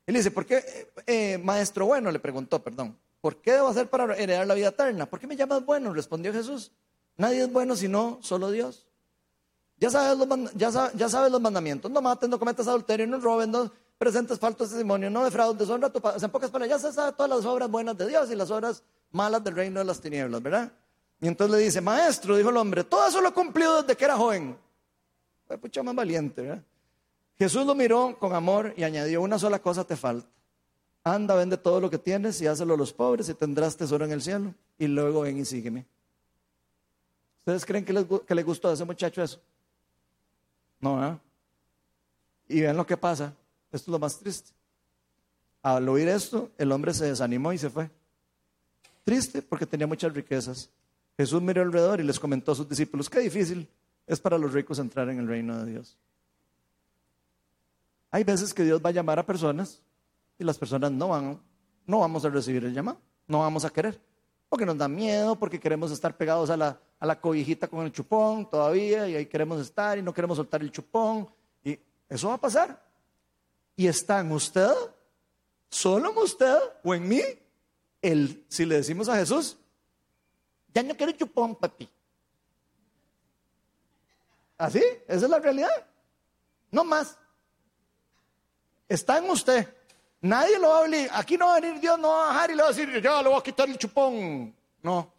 Él 0.07 0.15
dice, 0.15 0.31
¿por 0.31 0.47
qué, 0.47 0.91
eh, 1.07 1.39
maestro 1.39 1.87
bueno? 1.87 2.11
Le 2.11 2.19
preguntó, 2.19 2.63
perdón, 2.63 2.97
¿por 3.21 3.37
qué 3.37 3.53
debo 3.53 3.69
hacer 3.69 3.89
para 3.89 4.17
heredar 4.17 4.47
la 4.47 4.55
vida 4.55 4.69
eterna? 4.69 5.07
¿Por 5.07 5.21
qué 5.21 5.27
me 5.27 5.37
llamas 5.37 5.65
bueno? 5.65 5.93
Respondió 5.93 6.33
Jesús. 6.33 6.73
Nadie 7.17 7.43
es 7.43 7.53
bueno 7.53 7.77
sino 7.77 8.19
solo 8.23 8.51
Dios. 8.51 8.87
Ya 9.77 9.91
sabes 9.91 10.19
los, 10.19 10.53
ya 10.55 10.93
ya 10.95 11.09
sabes 11.09 11.31
los 11.31 11.41
mandamientos. 11.41 11.91
No 11.91 12.03
mates, 12.03 12.29
no 12.29 12.39
cometas 12.39 12.67
adulterio, 12.67 13.07
no 13.07 13.19
robes, 13.19 13.49
no 13.49 13.71
presentes 14.01 14.39
falto 14.39 14.65
testimonio, 14.65 15.11
no 15.11 15.25
defraudes, 15.25 15.59
deshonra 15.59 15.89
a 15.89 15.93
tu 15.93 16.01
padre. 16.01 16.25
en 16.25 16.31
pocas 16.31 16.51
palabras, 16.51 16.81
ya 16.81 16.89
se 16.89 16.95
sabe 16.95 17.13
todas 17.13 17.29
las 17.29 17.45
obras 17.45 17.71
buenas 17.71 17.99
de 17.99 18.09
Dios 18.09 18.31
y 18.31 18.35
las 18.35 18.51
obras 18.51 18.83
malas 19.11 19.45
del 19.45 19.55
reino 19.55 19.79
de 19.79 19.85
las 19.85 20.01
tinieblas, 20.01 20.43
¿verdad? 20.43 20.73
Y 21.21 21.29
entonces 21.29 21.55
le 21.55 21.63
dice, 21.63 21.83
maestro, 21.83 22.35
dijo 22.39 22.49
el 22.49 22.57
hombre, 22.57 22.83
todo 22.85 23.07
eso 23.07 23.21
lo 23.21 23.35
cumplido 23.35 23.83
desde 23.83 23.95
que 23.95 24.05
era 24.07 24.17
joven. 24.17 24.57
pucha 25.61 25.83
más 25.83 25.95
valiente, 25.95 26.41
¿verdad? 26.41 26.65
Jesús 27.41 27.64
lo 27.64 27.74
miró 27.74 28.18
con 28.18 28.34
amor 28.34 28.74
y 28.76 28.82
añadió, 28.82 29.22
una 29.22 29.38
sola 29.38 29.61
cosa 29.61 29.82
te 29.82 29.97
falta. 29.97 30.28
Anda, 31.03 31.34
vende 31.34 31.57
todo 31.57 31.80
lo 31.80 31.88
que 31.88 31.97
tienes 31.97 32.38
y 32.43 32.47
hazlo 32.47 32.74
a 32.74 32.76
los 32.76 32.93
pobres 32.93 33.30
y 33.30 33.34
tendrás 33.34 33.78
tesoro 33.78 34.05
en 34.05 34.12
el 34.12 34.20
cielo. 34.20 34.55
Y 34.78 34.86
luego 34.86 35.22
ven 35.22 35.38
y 35.38 35.47
sígueme. 35.47 35.86
¿Ustedes 37.38 37.64
creen 37.64 37.86
que, 37.86 37.95
les, 37.95 38.05
que 38.26 38.34
le 38.34 38.43
gustó 38.43 38.68
a 38.68 38.74
ese 38.74 38.84
muchacho 38.84 39.22
eso? 39.22 39.41
No, 40.80 41.03
¿eh? 41.03 41.18
Y 42.49 42.61
ven 42.61 42.76
lo 42.76 42.84
que 42.86 42.99
pasa. 42.99 43.34
Esto 43.72 43.91
es 43.91 43.93
lo 43.93 43.99
más 43.99 44.18
triste. 44.18 44.51
Al 45.62 45.88
oír 45.88 46.09
esto, 46.09 46.51
el 46.59 46.70
hombre 46.70 46.93
se 46.93 47.07
desanimó 47.07 47.55
y 47.55 47.59
se 47.59 47.70
fue. 47.70 47.88
Triste 49.03 49.41
porque 49.41 49.64
tenía 49.64 49.86
muchas 49.86 50.12
riquezas. 50.12 50.68
Jesús 51.16 51.41
miró 51.41 51.62
alrededor 51.62 52.01
y 52.01 52.05
les 52.05 52.20
comentó 52.20 52.53
a 52.53 52.55
sus 52.55 52.68
discípulos, 52.68 53.09
qué 53.09 53.20
difícil 53.20 53.66
es 54.07 54.20
para 54.20 54.36
los 54.36 54.53
ricos 54.53 54.78
entrar 54.78 55.09
en 55.09 55.20
el 55.20 55.26
reino 55.26 55.64
de 55.64 55.70
Dios. 55.72 55.97
Hay 58.11 58.25
veces 58.25 58.53
que 58.53 58.65
Dios 58.65 58.81
va 58.85 58.91
a 58.91 58.93
llamar 58.93 59.19
a 59.19 59.27
personas 59.27 59.83
y 60.39 60.45
las 60.45 60.59
personas 60.59 60.91
no 60.91 61.09
van, 61.09 61.41
no 61.87 62.01
vamos 62.01 62.25
a 62.25 62.29
recibir 62.29 62.65
el 62.65 62.75
llamado, 62.75 63.01
no 63.27 63.41
vamos 63.41 63.65
a 63.65 63.71
querer, 63.71 64.01
porque 64.49 64.67
nos 64.67 64.77
da 64.77 64.89
miedo, 64.89 65.37
porque 65.37 65.61
queremos 65.61 65.91
estar 65.93 66.17
pegados 66.17 66.51
a 66.51 66.57
la, 66.57 66.81
a 66.99 67.07
la 67.07 67.21
cobijita 67.21 67.69
con 67.69 67.85
el 67.85 67.93
chupón 67.93 68.49
todavía 68.49 69.09
y 69.09 69.17
ahí 69.17 69.27
queremos 69.27 69.61
estar 69.61 69.99
y 69.99 70.03
no 70.03 70.13
queremos 70.13 70.37
soltar 70.37 70.61
el 70.63 70.73
chupón 70.73 71.29
y 71.63 71.79
eso 72.09 72.29
va 72.29 72.35
a 72.35 72.41
pasar. 72.41 72.83
Y 73.77 73.87
está 73.87 74.21
en 74.21 74.33
usted, 74.33 74.73
solo 75.69 76.11
en 76.11 76.19
usted 76.19 76.57
o 76.83 76.95
en 76.95 77.09
mí, 77.09 77.23
el, 78.03 78.45
si 78.49 78.65
le 78.65 78.77
decimos 78.77 79.09
a 79.09 79.17
Jesús, 79.17 79.57
ya 80.75 80.83
no 80.83 80.97
quiero 80.97 81.13
chupón, 81.13 81.55
papi. 81.55 81.89
¿Así? 84.59 84.83
Esa 85.09 85.25
es 85.25 85.31
la 85.31 85.39
realidad. 85.39 85.71
No 86.71 86.85
más. 86.85 87.17
Está 88.91 89.18
en 89.18 89.30
usted. 89.30 89.72
Nadie 90.20 90.59
lo 90.59 90.68
va 90.68 90.78
a 90.78 90.80
obligar. 90.80 91.11
Aquí 91.12 91.38
no 91.38 91.47
va 91.47 91.57
a 91.57 91.61
venir 91.61 91.80
Dios, 91.80 91.97
no 91.97 92.09
va 92.09 92.24
a 92.24 92.26
bajar 92.32 92.51
y 92.51 92.57
le 92.57 92.62
va 92.62 92.68
a 92.68 92.72
decir, 92.72 93.01
ya 93.01 93.22
le 93.22 93.28
voy 93.28 93.38
a 93.38 93.43
quitar 93.43 93.68
el 93.68 93.78
chupón. 93.78 94.53
No. 94.82 95.12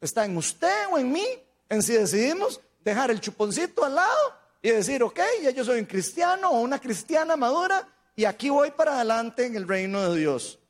Está 0.00 0.24
en 0.24 0.36
usted 0.36 0.86
o 0.92 0.98
en 0.98 1.10
mí, 1.10 1.26
en 1.68 1.82
si 1.82 1.94
decidimos 1.94 2.60
dejar 2.84 3.10
el 3.10 3.20
chuponcito 3.20 3.84
al 3.84 3.96
lado 3.96 4.34
y 4.62 4.70
decir, 4.70 5.02
ok, 5.02 5.18
ya 5.42 5.50
yo 5.50 5.64
soy 5.64 5.80
un 5.80 5.86
cristiano 5.86 6.48
o 6.50 6.60
una 6.60 6.80
cristiana 6.80 7.36
madura 7.36 7.88
y 8.14 8.24
aquí 8.24 8.50
voy 8.50 8.70
para 8.70 8.94
adelante 8.94 9.46
en 9.46 9.56
el 9.56 9.66
reino 9.66 10.08
de 10.08 10.20
Dios. 10.20 10.60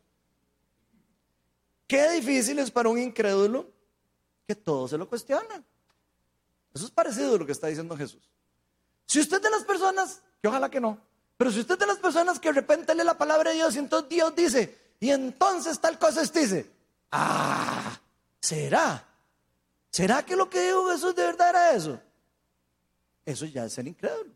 Qué 1.87 2.11
difícil 2.13 2.59
es 2.61 2.71
para 2.71 2.89
un 2.89 2.99
incrédulo 2.99 3.71
que 4.47 4.55
todo 4.55 4.89
se 4.89 4.97
lo 4.97 5.07
cuestiona. 5.07 5.63
Eso 6.73 6.87
es 6.87 6.91
parecido 6.91 7.35
a 7.35 7.39
lo 7.39 7.45
que 7.45 7.53
está 7.53 7.67
diciendo 7.67 7.95
Jesús. 7.95 8.31
Si 9.05 9.21
usted 9.21 9.43
de 9.43 9.51
las 9.51 9.65
personas, 9.65 10.23
que 10.41 10.49
ojalá 10.49 10.71
que 10.71 10.81
no, 10.81 10.99
pero 11.39 11.53
si 11.53 11.61
usted 11.61 11.75
es 11.75 11.79
de 11.79 11.87
las 11.87 11.99
personas 11.99 12.41
que 12.41 12.49
de 12.49 12.55
repente 12.55 12.95
lee 12.97 13.05
la 13.05 13.17
palabra 13.17 13.51
de 13.51 13.57
Dios 13.57 13.77
y 13.77 13.79
entonces 13.79 14.11
Dios 14.11 14.35
dice, 14.35 14.77
y 14.99 15.11
entonces 15.11 15.79
tal 15.79 15.97
cosa 15.97 16.21
es, 16.21 16.33
dice, 16.33 16.69
ah, 17.13 17.97
¿será? 18.41 19.07
¿Será 19.89 20.25
que 20.25 20.35
lo 20.35 20.51
que 20.51 20.61
dijo 20.61 20.91
Jesús 20.91 21.15
de 21.15 21.23
verdad 21.23 21.51
era 21.51 21.71
eso? 21.71 22.01
Eso 23.25 23.47
ya 23.47 23.65
es 23.65 23.73
ser 23.73 23.87
incrédulo. 23.87 24.33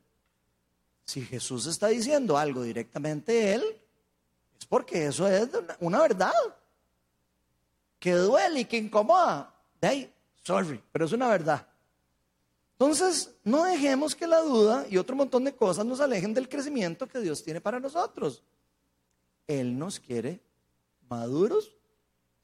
Si 1.05 1.23
Jesús 1.23 1.67
está 1.67 1.89
diciendo 1.89 2.39
algo 2.39 2.63
directamente 2.63 3.53
él, 3.53 3.65
es 4.57 4.65
porque 4.65 5.07
eso 5.07 5.27
es 5.27 5.49
una 5.81 6.01
verdad 6.03 6.33
que 7.99 8.13
duele 8.13 8.61
y 8.61 8.65
que 8.65 8.77
incomoda. 8.77 9.53
De 9.81 9.89
ahí, 9.89 10.15
sorry, 10.45 10.81
pero 10.93 11.07
es 11.07 11.13
una 11.13 11.27
verdad. 11.27 11.67
Entonces, 12.83 13.31
no 13.45 13.63
dejemos 13.63 14.17
que 14.17 14.27
la 14.27 14.41
duda 14.41 14.87
y 14.91 14.97
otro 14.97 15.15
montón 15.15 15.45
de 15.45 15.55
cosas 15.55 15.87
nos 15.87 16.01
alejen 16.01 16.35
del 16.35 16.49
crecimiento 16.49 17.07
que 17.07 17.21
Dios 17.21 17.45
tiene 17.45 17.61
para 17.61 17.79
nosotros. 17.79 18.43
Él 19.47 19.79
nos 19.79 20.01
quiere 20.01 20.41
maduros, 21.09 21.71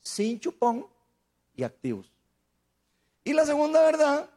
sin 0.01 0.39
chupón 0.39 0.87
y 1.57 1.65
activos. 1.65 2.13
Y 3.25 3.33
la 3.33 3.45
segunda 3.47 3.83
verdad 3.83 4.31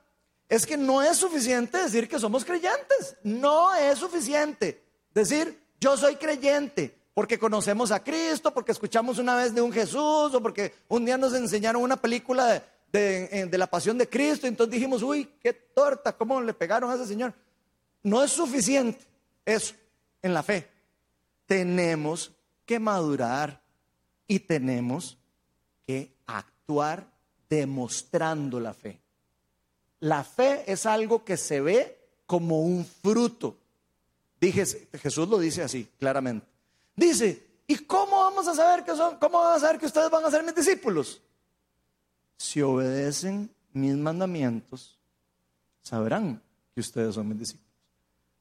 es 0.50 0.66
que 0.66 0.76
no 0.76 1.04
es 1.04 1.18
suficiente 1.18 1.78
decir 1.78 2.10
que 2.10 2.18
somos 2.18 2.46
creyentes. 2.46 3.16
No 3.22 3.76
es 3.76 4.00
suficiente 4.00 4.84
decir 5.14 5.62
yo 5.80 5.96
soy 5.98 6.16
creyente 6.16 6.98
porque 7.14 7.38
conocemos 7.38 7.92
a 7.92 8.04
Cristo, 8.04 8.52
porque 8.52 8.72
escuchamos 8.72 9.20
una 9.20 9.36
vez 9.36 9.54
de 9.54 9.62
un 9.62 9.72
Jesús 9.72 10.34
o 10.34 10.42
porque 10.42 10.74
un 10.88 11.06
día 11.06 11.20
nos 11.20 11.36
enseñaron 11.36 11.84
una 11.84 11.98
película 11.98 12.48
de, 12.48 12.64
de, 12.92 13.50
la 13.58 13.68
pasión 13.68 13.98
de 13.98 14.10
Cristo, 14.10 14.48
entonces 14.48 14.74
dijimos, 14.74 15.02
uy, 15.02 15.26
qué 15.42 15.54
torta, 15.54 16.16
cómo 16.16 16.42
le 16.42 16.54
pegaron 16.54 16.90
a 16.90 16.96
ese 16.96 17.08
Señor. 17.08 17.34
No 18.04 18.24
es 18.24 18.32
suficiente 18.32 19.00
eso 19.46 19.76
en 20.22 20.34
la 20.34 20.44
fe. 20.44 20.68
Tenemos 21.46 22.32
que 22.66 22.80
madurar 22.80 23.62
y 24.28 24.40
tenemos 24.40 25.18
que 25.86 26.14
actuar 26.26 27.08
demostrando 27.50 28.60
la 28.60 28.74
fe. 28.74 29.00
La 30.00 30.24
fe 30.24 30.64
es 30.72 30.86
algo 30.86 31.24
que 31.24 31.38
se 31.38 31.62
ve 31.62 31.98
como 32.26 32.62
un 32.62 32.86
fruto. 32.86 33.58
Dije, 34.40 34.66
Jesús 34.94 35.28
lo 35.28 35.38
dice 35.38 35.62
así, 35.62 35.88
claramente. 36.00 36.48
Dice, 36.96 37.46
¿y 37.68 37.76
cómo 37.78 38.18
vamos 38.22 38.48
a 38.48 38.56
saber 38.56 38.84
que 38.84 38.96
son, 38.96 39.18
cómo 39.18 39.40
vamos 39.40 39.58
a 39.58 39.60
saber 39.60 39.80
que 39.80 39.86
ustedes 39.86 40.10
van 40.10 40.26
a 40.26 40.32
ser 40.32 40.44
mis 40.44 40.56
discípulos? 40.56 41.22
Si 42.42 42.60
obedecen 42.64 43.54
mis 43.72 43.96
mandamientos, 43.96 45.00
sabrán 45.84 46.42
que 46.74 46.82
ustedes 46.82 47.14
son 47.14 47.30
mis 47.30 47.38
discípulos. 47.38 47.72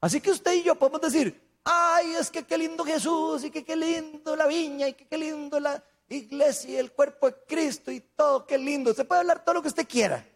Así 0.01 0.23
que 0.23 0.31
usted 0.31 0.55
y 0.55 0.63
yo 0.63 0.75
podemos 0.75 1.03
decir, 1.03 1.39
ay, 1.65 2.15
es 2.15 2.31
que 2.31 2.45
qué 2.45 2.57
lindo 2.57 2.83
Jesús 2.83 3.45
y 3.45 3.51
que 3.51 3.63
qué 3.63 3.77
lindo 3.77 4.35
la 4.35 4.47
viña 4.47 4.89
y 4.89 4.95
que 4.95 5.07
qué 5.07 5.19
lindo 5.19 5.61
la 5.61 5.85
iglesia 6.09 6.71
y 6.71 6.77
el 6.77 6.93
cuerpo 6.93 7.27
de 7.27 7.37
Cristo 7.47 7.93
y 7.93 8.01
todo, 8.01 8.47
qué 8.47 8.57
lindo. 8.57 8.91
Usted 8.91 9.07
puede 9.07 9.21
hablar 9.21 9.45
todo 9.45 9.57
lo 9.57 9.63
que 9.63 9.69
usted 9.69 9.87
quiera. 9.87 10.27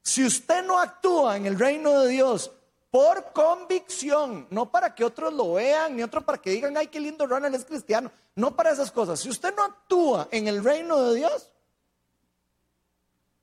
Si 0.00 0.24
usted 0.24 0.64
no 0.64 0.78
actúa 0.78 1.36
en 1.36 1.46
el 1.46 1.58
reino 1.58 2.02
de 2.02 2.08
Dios 2.10 2.52
por 2.92 3.32
convicción, 3.32 4.46
no 4.50 4.70
para 4.70 4.94
que 4.94 5.04
otros 5.04 5.34
lo 5.34 5.54
vean, 5.54 5.96
ni 5.96 6.04
otros 6.04 6.22
para 6.22 6.38
que 6.38 6.50
digan, 6.50 6.76
ay, 6.76 6.86
qué 6.86 7.00
lindo 7.00 7.26
Ronald 7.26 7.56
es 7.56 7.64
cristiano, 7.64 8.12
no 8.36 8.54
para 8.54 8.70
esas 8.70 8.92
cosas. 8.92 9.18
Si 9.18 9.28
usted 9.28 9.52
no 9.56 9.64
actúa 9.64 10.28
en 10.30 10.46
el 10.46 10.62
reino 10.62 11.00
de 11.02 11.16
Dios, 11.16 11.50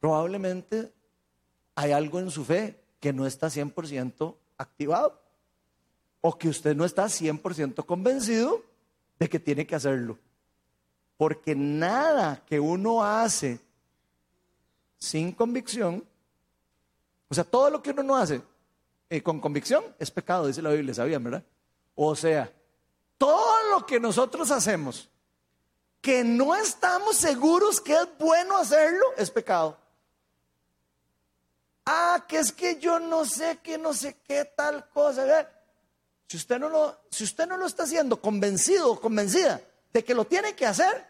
probablemente 0.06 0.93
hay 1.74 1.91
algo 1.91 2.20
en 2.20 2.30
su 2.30 2.45
fe 2.45 2.80
que 2.99 3.12
no 3.12 3.26
está 3.26 3.47
100% 3.47 4.36
activado 4.56 5.20
o 6.22 6.38
que 6.38 6.47
usted 6.47 6.76
no 6.76 6.86
está 6.86 7.06
100% 7.06 7.84
convencido 7.88 8.62
de 9.18 9.28
que 9.28 9.39
tiene 9.39 9.66
que 9.66 9.74
hacerlo. 9.74 10.20
Porque 11.18 11.56
nada 11.56 12.43
que 12.45 12.60
uno 12.60 13.03
hace 13.03 13.60
sin 14.99 15.32
convicción, 15.32 16.06
o 17.28 17.34
sea, 17.34 17.43
todo 17.43 17.72
lo 17.72 17.82
que 17.82 17.89
uno 17.89 18.03
no 18.03 18.16
hace 18.16 18.43
eh, 19.10 19.24
con 19.24 19.39
convicción 19.39 19.84
es 19.97 20.12
pecado, 20.12 20.45
dice 20.45 20.62
la 20.62 20.70
Biblia, 20.70 20.93
¿sabían, 20.93 21.24
verdad? 21.24 21.43
O 21.95 22.16
sea, 22.16 22.53
todo 23.18 23.72
lo 23.72 23.88
que 23.88 23.99
nosotros 23.99 24.51
hacemos 24.51 25.10
que 25.99 26.24
no 26.24 26.56
estamos 26.56 27.16
seguros 27.16 27.82
que 27.82 27.93
es 27.93 28.08
bueno 28.20 28.56
hacerlo 28.56 29.03
es 29.18 29.32
pecado. 29.32 29.84
Ah, 31.86 32.26
que 32.28 32.40
es 32.40 32.52
que 32.52 32.80
yo 32.80 33.00
no 33.00 33.26
sé 33.26 33.60
que 33.62 33.78
no 33.78 33.94
sé 33.94 34.18
qué 34.28 34.46
tal 34.46 34.90
cosa. 34.90 35.50
Si 36.28 36.38
usted 36.38 36.58
no 36.58 36.70
lo, 36.70 37.00
si 37.12 37.24
usted 37.24 37.48
no 37.48 37.58
lo 37.58 37.68
está 37.68 37.84
haciendo 37.84 38.20
convencido 38.20 38.92
o 38.92 39.00
convencida 39.00 39.62
de 39.94 40.04
que 40.04 40.16
lo 40.16 40.26
tiene 40.26 40.56
que 40.56 40.66
hacer, 40.66 41.06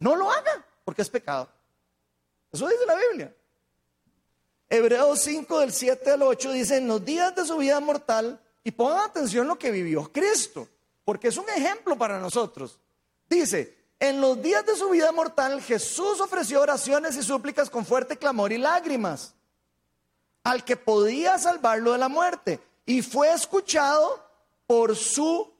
no 0.00 0.16
lo 0.16 0.30
haga, 0.30 0.66
porque 0.84 1.02
es 1.02 1.08
pecado. 1.08 1.48
Eso 2.50 2.66
dice 2.68 2.84
la 2.84 2.96
Biblia. 2.96 3.34
Hebreos 4.68 5.20
5 5.20 5.60
del 5.60 5.72
7 5.72 6.10
al 6.10 6.22
8 6.22 6.50
dice, 6.50 6.76
en 6.78 6.88
los 6.88 7.04
días 7.04 7.34
de 7.36 7.44
su 7.44 7.56
vida 7.56 7.78
mortal, 7.78 8.40
y 8.64 8.72
pongan 8.72 9.04
atención 9.04 9.46
lo 9.46 9.56
que 9.56 9.70
vivió 9.70 10.10
Cristo, 10.12 10.68
porque 11.04 11.28
es 11.28 11.36
un 11.36 11.48
ejemplo 11.48 11.96
para 11.96 12.18
nosotros. 12.18 12.80
Dice, 13.28 13.76
en 14.00 14.20
los 14.20 14.42
días 14.42 14.66
de 14.66 14.74
su 14.74 14.90
vida 14.90 15.12
mortal, 15.12 15.62
Jesús 15.62 16.20
ofreció 16.20 16.60
oraciones 16.60 17.16
y 17.16 17.22
súplicas 17.22 17.70
con 17.70 17.86
fuerte 17.86 18.16
clamor 18.16 18.50
y 18.52 18.58
lágrimas 18.58 19.35
al 20.46 20.62
que 20.62 20.76
podía 20.76 21.38
salvarlo 21.38 21.90
de 21.90 21.98
la 21.98 22.08
muerte 22.08 22.60
y 22.86 23.02
fue 23.02 23.32
escuchado 23.34 24.24
por 24.64 24.94
su 24.94 25.52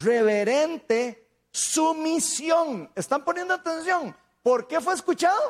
reverente 0.00 1.28
sumisión. 1.52 2.90
¿Están 2.96 3.24
poniendo 3.24 3.54
atención? 3.54 4.16
¿Por 4.42 4.66
qué 4.66 4.80
fue 4.80 4.94
escuchado? 4.94 5.40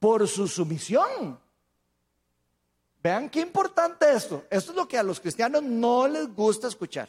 Por 0.00 0.26
su 0.26 0.48
sumisión. 0.48 1.38
Vean 3.00 3.30
qué 3.30 3.38
importante 3.38 4.12
esto. 4.12 4.44
Esto 4.50 4.72
es 4.72 4.76
lo 4.76 4.88
que 4.88 4.98
a 4.98 5.04
los 5.04 5.20
cristianos 5.20 5.62
no 5.62 6.08
les 6.08 6.34
gusta 6.34 6.66
escuchar. 6.66 7.08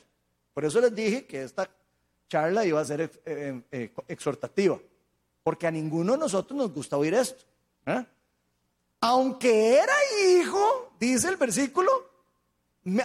Por 0.54 0.66
eso 0.66 0.80
les 0.82 0.94
dije 0.94 1.26
que 1.26 1.42
esta 1.42 1.68
charla 2.28 2.64
iba 2.64 2.80
a 2.80 2.86
ser 2.86 3.02
eh, 3.02 3.12
eh, 3.26 3.64
eh, 3.72 3.94
exhortativa. 4.08 4.80
Porque 5.42 5.66
a 5.66 5.72
ninguno 5.72 6.12
de 6.12 6.20
nosotros 6.20 6.56
nos 6.56 6.72
gusta 6.72 6.96
oír 6.96 7.16
esto. 7.16 7.44
Aunque 9.02 9.78
era 9.78 9.94
hijo, 10.28 10.92
dice 11.00 11.30
el 11.30 11.38
versículo, 11.38 12.10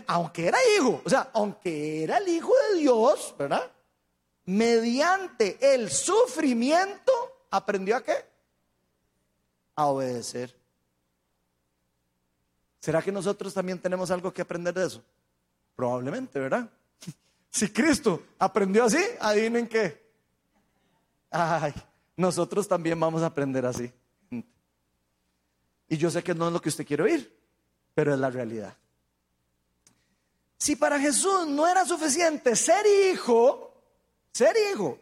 aunque 0.06 0.48
era 0.48 0.58
hijo, 0.76 1.02
o 1.04 1.10
sea, 1.10 1.30
aunque 1.34 2.04
era 2.04 2.18
el 2.18 2.28
hijo 2.28 2.52
de 2.70 2.78
Dios, 2.80 3.34
¿verdad? 3.38 3.70
Mediante 4.46 5.74
el 5.74 5.90
sufrimiento, 5.90 7.12
aprendió 7.50 7.96
a 7.96 8.02
qué? 8.02 8.24
A 9.76 9.86
obedecer. 9.86 10.54
¿Será 12.80 13.00
que 13.00 13.12
nosotros 13.12 13.54
también 13.54 13.78
tenemos 13.78 14.10
algo 14.10 14.32
que 14.32 14.42
aprender 14.42 14.74
de 14.74 14.86
eso? 14.86 15.02
Probablemente, 15.74 16.38
¿verdad? 16.38 16.68
Si 17.50 17.68
Cristo 17.68 18.20
aprendió 18.36 18.82
así, 18.82 18.98
adivinen 19.20 19.68
qué. 19.68 20.04
Ay, 21.30 21.72
nosotros 22.16 22.66
también 22.66 22.98
vamos 22.98 23.22
a 23.22 23.26
aprender 23.26 23.64
así. 23.64 23.92
Y 25.88 25.96
yo 25.96 26.10
sé 26.10 26.22
que 26.22 26.34
no 26.34 26.46
es 26.46 26.52
lo 26.52 26.60
que 26.60 26.68
usted 26.68 26.86
quiere 26.86 27.02
oír, 27.02 27.36
pero 27.94 28.14
es 28.14 28.18
la 28.18 28.30
realidad. 28.30 28.76
Si 30.56 30.76
para 30.76 30.98
Jesús 30.98 31.46
no 31.46 31.66
era 31.66 31.84
suficiente 31.84 32.56
ser 32.56 32.86
hijo, 32.86 33.74
ser 34.32 34.56
hijo, 34.72 34.98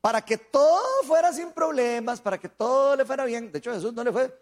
para 0.00 0.22
que 0.22 0.38
todo 0.38 1.02
fuera 1.04 1.32
sin 1.32 1.52
problemas, 1.52 2.20
para 2.20 2.38
que 2.38 2.48
todo 2.48 2.96
le 2.96 3.04
fuera 3.04 3.24
bien, 3.24 3.52
de 3.52 3.58
hecho 3.58 3.72
Jesús 3.72 3.92
no 3.92 4.02
le 4.02 4.12
fue 4.12 4.34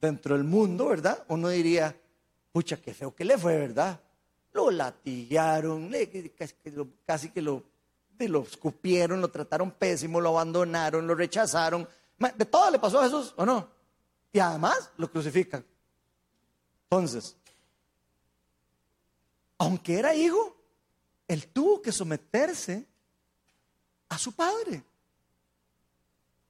dentro 0.00 0.36
del 0.36 0.44
mundo, 0.44 0.86
¿verdad? 0.86 1.24
Uno 1.28 1.48
diría, 1.48 1.94
pucha, 2.52 2.76
qué 2.76 2.94
feo 2.94 3.14
que 3.14 3.24
le 3.24 3.36
fue, 3.36 3.56
¿verdad? 3.58 4.00
Lo 4.52 4.70
latillaron, 4.70 5.90
casi 7.04 7.30
que 7.30 7.42
lo, 7.42 7.64
lo 8.18 8.42
escupieron, 8.42 9.20
lo 9.20 9.28
trataron 9.28 9.72
pésimo, 9.72 10.20
lo 10.20 10.30
abandonaron, 10.30 11.06
lo 11.06 11.14
rechazaron. 11.14 11.88
De 12.36 12.44
todo 12.44 12.70
le 12.70 12.78
pasó 12.78 13.00
a 13.00 13.04
Jesús, 13.04 13.34
¿o 13.36 13.46
no? 13.46 13.79
Y 14.32 14.38
además 14.38 14.90
lo 14.96 15.10
crucifican. 15.10 15.64
Entonces, 16.84 17.36
aunque 19.58 19.98
era 19.98 20.14
hijo, 20.14 20.56
él 21.28 21.46
tuvo 21.48 21.80
que 21.80 21.92
someterse 21.92 22.86
a 24.08 24.18
su 24.18 24.32
padre. 24.32 24.82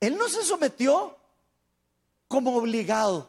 Él 0.01 0.17
no 0.17 0.29
se 0.29 0.43
sometió 0.43 1.17
como 2.27 2.57
obligado. 2.57 3.29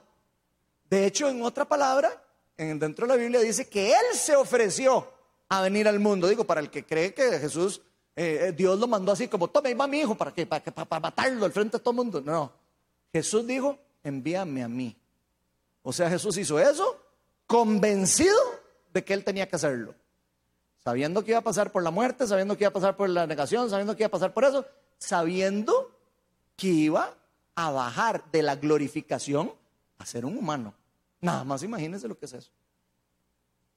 De 0.90 1.06
hecho, 1.06 1.28
en 1.28 1.42
otra 1.42 1.66
palabra, 1.66 2.24
en, 2.58 2.80
dentro 2.80 3.06
de 3.06 3.14
la 3.14 3.20
Biblia 3.20 3.40
dice 3.42 3.68
que 3.68 3.90
Él 3.90 4.16
se 4.16 4.36
ofreció 4.36 5.12
a 5.50 5.62
venir 5.62 5.88
al 5.88 6.00
mundo. 6.00 6.28
Digo, 6.28 6.46
para 6.46 6.62
el 6.62 6.70
que 6.70 6.86
cree 6.86 7.14
que 7.14 7.40
Jesús, 7.40 7.82
eh, 8.16 8.48
eh, 8.48 8.52
Dios 8.54 8.80
lo 8.80 8.88
mandó 8.88 9.12
así 9.12 9.28
como, 9.28 9.50
tome, 9.50 9.74
va 9.74 9.88
mi 9.88 10.00
hijo, 10.00 10.16
¿para 10.16 10.34
qué? 10.34 10.46
Para, 10.46 10.64
para, 10.64 11.00
matarlo 11.00 11.46
al 11.46 11.52
frente 11.52 11.78
de 11.78 11.84
todo 11.84 11.92
el 11.92 11.98
mundo. 11.98 12.22
No, 12.22 12.54
Jesús 13.12 13.46
dijo, 13.46 13.78
envíame 14.04 14.64
a 14.64 14.68
mí. 14.68 14.96
O 15.84 15.92
sea, 15.94 16.10
Jesús 16.10 16.38
hizo 16.38 16.60
eso 16.60 17.00
convencido 17.48 18.38
de 18.94 19.04
que 19.04 19.14
él 19.14 19.24
tenía 19.24 19.48
que 19.48 19.56
hacerlo. 19.56 19.96
Sabiendo 20.84 21.24
que 21.24 21.32
iba 21.32 21.40
a 21.40 21.44
pasar 21.44 21.72
por 21.72 21.84
la 21.84 21.92
muerte, 21.92 22.26
sabiendo 22.28 22.58
que 22.58 22.64
iba 22.64 22.70
a 22.70 22.74
pasar 22.74 22.96
por 22.96 23.10
la 23.10 23.28
negación, 23.28 23.70
sabiendo 23.70 23.96
que 23.96 24.04
iba 24.04 24.08
a 24.08 24.12
pasar 24.12 24.34
por 24.34 24.46
eso, 24.46 24.66
sabiendo 24.98 25.92
que 26.56 26.68
iba 26.68 27.16
a 27.56 27.72
bajar 27.72 28.24
de 28.32 28.42
la 28.42 28.56
glorificación 28.56 29.54
a 29.98 30.06
ser 30.06 30.26
un 30.26 30.38
humano. 30.38 30.74
Nada 31.20 31.44
más 31.44 31.62
imagínense 31.62 32.08
lo 32.08 32.18
que 32.18 32.26
es 32.26 32.34
eso. 32.34 32.52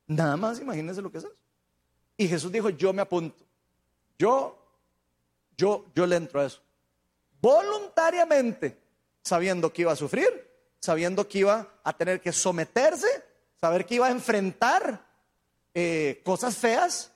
Nada 0.06 0.36
más 0.36 0.60
imagínense 0.60 1.02
lo 1.02 1.10
que 1.10 1.18
es 1.18 1.24
eso. 1.24 1.34
Y 2.16 2.28
Jesús 2.28 2.52
dijo, 2.52 2.70
yo 2.70 2.92
me 2.92 3.02
apunto. 3.02 3.44
Yo, 4.18 4.56
yo, 5.56 5.86
yo 5.94 6.06
le 6.06 6.16
entro 6.16 6.40
a 6.40 6.46
eso. 6.46 6.60
Voluntariamente, 7.40 8.78
sabiendo 9.24 9.72
que 9.72 9.82
iba 9.82 9.92
a 9.92 9.96
sufrir, 9.96 10.28
sabiendo 10.78 11.26
que 11.26 11.38
iba 11.38 11.80
a 11.82 11.96
tener 11.96 12.20
que 12.20 12.32
someterse, 12.32 13.08
saber 13.60 13.86
que 13.86 13.96
iba 13.96 14.06
a 14.06 14.10
enfrentar 14.10 15.06
eh, 15.72 16.20
cosas 16.24 16.56
feas, 16.56 17.10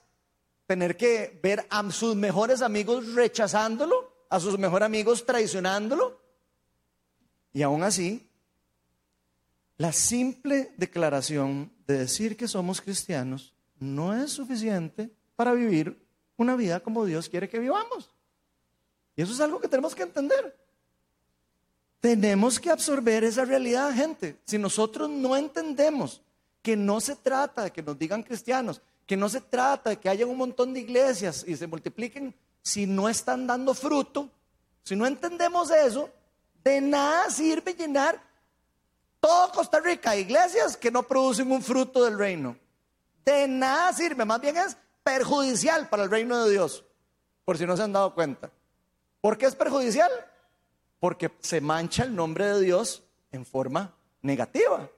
tener 0.65 0.97
que 0.97 1.39
ver 1.41 1.65
a 1.69 1.89
sus 1.91 2.15
mejores 2.15 2.61
amigos 2.61 3.13
rechazándolo, 3.13 4.11
a 4.29 4.39
sus 4.39 4.57
mejores 4.57 4.85
amigos 4.85 5.25
traicionándolo. 5.25 6.19
Y 7.53 7.61
aún 7.61 7.83
así, 7.83 8.27
la 9.77 9.93
simple 9.93 10.73
declaración 10.77 11.71
de 11.87 11.99
decir 11.99 12.35
que 12.35 12.47
somos 12.47 12.81
cristianos 12.81 13.53
no 13.79 14.13
es 14.13 14.31
suficiente 14.31 15.09
para 15.35 15.53
vivir 15.53 16.05
una 16.37 16.55
vida 16.55 16.79
como 16.81 17.05
Dios 17.05 17.29
quiere 17.29 17.49
que 17.49 17.59
vivamos. 17.59 18.13
Y 19.15 19.21
eso 19.21 19.33
es 19.33 19.39
algo 19.39 19.59
que 19.59 19.67
tenemos 19.67 19.95
que 19.95 20.03
entender. 20.03 20.55
Tenemos 21.99 22.59
que 22.59 22.69
absorber 22.69 23.23
esa 23.23 23.45
realidad, 23.45 23.93
gente. 23.93 24.39
Si 24.45 24.57
nosotros 24.57 25.09
no 25.09 25.35
entendemos 25.35 26.21
que 26.61 26.77
no 26.77 27.01
se 27.01 27.15
trata 27.15 27.63
de 27.63 27.71
que 27.71 27.81
nos 27.81 27.97
digan 27.97 28.23
cristianos, 28.23 28.81
que 29.05 29.17
no 29.17 29.27
se 29.27 29.41
trata 29.41 29.89
de 29.89 29.97
que 29.97 30.09
haya 30.09 30.25
un 30.25 30.37
montón 30.37 30.73
de 30.73 30.81
iglesias 30.81 31.43
y 31.47 31.57
se 31.57 31.67
multipliquen 31.67 32.33
si 32.61 32.85
no 32.85 33.09
están 33.09 33.47
dando 33.47 33.73
fruto, 33.73 34.29
si 34.83 34.95
no 34.95 35.05
entendemos 35.05 35.71
eso, 35.71 36.09
de 36.63 36.79
nada 36.81 37.29
sirve 37.29 37.73
llenar 37.73 38.21
todo 39.19 39.51
Costa 39.51 39.79
Rica, 39.79 40.15
iglesias 40.15 40.77
que 40.77 40.91
no 40.91 41.03
producen 41.03 41.51
un 41.51 41.61
fruto 41.61 42.03
del 42.03 42.17
reino. 42.17 42.55
De 43.25 43.47
nada 43.47 43.91
sirve, 43.93 44.23
más 44.25 44.39
bien 44.39 44.57
es 44.57 44.77
perjudicial 45.03 45.89
para 45.89 46.03
el 46.03 46.11
reino 46.11 46.43
de 46.45 46.51
Dios, 46.51 46.85
por 47.43 47.57
si 47.57 47.65
no 47.65 47.75
se 47.75 47.83
han 47.83 47.93
dado 47.93 48.13
cuenta. 48.13 48.49
¿Por 49.21 49.37
qué 49.37 49.47
es 49.47 49.55
perjudicial? 49.55 50.09
Porque 50.99 51.31
se 51.39 51.61
mancha 51.61 52.03
el 52.03 52.15
nombre 52.15 52.45
de 52.45 52.61
Dios 52.61 53.03
en 53.31 53.45
forma 53.45 53.95
negativa. 54.21 54.89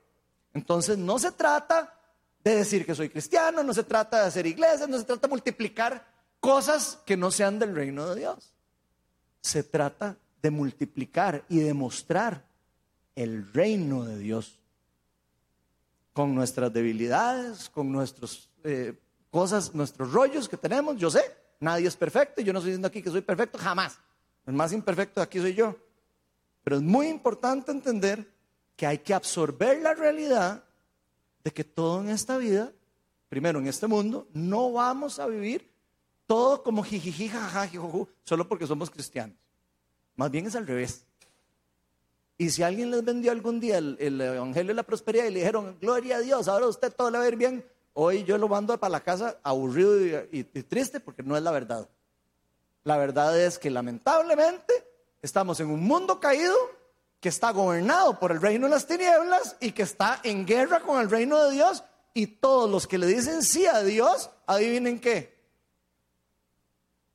Entonces 0.54 0.97
no 0.97 1.20
se 1.20 1.32
trata 1.32 1.97
de 2.43 2.56
decir 2.56 2.86
que 2.86 2.95
soy 2.95 3.10
cristiano, 3.10 3.64
no 3.64 3.74
se 3.74 3.84
trata 3.84 4.22
de 4.22 4.28
hacer 4.28 4.45
iglesias, 4.47 4.89
no 4.89 4.97
se 4.97 5.06
trata 5.06 5.28
de 5.28 5.32
multiplicar 5.32 6.06
cosas 6.39 6.99
que 7.06 7.16
no 7.16 7.32
sean 7.32 7.60
del 7.60 7.76
reino 7.76 8.08
de 8.10 8.20
Dios. 8.20 8.54
Se 9.41 9.64
trata 9.64 10.18
de 10.41 10.52
multiplicar 10.52 11.45
y 11.49 11.60
demostrar 11.60 12.45
el 13.16 13.52
reino 13.54 14.04
de 14.04 14.18
Dios. 14.18 14.58
Con 16.14 16.36
nuestras 16.36 16.74
debilidades, 16.74 17.70
con 17.70 17.91
nuestras 17.91 18.49
eh, 18.64 18.99
cosas, 19.30 19.74
nuestros 19.74 20.12
rollos 20.12 20.49
que 20.49 20.58
tenemos. 20.58 20.97
Yo 20.97 21.10
sé, 21.10 21.22
nadie 21.60 21.88
es 21.88 21.95
perfecto. 21.95 22.41
Yo 22.41 22.52
no 22.52 22.60
estoy 22.60 22.72
diciendo 22.72 22.88
aquí 22.89 23.02
que 23.02 23.10
soy 23.10 23.22
perfecto, 23.22 23.58
jamás. 23.58 23.97
El 24.45 24.54
más 24.54 24.74
imperfecto 24.74 25.22
de 25.22 25.24
aquí 25.24 25.39
soy 25.39 25.54
yo. 25.54 25.78
Pero 26.64 26.78
es 26.78 26.82
muy 26.82 27.07
importante 27.07 27.72
entender 27.72 28.32
que 28.76 28.86
hay 28.86 28.99
que 28.99 29.14
absorber 29.14 29.82
la 29.82 29.93
realidad 29.93 30.64
de 31.43 31.51
que 31.51 31.64
todo 31.64 32.01
en 32.01 32.09
esta 32.09 32.38
vida, 32.38 32.72
primero 33.30 33.59
en 33.59 33.68
este 33.68 33.88
mundo, 33.88 34.28
no 34.34 34.72
vamos 34.72 35.20
a 35.20 35.28
vivir 35.28 35.72
todo 36.28 36.64
como 36.64 36.84
jijiji, 36.84 37.28
jajaja, 37.28 37.70
solo 38.24 38.47
porque 38.47 38.66
somos 38.66 38.89
cristianos. 38.89 39.36
Más 40.16 40.32
bien 40.32 40.45
es 40.45 40.55
al 40.55 40.68
revés. 40.68 41.05
Y 42.38 42.49
si 42.49 42.64
alguien 42.64 42.89
les 42.89 43.03
vendió 43.03 43.32
algún 43.32 43.59
día 43.59 43.78
el, 43.78 44.20
Evangelio 44.20 44.70
de 44.70 44.74
la 44.74 44.84
Prosperidad 44.84 45.26
y 45.26 45.32
le 45.32 45.39
dijeron, 45.41 45.78
gloria 45.80 46.18
a 46.18 46.20
Dios, 46.22 46.47
ahora 46.47 46.68
usted 46.68 46.91
todo 46.91 47.12
le 47.12 47.18
va 47.18 47.26
a 47.26 47.28
ir 47.28 47.36
bien, 47.36 47.64
hoy 47.93 48.24
yo 48.24 48.38
lo 48.38 48.47
mando 48.47 48.76
para 48.80 48.91
la 48.91 49.01
casa 49.01 49.38
aburrido 49.43 50.26
y, 50.32 50.43
triste 50.43 50.99
porque 50.99 51.22
no 51.22 51.38
es 51.38 51.43
la 51.43 51.51
verdad. 51.51 51.88
La 52.84 52.97
verdad 52.97 53.39
es 53.39 53.59
que 53.59 53.70
lamentablemente 53.70 54.74
estamos 55.22 55.59
en 55.59 55.69
un 55.69 55.84
mundo 55.84 56.19
caído 56.19 56.55
que 57.19 57.30
está 57.30 57.51
gobernado 57.51 58.19
por 58.19 58.32
el 58.32 58.41
reino 58.41 58.65
de 58.65 58.72
las 58.72 58.88
tinieblas 58.88 59.55
y 59.59 59.72
que 59.72 59.84
está 59.84 60.19
en 60.24 60.45
guerra 60.45 60.80
con 60.80 60.99
el 60.99 61.09
reino 61.09 61.41
de 61.43 61.51
Dios. 61.51 61.84
Y 62.13 62.28
todos 62.28 62.69
los 62.69 62.88
que 62.88 62.97
le 62.97 63.07
dicen 63.07 63.43
sí 63.43 63.65
a 63.67 63.82
Dios, 63.84 64.32
adivinen 64.47 64.99
qué, 64.99 65.39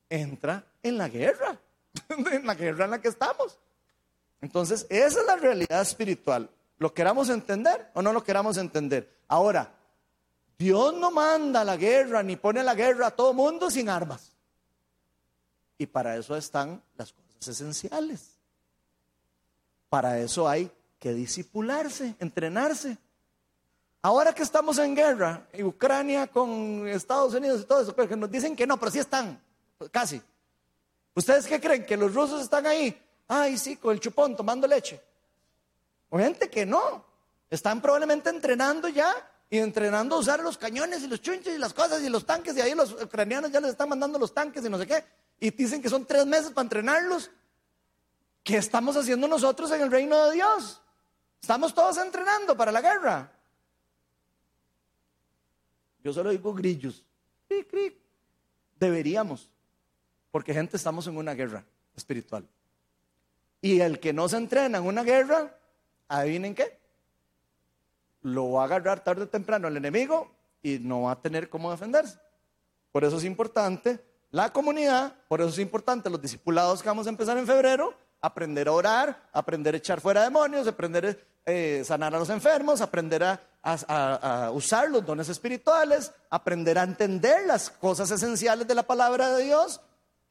entra 0.08 0.64
en 0.82 0.96
la 0.96 1.08
guerra, 1.08 1.58
en 2.08 2.46
la 2.46 2.54
guerra 2.54 2.84
en 2.84 2.92
la 2.92 3.00
que 3.00 3.08
estamos. 3.08 3.58
Entonces, 4.40 4.86
esa 4.88 5.20
es 5.20 5.26
la 5.26 5.36
realidad 5.36 5.82
espiritual. 5.82 6.48
¿Lo 6.78 6.94
queramos 6.94 7.28
entender 7.30 7.90
o 7.94 8.02
no 8.02 8.12
lo 8.12 8.22
queramos 8.22 8.58
entender? 8.58 9.18
Ahora, 9.28 9.74
Dios 10.56 10.94
no 10.94 11.10
manda 11.10 11.64
la 11.64 11.76
guerra 11.76 12.22
ni 12.22 12.36
pone 12.36 12.62
la 12.62 12.74
guerra 12.74 13.08
a 13.08 13.10
todo 13.10 13.34
mundo 13.34 13.70
sin 13.70 13.88
armas. 13.88 14.32
Y 15.78 15.86
para 15.86 16.16
eso 16.16 16.36
están 16.36 16.82
las 16.96 17.12
cosas 17.12 17.25
esenciales. 17.40 18.36
Para 19.88 20.18
eso 20.18 20.48
hay 20.48 20.70
que 20.98 21.12
disipularse, 21.14 22.14
entrenarse. 22.18 22.98
Ahora 24.02 24.32
que 24.34 24.42
estamos 24.42 24.78
en 24.78 24.94
guerra, 24.94 25.46
en 25.52 25.66
Ucrania 25.66 26.26
con 26.26 26.86
Estados 26.88 27.34
Unidos 27.34 27.62
y 27.62 27.64
todo 27.64 27.82
eso, 27.82 27.94
que 27.94 28.16
nos 28.16 28.30
dicen 28.30 28.54
que 28.54 28.66
no, 28.66 28.78
pero 28.78 28.90
sí 28.90 28.98
están, 28.98 29.40
casi. 29.90 30.20
¿Ustedes 31.14 31.46
qué 31.46 31.60
creen? 31.60 31.86
¿Que 31.86 31.96
los 31.96 32.14
rusos 32.14 32.42
están 32.42 32.66
ahí 32.66 33.02
Ay, 33.28 33.58
sí, 33.58 33.76
con 33.76 33.92
el 33.92 34.00
chupón 34.00 34.36
tomando 34.36 34.66
leche. 34.66 35.00
O 36.10 36.18
gente 36.18 36.48
que 36.48 36.64
no. 36.64 37.04
Están 37.50 37.80
probablemente 37.80 38.30
entrenando 38.30 38.88
ya 38.88 39.12
y 39.48 39.58
entrenando 39.58 40.16
a 40.16 40.18
usar 40.18 40.40
los 40.40 40.58
cañones 40.58 41.02
y 41.02 41.06
los 41.06 41.20
chunches 41.22 41.54
y 41.54 41.58
las 41.58 41.72
cosas 41.72 42.02
y 42.02 42.08
los 42.08 42.26
tanques. 42.26 42.56
Y 42.56 42.60
ahí 42.60 42.74
los 42.74 42.92
ucranianos 42.92 43.50
ya 43.50 43.60
les 43.60 43.70
están 43.70 43.88
mandando 43.88 44.18
los 44.18 44.34
tanques 44.34 44.64
y 44.64 44.68
no 44.68 44.78
sé 44.78 44.86
qué. 44.86 45.04
Y 45.38 45.50
dicen 45.50 45.80
que 45.80 45.88
son 45.88 46.04
tres 46.04 46.26
meses 46.26 46.50
para 46.50 46.64
entrenarlos. 46.64 47.30
¿Qué 48.42 48.56
estamos 48.56 48.96
haciendo 48.96 49.28
nosotros 49.28 49.70
en 49.72 49.82
el 49.82 49.90
reino 49.90 50.26
de 50.26 50.34
Dios? 50.34 50.80
Estamos 51.40 51.74
todos 51.74 51.98
entrenando 51.98 52.56
para 52.56 52.72
la 52.72 52.80
guerra. 52.80 53.32
Yo 56.02 56.12
solo 56.12 56.30
digo 56.30 56.54
grillos. 56.54 57.04
Deberíamos, 58.78 59.48
porque 60.30 60.52
gente 60.52 60.76
estamos 60.76 61.06
en 61.06 61.16
una 61.16 61.34
guerra 61.34 61.64
espiritual. 61.96 62.46
Y 63.60 63.80
el 63.80 63.98
que 63.98 64.12
no 64.12 64.28
se 64.28 64.36
entrena 64.36 64.78
en 64.78 64.84
una 64.84 65.02
guerra, 65.02 65.56
adivinen 66.08 66.54
qué, 66.54 66.75
lo 68.26 68.50
va 68.52 68.62
a 68.62 68.64
agarrar 68.64 69.04
tarde 69.04 69.22
o 69.22 69.28
temprano 69.28 69.68
el 69.68 69.76
enemigo 69.76 70.32
y 70.60 70.80
no 70.80 71.02
va 71.02 71.12
a 71.12 71.22
tener 71.22 71.48
cómo 71.48 71.70
defenderse. 71.70 72.18
Por 72.90 73.04
eso 73.04 73.18
es 73.18 73.24
importante 73.24 74.00
la 74.30 74.52
comunidad, 74.52 75.14
por 75.28 75.40
eso 75.40 75.50
es 75.50 75.58
importante 75.60 76.10
los 76.10 76.20
discipulados 76.20 76.82
que 76.82 76.88
vamos 76.88 77.06
a 77.06 77.10
empezar 77.10 77.38
en 77.38 77.46
febrero, 77.46 77.94
aprender 78.20 78.66
a 78.66 78.72
orar, 78.72 79.28
aprender 79.32 79.74
a 79.74 79.78
echar 79.78 80.00
fuera 80.00 80.24
demonios, 80.24 80.66
aprender 80.66 81.06
a 81.06 81.16
eh, 81.48 81.84
sanar 81.84 82.16
a 82.16 82.18
los 82.18 82.28
enfermos, 82.28 82.80
aprender 82.80 83.22
a, 83.22 83.40
a, 83.62 84.50
usar 84.50 84.90
los 84.90 85.06
dones 85.06 85.28
espirituales, 85.28 86.12
aprender 86.28 86.80
a 86.80 86.82
entender 86.82 87.46
las 87.46 87.70
cosas 87.70 88.10
esenciales 88.10 88.66
de 88.66 88.74
la 88.74 88.82
palabra 88.82 89.36
de 89.36 89.44
Dios, 89.44 89.80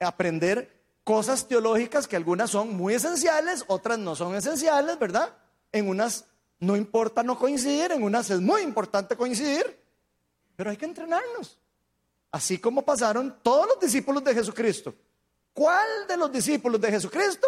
aprender 0.02 0.84
cosas 1.06 1.48
teológicas 1.48 2.08
que 2.08 2.18
algunas 2.18 2.50
son 2.50 2.76
muy 2.76 2.96
esenciales, 2.96 3.64
otras 3.68 4.00
no 4.00 4.16
son 4.16 4.36
esenciales, 4.36 5.00
¿verdad? 5.00 5.30
En 5.72 5.88
unas 5.88 6.26
no 6.60 6.76
importa 6.76 7.24
no 7.24 7.38
coincidir, 7.38 7.92
en 7.92 8.04
unas 8.04 8.30
es 8.30 8.40
muy 8.40 8.62
importante 8.62 9.16
coincidir, 9.16 9.80
pero 10.56 10.70
hay 10.70 10.78
que 10.78 10.86
entrenarnos. 10.86 11.60
Así 12.32 12.58
como 12.58 12.84
pasaron 12.84 13.40
todos 13.42 13.68
los 13.68 13.80
discípulos 13.80 14.24
de 14.24 14.34
Jesucristo. 14.34 14.94
¿Cuál 15.54 16.08
de 16.08 16.18
los 16.18 16.32
discípulos 16.32 16.82
de 16.82 16.92
Jesucristo 16.92 17.48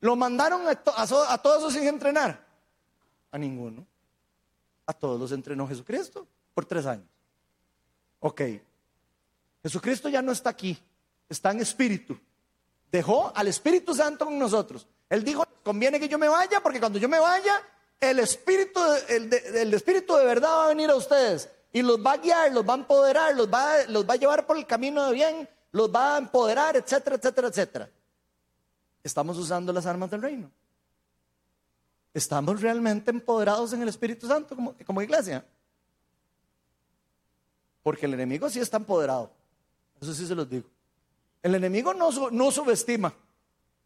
lo 0.00 0.16
mandaron 0.16 0.62
a, 0.68 1.38
todos 1.38 1.72
sin 1.72 1.86
entrenar? 1.86 2.44
A 3.30 3.38
ninguno. 3.38 3.86
A 4.84 4.92
todos 4.92 5.18
los 5.18 5.32
entrenó 5.32 5.66
Jesucristo 5.66 6.26
por 6.52 6.66
tres 6.66 6.84
años. 6.84 7.06
Ok. 8.20 8.42
Jesucristo 9.62 10.08
ya 10.08 10.20
no 10.20 10.32
está 10.32 10.50
aquí, 10.50 10.78
está 11.28 11.52
en 11.52 11.60
espíritu. 11.60 12.18
Dejó 12.90 13.32
al 13.34 13.48
Espíritu 13.48 13.94
Santo 13.94 14.26
con 14.26 14.38
nosotros. 14.38 14.86
Él 15.08 15.24
dijo, 15.24 15.46
conviene 15.62 15.98
que 15.98 16.08
yo 16.08 16.18
me 16.18 16.28
vaya 16.28 16.62
porque 16.62 16.80
cuando 16.80 16.98
yo 16.98 17.08
me 17.08 17.18
vaya, 17.18 17.62
el 18.02 18.18
Espíritu, 18.18 18.80
el 19.08 19.72
Espíritu 19.72 20.16
de 20.16 20.24
verdad 20.24 20.50
va 20.50 20.64
a 20.64 20.68
venir 20.68 20.90
a 20.90 20.96
ustedes 20.96 21.48
y 21.72 21.82
los 21.82 22.04
va 22.04 22.12
a 22.12 22.16
guiar, 22.16 22.52
los 22.52 22.68
va 22.68 22.74
a 22.74 22.78
empoderar, 22.78 23.34
los 23.36 23.48
va, 23.48 23.74
a 24.12 24.16
llevar 24.16 24.44
por 24.44 24.58
el 24.58 24.66
camino 24.66 25.06
de 25.06 25.12
bien, 25.12 25.48
los 25.70 25.92
va 25.92 26.16
a 26.16 26.18
empoderar, 26.18 26.76
etcétera, 26.76 27.16
etcétera, 27.16 27.48
etcétera. 27.48 27.90
Estamos 29.04 29.38
usando 29.38 29.72
las 29.72 29.86
armas 29.86 30.10
del 30.10 30.20
reino. 30.20 30.50
Estamos 32.12 32.60
realmente 32.60 33.10
empoderados 33.10 33.72
en 33.72 33.82
el 33.82 33.88
Espíritu 33.88 34.26
Santo 34.26 34.56
como, 34.84 35.00
iglesia. 35.00 35.44
Porque 37.84 38.06
el 38.06 38.14
enemigo 38.14 38.50
sí 38.50 38.58
está 38.58 38.76
empoderado. 38.78 39.30
Eso 40.00 40.12
sí 40.12 40.26
se 40.26 40.34
los 40.34 40.50
digo. 40.50 40.68
El 41.40 41.54
enemigo 41.54 41.94
no 41.94 42.50
subestima 42.50 43.14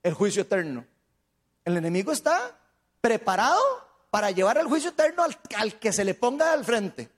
el 0.03 0.15
juicio 0.15 0.41
eterno. 0.41 0.87
El 1.65 1.77
enemigo 1.77 2.13
está 2.13 2.59
preparado 3.01 3.86
para 4.11 4.31
llevar 4.31 4.59
el 4.59 4.67
juicio 4.67 4.91
eterno 4.91 5.25
al 5.57 5.79
que 5.79 5.93
se 5.93 6.05
le 6.05 6.15
ponga 6.15 6.53
al 6.53 6.65
frente. 6.65 7.11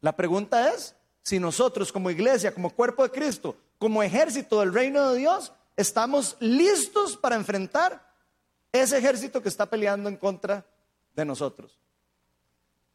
La 0.00 0.14
pregunta 0.14 0.72
es 0.72 0.94
si 1.22 1.38
nosotros 1.38 1.90
como 1.90 2.10
iglesia, 2.10 2.52
como 2.52 2.70
cuerpo 2.70 3.02
de 3.02 3.10
Cristo, 3.10 3.56
como 3.78 4.02
ejército 4.02 4.60
del 4.60 4.74
reino 4.74 5.10
de 5.10 5.18
Dios, 5.18 5.52
estamos 5.76 6.36
listos 6.40 7.16
para 7.16 7.36
enfrentar 7.36 8.14
ese 8.70 8.98
ejército 8.98 9.42
que 9.42 9.48
está 9.48 9.66
peleando 9.66 10.08
en 10.08 10.16
contra 10.16 10.66
de 11.14 11.24
nosotros. 11.24 11.78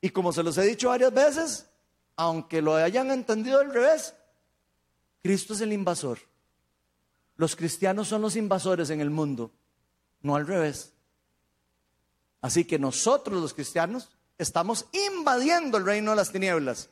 Y 0.01 0.11
como 0.11 0.31
se 0.31 0.43
los 0.43 0.57
he 0.57 0.63
dicho 0.63 0.89
varias 0.89 1.13
veces, 1.13 1.69
aunque 2.15 2.61
lo 2.61 2.75
hayan 2.75 3.11
entendido 3.11 3.59
al 3.59 3.73
revés, 3.73 4.13
Cristo 5.23 5.53
es 5.53 5.61
el 5.61 5.73
invasor. 5.73 6.19
Los 7.35 7.55
cristianos 7.55 8.07
son 8.07 8.21
los 8.21 8.35
invasores 8.35 8.89
en 8.89 9.01
el 9.01 9.09
mundo, 9.09 9.51
no 10.21 10.35
al 10.35 10.45
revés. 10.45 10.93
Así 12.41 12.65
que 12.65 12.79
nosotros 12.79 13.41
los 13.41 13.53
cristianos 13.53 14.09
estamos 14.37 14.85
invadiendo 14.91 15.77
el 15.77 15.85
reino 15.85 16.11
de 16.11 16.17
las 16.17 16.31
tinieblas 16.31 16.89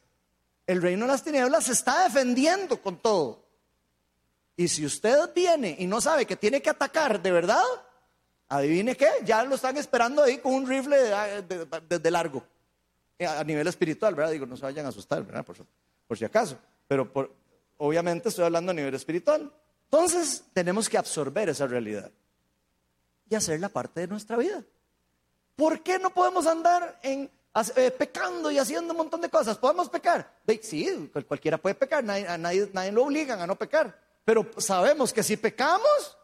el 0.67 0.81
reino 0.81 1.05
de 1.05 1.13
las 1.13 1.23
tinieblas 1.23 1.63
se 1.63 1.71
está 1.71 2.03
defendiendo 2.03 2.79
con 2.81 2.97
todo. 2.97 3.41
Y 4.57 4.67
si 4.67 4.85
usted 4.85 5.33
viene 5.33 5.77
y 5.79 5.87
no 5.87 6.01
sabe 6.01 6.25
que 6.25 6.35
tiene 6.35 6.61
que 6.61 6.69
atacar 6.69 7.21
de 7.21 7.31
verdad, 7.31 7.63
adivine 8.49 8.95
qué, 8.95 9.07
ya 9.23 9.43
lo 9.43 9.55
están 9.55 9.77
esperando 9.77 10.23
ahí 10.23 10.39
con 10.39 10.53
un 10.53 10.67
rifle 10.67 10.97
de, 10.97 12.11
largo, 12.11 12.43
eh, 13.17 13.25
a 13.25 13.43
nivel 13.45 13.65
espiritual, 13.67 14.13
¿verdad? 14.13 14.31
Digo, 14.31 14.45
no 14.45 14.57
se 14.57 14.63
vayan 14.63 14.85
a 14.85 14.89
asustar, 14.89 15.23
¿verdad? 15.23 15.45
Por, 15.45 16.17
si 16.17 16.25
acaso. 16.25 16.57
Pero 16.87 17.09
obviamente 17.77 18.29
estoy 18.29 18.43
hablando 18.43 18.71
a 18.71 18.75
nivel 18.75 18.93
espiritual. 18.93 19.49
Entonces 19.85 20.43
tenemos 20.51 20.89
que 20.89 20.97
absorber 20.97 21.47
esa 21.47 21.65
realidad 21.65 22.11
y 23.29 23.35
hacer 23.35 23.59
la 23.61 23.69
parte 23.69 24.01
de 24.01 24.07
nuestra 24.07 24.35
vida. 24.35 24.63
¿Por 25.57 25.83
qué 25.83 25.99
no 25.99 26.11
podemos 26.11 26.47
andar 26.47 26.97
en 27.03 27.29
eh, 27.75 27.89
pecando 27.89 28.51
y 28.51 28.59
haciendo 28.59 28.93
un 28.93 28.97
montón 28.97 29.19
de 29.19 29.29
cosas. 29.29 29.57
¿Podemos 29.57 29.89
pecar? 29.89 30.31
Sí, 30.61 31.11
cualquiera 31.27 31.57
puede 31.57 31.73
pecar, 31.73 32.03
nadie, 32.03 32.37
nadie, 32.37 32.69
nadie 32.71 32.91
lo 32.91 33.03
obligan 33.03 33.41
a 33.41 33.47
no 33.47 33.55
pecar. 33.55 33.99
Pero 34.23 34.47
sabemos 34.57 35.11
que 35.11 35.23
si 35.23 35.37
pecamos, 35.37 36.17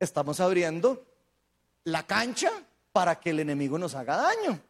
estamos 0.00 0.40
abriendo 0.40 1.06
la 1.84 2.04
cancha 2.04 2.50
para 2.92 3.20
que 3.20 3.30
el 3.30 3.38
enemigo 3.38 3.78
nos 3.78 3.94
haga 3.94 4.16
daño. 4.16 4.60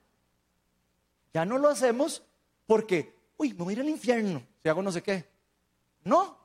Ya 1.33 1.47
no 1.47 1.57
lo 1.57 1.69
hacemos 1.69 2.23
porque, 2.67 3.15
uy, 3.39 3.55
me 3.55 3.65
voy 3.65 3.73
a 3.73 3.77
ir 3.77 3.81
al 3.81 3.89
infierno 3.89 4.43
si 4.63 4.69
hago 4.69 4.83
no 4.83 4.93
sé 4.93 5.03
qué. 5.03 5.27
No, 6.05 6.37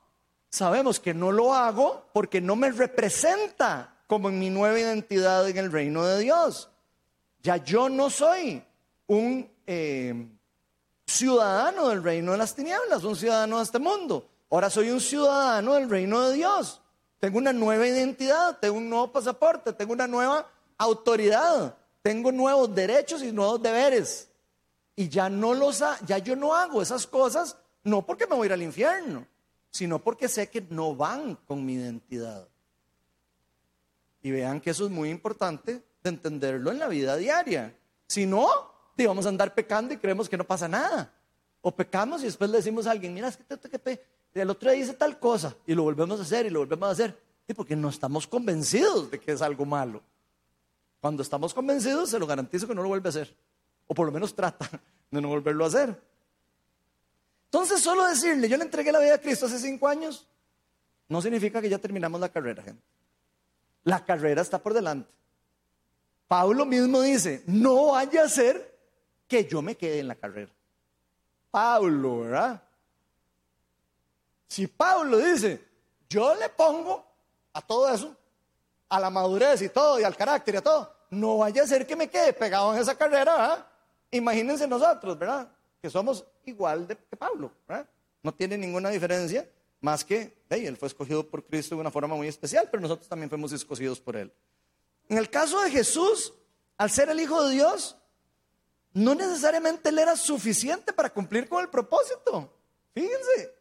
sabemos 0.48 1.00
que 1.00 1.12
no 1.12 1.32
lo 1.32 1.52
hago 1.52 2.08
porque 2.14 2.40
no 2.40 2.56
me 2.56 2.70
representa 2.70 3.98
como 4.06 4.30
en 4.30 4.38
mi 4.38 4.48
nueva 4.48 4.78
identidad 4.78 5.46
en 5.46 5.58
el 5.58 5.70
reino 5.70 6.06
de 6.06 6.18
Dios. 6.20 6.70
Ya 7.46 7.58
yo 7.58 7.88
no 7.88 8.10
soy 8.10 8.60
un 9.06 9.48
eh, 9.68 10.26
ciudadano 11.06 11.90
del 11.90 12.02
reino 12.02 12.32
de 12.32 12.38
las 12.38 12.56
tinieblas, 12.56 13.04
un 13.04 13.14
ciudadano 13.14 13.58
de 13.58 13.62
este 13.62 13.78
mundo. 13.78 14.28
Ahora 14.50 14.68
soy 14.68 14.90
un 14.90 15.00
ciudadano 15.00 15.74
del 15.74 15.88
reino 15.88 16.28
de 16.28 16.34
Dios. 16.34 16.82
Tengo 17.20 17.38
una 17.38 17.52
nueva 17.52 17.86
identidad, 17.86 18.58
tengo 18.58 18.78
un 18.78 18.90
nuevo 18.90 19.12
pasaporte, 19.12 19.72
tengo 19.72 19.92
una 19.92 20.08
nueva 20.08 20.44
autoridad, 20.76 21.76
tengo 22.02 22.32
nuevos 22.32 22.74
derechos 22.74 23.22
y 23.22 23.30
nuevos 23.30 23.62
deberes. 23.62 24.28
Y 24.96 25.08
ya 25.08 25.30
no 25.30 25.54
los 25.54 25.84
ya 26.04 26.18
yo 26.18 26.34
no 26.34 26.52
hago 26.52 26.82
esas 26.82 27.06
cosas 27.06 27.56
no 27.84 28.04
porque 28.04 28.26
me 28.26 28.34
voy 28.34 28.46
a 28.46 28.46
ir 28.46 28.52
al 28.54 28.62
infierno, 28.62 29.24
sino 29.70 30.02
porque 30.02 30.26
sé 30.26 30.50
que 30.50 30.62
no 30.62 30.96
van 30.96 31.36
con 31.46 31.64
mi 31.64 31.74
identidad. 31.74 32.48
Y 34.20 34.32
vean 34.32 34.60
que 34.60 34.70
eso 34.70 34.86
es 34.86 34.90
muy 34.90 35.10
importante 35.10 35.84
de 36.06 36.10
entenderlo 36.10 36.70
en 36.70 36.78
la 36.78 36.88
vida 36.88 37.16
diaria. 37.16 37.76
Si 38.06 38.26
no, 38.26 38.48
y 38.96 39.04
vamos 39.04 39.26
a 39.26 39.28
andar 39.28 39.54
pecando 39.54 39.92
y 39.92 39.98
creemos 39.98 40.28
que 40.28 40.36
no 40.36 40.44
pasa 40.44 40.68
nada. 40.68 41.12
O 41.60 41.74
pecamos 41.74 42.22
y 42.22 42.26
después 42.26 42.48
le 42.50 42.58
decimos 42.58 42.86
a 42.86 42.92
alguien, 42.92 43.12
mira, 43.12 43.28
es 43.28 43.36
que 43.36 44.00
el 44.34 44.50
otro 44.50 44.70
día 44.70 44.80
dice 44.80 44.94
tal 44.94 45.18
cosa 45.18 45.56
y 45.66 45.74
lo 45.74 45.82
volvemos 45.82 46.18
a 46.20 46.22
hacer 46.22 46.46
y 46.46 46.50
lo 46.50 46.60
volvemos 46.60 46.88
a 46.88 46.92
hacer. 46.92 47.18
Porque 47.54 47.76
no 47.76 47.88
estamos 47.88 48.26
convencidos 48.26 49.10
de 49.10 49.20
que 49.20 49.32
es 49.32 49.42
algo 49.42 49.64
malo. 49.64 50.02
Cuando 51.00 51.22
estamos 51.22 51.54
convencidos, 51.54 52.10
se 52.10 52.18
lo 52.18 52.26
garantizo 52.26 52.66
que 52.66 52.74
no 52.74 52.82
lo 52.82 52.88
vuelve 52.88 53.08
a 53.08 53.10
hacer. 53.10 53.36
O 53.86 53.94
por 53.94 54.06
lo 54.06 54.12
menos 54.12 54.34
trata 54.34 54.68
de 55.10 55.20
no 55.20 55.28
volverlo 55.28 55.64
a 55.64 55.68
hacer. 55.68 56.00
Entonces, 57.46 57.80
solo 57.80 58.04
decirle, 58.06 58.48
yo 58.48 58.56
le 58.56 58.64
entregué 58.64 58.92
la 58.92 58.98
vida 58.98 59.14
a 59.14 59.18
Cristo 59.18 59.46
hace 59.46 59.58
cinco 59.58 59.86
años, 59.86 60.26
no 61.08 61.22
significa 61.22 61.62
que 61.62 61.68
ya 61.68 61.78
terminamos 61.78 62.20
la 62.20 62.28
carrera, 62.28 62.62
gente. 62.62 62.82
La 63.84 64.04
carrera 64.04 64.42
está 64.42 64.60
por 64.60 64.74
delante. 64.74 65.08
Pablo 66.28 66.66
mismo 66.66 67.00
dice, 67.00 67.42
no 67.46 67.92
vaya 67.92 68.24
a 68.24 68.28
ser 68.28 68.74
que 69.28 69.44
yo 69.44 69.62
me 69.62 69.76
quede 69.76 70.00
en 70.00 70.08
la 70.08 70.14
carrera. 70.14 70.52
Pablo, 71.50 72.20
¿verdad? 72.20 72.62
Si 74.48 74.66
Pablo 74.66 75.18
dice, 75.18 75.64
yo 76.08 76.34
le 76.34 76.48
pongo 76.48 77.04
a 77.52 77.60
todo 77.62 77.92
eso, 77.92 78.16
a 78.88 79.00
la 79.00 79.10
madurez 79.10 79.62
y 79.62 79.68
todo, 79.68 79.98
y 80.00 80.04
al 80.04 80.16
carácter 80.16 80.54
y 80.54 80.58
a 80.58 80.62
todo, 80.62 80.92
no 81.10 81.38
vaya 81.38 81.62
a 81.62 81.66
ser 81.66 81.86
que 81.86 81.96
me 81.96 82.08
quede 82.08 82.32
pegado 82.32 82.74
en 82.74 82.80
esa 82.80 82.96
carrera, 82.96 83.36
¿verdad? 83.36 83.66
Imagínense 84.10 84.66
nosotros, 84.66 85.18
¿verdad? 85.18 85.48
Que 85.80 85.90
somos 85.90 86.24
igual 86.44 86.86
de 86.86 86.96
que 86.96 87.16
Pablo, 87.16 87.50
¿verdad? 87.66 87.86
No 88.22 88.34
tiene 88.34 88.58
ninguna 88.58 88.90
diferencia, 88.90 89.48
más 89.80 90.04
que, 90.04 90.36
él 90.50 90.76
fue 90.76 90.88
escogido 90.88 91.26
por 91.26 91.44
Cristo 91.44 91.74
de 91.74 91.80
una 91.80 91.90
forma 91.90 92.14
muy 92.16 92.28
especial, 92.28 92.68
pero 92.70 92.80
nosotros 92.80 93.08
también 93.08 93.28
fuimos 93.28 93.52
escogidos 93.52 94.00
por 94.00 94.16
Él. 94.16 94.32
En 95.08 95.18
el 95.18 95.30
caso 95.30 95.60
de 95.60 95.70
Jesús, 95.70 96.32
al 96.76 96.90
ser 96.90 97.08
el 97.08 97.20
Hijo 97.20 97.44
de 97.44 97.54
Dios, 97.54 97.96
no 98.92 99.14
necesariamente 99.14 99.90
él 99.90 99.98
era 99.98 100.16
suficiente 100.16 100.92
para 100.92 101.10
cumplir 101.10 101.48
con 101.48 101.62
el 101.62 101.68
propósito. 101.68 102.50
Fíjense. 102.94 103.54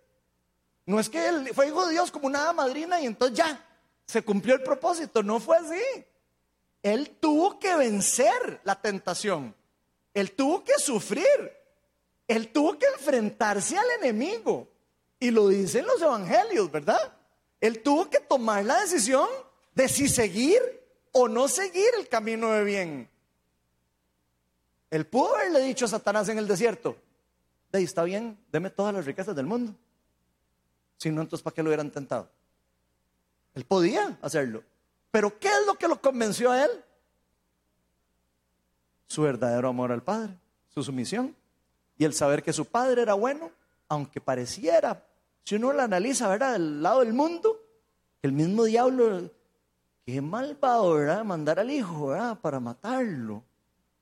No 0.86 1.00
es 1.00 1.10
que 1.10 1.28
él 1.28 1.50
fue 1.54 1.68
hijo 1.68 1.86
de 1.86 1.92
Dios 1.92 2.10
como 2.12 2.28
una 2.28 2.54
madrina 2.54 3.02
y 3.02 3.06
entonces 3.06 3.38
ya 3.38 3.68
se 4.06 4.22
cumplió 4.22 4.56
el 4.56 4.64
propósito. 4.64 5.24
No 5.24 5.40
fue 5.40 5.58
así. 5.58 6.06
Él 6.82 7.18
tuvo 7.20 7.60
que 7.60 7.76
vencer 7.76 8.62
la 8.64 8.80
tentación. 8.80 9.54
Él 10.14 10.32
tuvo 10.32 10.64
que 10.64 10.76
sufrir. 10.78 11.52
Él 12.28 12.54
tuvo 12.54 12.78
que 12.78 12.86
enfrentarse 12.86 13.78
al 13.78 13.90
enemigo. 14.00 14.70
Y 15.20 15.32
lo 15.32 15.50
dicen 15.50 15.86
los 15.86 16.02
evangelios, 16.02 16.72
¿verdad? 16.72 17.14
Él 17.60 17.82
tuvo 17.82 18.10
que 18.10 18.20
tomar 18.20 18.64
la 18.64 18.80
decisión 18.82 19.28
de 19.74 19.90
si 19.90 20.08
seguir 20.08 20.62
o 21.18 21.30
no 21.30 21.48
seguir 21.48 21.88
el 21.98 22.10
camino 22.10 22.52
de 22.52 22.64
bien. 22.66 23.10
Él 24.92 25.06
pudo 25.08 25.34
haberle 25.34 25.62
dicho 25.62 25.86
a 25.86 25.88
Satanás 25.88 26.28
en 26.28 26.38
el 26.38 26.46
desierto, 26.46 26.98
de 27.72 27.82
está 27.82 28.04
bien, 28.04 28.38
deme 28.52 28.70
todas 28.70 28.94
las 28.94 29.06
riquezas 29.06 29.34
del 29.34 29.46
mundo. 29.46 29.74
Si 30.98 31.10
no, 31.10 31.22
entonces 31.22 31.42
¿para 31.42 31.54
qué 31.54 31.64
lo 31.64 31.70
hubieran 31.70 31.90
tentado? 31.90 32.30
Él 33.54 33.64
podía 33.64 34.18
hacerlo. 34.22 34.62
Pero 35.10 35.40
¿qué 35.40 35.48
es 35.48 35.66
lo 35.66 35.76
que 35.76 35.88
lo 35.88 36.02
convenció 36.02 36.52
a 36.52 36.66
él? 36.66 36.72
Su 39.08 39.22
verdadero 39.22 39.70
amor 39.70 39.94
al 39.94 40.04
Padre, 40.04 40.34
su 40.74 40.84
sumisión 40.84 41.34
y 41.98 42.04
el 42.04 42.14
saber 42.14 42.44
que 42.44 42.52
su 42.52 42.66
Padre 42.66 43.04
era 43.04 43.14
bueno, 43.14 43.52
aunque 43.88 44.20
pareciera, 44.20 45.02
si 45.46 45.56
uno 45.56 45.72
lo 45.72 45.82
analiza, 45.82 46.28
¿verdad? 46.28 46.54
Del 46.54 46.84
lado 46.84 47.00
del 47.00 47.14
mundo, 47.14 47.58
el 48.22 48.34
mismo 48.34 48.66
diablo, 48.66 49.30
qué 50.06 50.22
malvado, 50.22 50.94
¿verdad? 50.94 51.24
Mandar 51.24 51.60
al 51.60 51.72
hijo, 51.72 52.08
¿verdad? 52.08 52.38
Para 52.40 52.60
matarlo. 52.60 53.44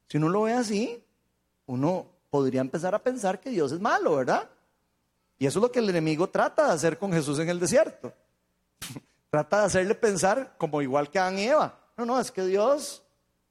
Si 0.07 0.17
uno 0.17 0.29
lo 0.29 0.43
ve 0.43 0.53
así, 0.53 1.01
uno 1.65 2.05
podría 2.29 2.61
empezar 2.61 2.93
a 2.93 2.99
pensar 2.99 3.39
que 3.39 3.49
Dios 3.49 3.71
es 3.71 3.79
malo, 3.79 4.17
¿verdad? 4.17 4.49
Y 5.39 5.45
eso 5.45 5.59
es 5.59 5.63
lo 5.63 5.71
que 5.71 5.79
el 5.79 5.89
enemigo 5.89 6.29
trata 6.29 6.67
de 6.67 6.73
hacer 6.73 6.97
con 6.97 7.11
Jesús 7.13 7.39
en 7.39 7.49
el 7.49 7.59
desierto. 7.59 8.13
trata 9.29 9.61
de 9.61 9.65
hacerle 9.65 9.95
pensar 9.95 10.55
como 10.57 10.81
igual 10.81 11.09
que 11.09 11.19
Adán 11.19 11.39
y 11.39 11.47
Eva. 11.47 11.79
No, 11.97 12.05
no, 12.05 12.19
es 12.19 12.31
que 12.31 12.43
Dios, 12.45 13.01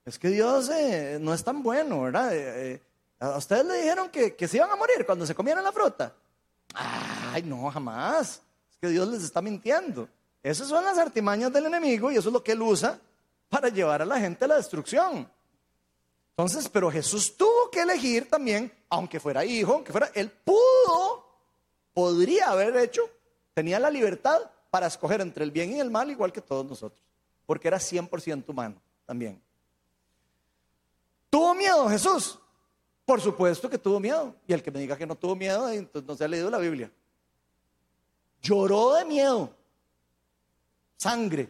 es 0.05 0.19
que 0.19 0.29
Dios 0.29 0.69
eh, 0.69 1.19
no 1.21 1.33
es 1.33 1.43
tan 1.43 1.63
bueno, 1.63 2.03
¿verdad? 2.03 2.35
Eh, 2.35 2.75
eh, 2.75 2.81
a 3.19 3.39
ustedes 3.39 3.65
le 3.65 3.81
dijeron 3.81 4.11
que, 4.11 4.35
que 4.35 4.47
se 4.49 4.59
iban 4.59 4.71
a 4.71 4.77
morir 4.77 5.07
cuando 5.07 5.25
se 5.25 5.35
comieran 5.35 5.65
la 5.65 5.73
fruta. 5.73 6.13
Ay, 6.75 7.43
no, 7.43 7.71
jamás. 7.71 8.43
Es 8.71 8.77
que 8.81 8.89
Dios 8.89 9.09
les 9.09 9.23
está 9.23 9.41
mintiendo. 9.41 10.09
Esas 10.43 10.69
son 10.69 10.85
las 10.85 10.99
artimañas 10.99 11.53
del 11.53 11.67
enemigo 11.67 12.11
y 12.11 12.17
eso 12.17 12.29
es 12.29 12.33
lo 12.33 12.43
que 12.43 12.53
él 12.53 12.63
usa 12.63 13.01
para 13.49 13.69
llevar 13.69 14.03
a 14.03 14.07
la 14.07 14.19
gente 14.19 14.45
a 14.45 14.49
la 14.49 14.57
destrucción. 14.57 15.29
Entonces, 16.31 16.69
pero 16.69 16.91
Jesús 16.91 17.37
tuvo 17.37 17.71
que 17.71 17.83
elegir 17.83 18.29
también, 18.29 18.73
aunque 18.89 19.21
fuera 19.21 19.45
hijo, 19.45 19.75
aunque 19.75 19.93
fuera, 19.93 20.11
él 20.15 20.31
pudo, 20.31 21.27
podría 21.93 22.51
haber 22.51 22.77
hecho, 22.79 23.03
tenía 23.55 23.79
la 23.79 23.91
libertad 23.91 24.41
para 24.71 24.87
escoger 24.87 25.21
entre 25.21 25.45
el 25.45 25.51
bien 25.51 25.73
y 25.77 25.81
el 25.81 25.91
mal, 25.91 26.11
igual 26.11 26.33
que 26.33 26.41
todos 26.41 26.65
nosotros, 26.65 27.01
porque 27.47 27.69
era 27.69 27.79
100% 27.79 28.45
humano 28.49 28.81
también. 29.05 29.41
¿Tuvo 31.29 31.55
miedo 31.55 31.89
Jesús? 31.89 32.39
Por 33.05 33.21
supuesto 33.21 33.69
que 33.69 33.79
tuvo 33.79 34.01
miedo. 34.01 34.35
Y 34.47 34.53
el 34.53 34.63
que 34.63 34.71
me 34.71 34.81
diga 34.81 34.97
que 34.97 35.07
no 35.07 35.17
tuvo 35.17 35.35
miedo, 35.35 35.69
entonces 35.69 36.09
no 36.09 36.17
se 36.17 36.25
ha 36.25 36.29
leído 36.29 36.51
la 36.51 36.59
Biblia. 36.59 36.91
Lloró 38.41 38.95
de 38.95 39.05
miedo, 39.05 39.55
sangre, 41.03 41.49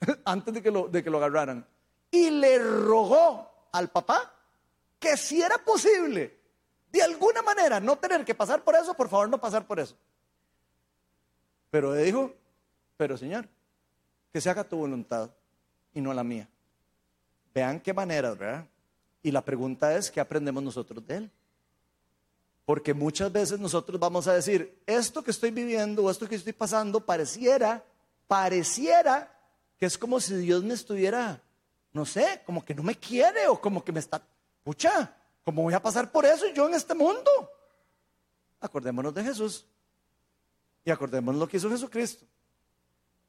antes 0.24 0.52
de 0.54 0.62
que 0.62 0.70
lo, 0.70 0.88
de 0.88 1.02
que 1.02 1.10
lo 1.10 1.18
agarraran. 1.18 1.64
Y 2.10 2.30
le 2.30 2.58
rogó 2.58 3.68
al 3.72 3.88
papá 3.88 4.32
que 4.98 5.16
si 5.16 5.40
era 5.40 5.58
posible, 5.58 6.38
de 6.90 7.02
alguna 7.02 7.42
manera, 7.42 7.78
no 7.80 7.96
tener 7.96 8.24
que 8.24 8.34
pasar 8.34 8.64
por 8.64 8.74
eso, 8.74 8.94
por 8.94 9.08
favor 9.08 9.28
no 9.28 9.38
pasar 9.38 9.66
por 9.66 9.78
eso. 9.78 9.96
Pero 11.70 11.94
le 11.94 12.02
dijo, 12.02 12.34
pero 12.96 13.16
Señor, 13.16 13.46
que 14.32 14.40
se 14.40 14.50
haga 14.50 14.64
tu 14.64 14.76
voluntad 14.76 15.30
y 15.94 16.00
no 16.00 16.12
la 16.12 16.24
mía. 16.24 16.48
Vean 17.54 17.80
qué 17.80 17.92
maneras, 17.92 18.36
¿verdad? 18.38 18.66
Y 19.22 19.30
la 19.30 19.44
pregunta 19.44 19.94
es, 19.96 20.10
¿qué 20.10 20.20
aprendemos 20.20 20.62
nosotros 20.62 21.06
de 21.06 21.16
él? 21.16 21.30
Porque 22.64 22.94
muchas 22.94 23.32
veces 23.32 23.58
nosotros 23.58 23.98
vamos 23.98 24.28
a 24.28 24.34
decir, 24.34 24.78
esto 24.86 25.22
que 25.22 25.30
estoy 25.30 25.50
viviendo 25.50 26.04
o 26.04 26.10
esto 26.10 26.28
que 26.28 26.34
estoy 26.34 26.52
pasando 26.52 27.04
pareciera, 27.04 27.82
pareciera 28.28 29.34
que 29.76 29.86
es 29.86 29.98
como 29.98 30.20
si 30.20 30.36
Dios 30.36 30.62
me 30.62 30.74
estuviera 30.74 31.42
no 31.92 32.04
sé, 32.04 32.42
como 32.44 32.64
que 32.64 32.74
no 32.74 32.82
me 32.82 32.94
quiere 32.94 33.48
o 33.48 33.60
como 33.60 33.84
que 33.84 33.92
me 33.92 34.00
está, 34.00 34.22
pucha, 34.62 35.14
¿cómo 35.44 35.62
voy 35.62 35.74
a 35.74 35.82
pasar 35.82 36.10
por 36.12 36.24
eso 36.24 36.46
yo 36.54 36.68
en 36.68 36.74
este 36.74 36.94
mundo? 36.94 37.30
Acordémonos 38.60 39.14
de 39.14 39.24
Jesús 39.24 39.66
y 40.84 40.90
acordémonos 40.90 41.40
lo 41.40 41.48
que 41.48 41.56
hizo 41.56 41.70
Jesucristo. 41.70 42.24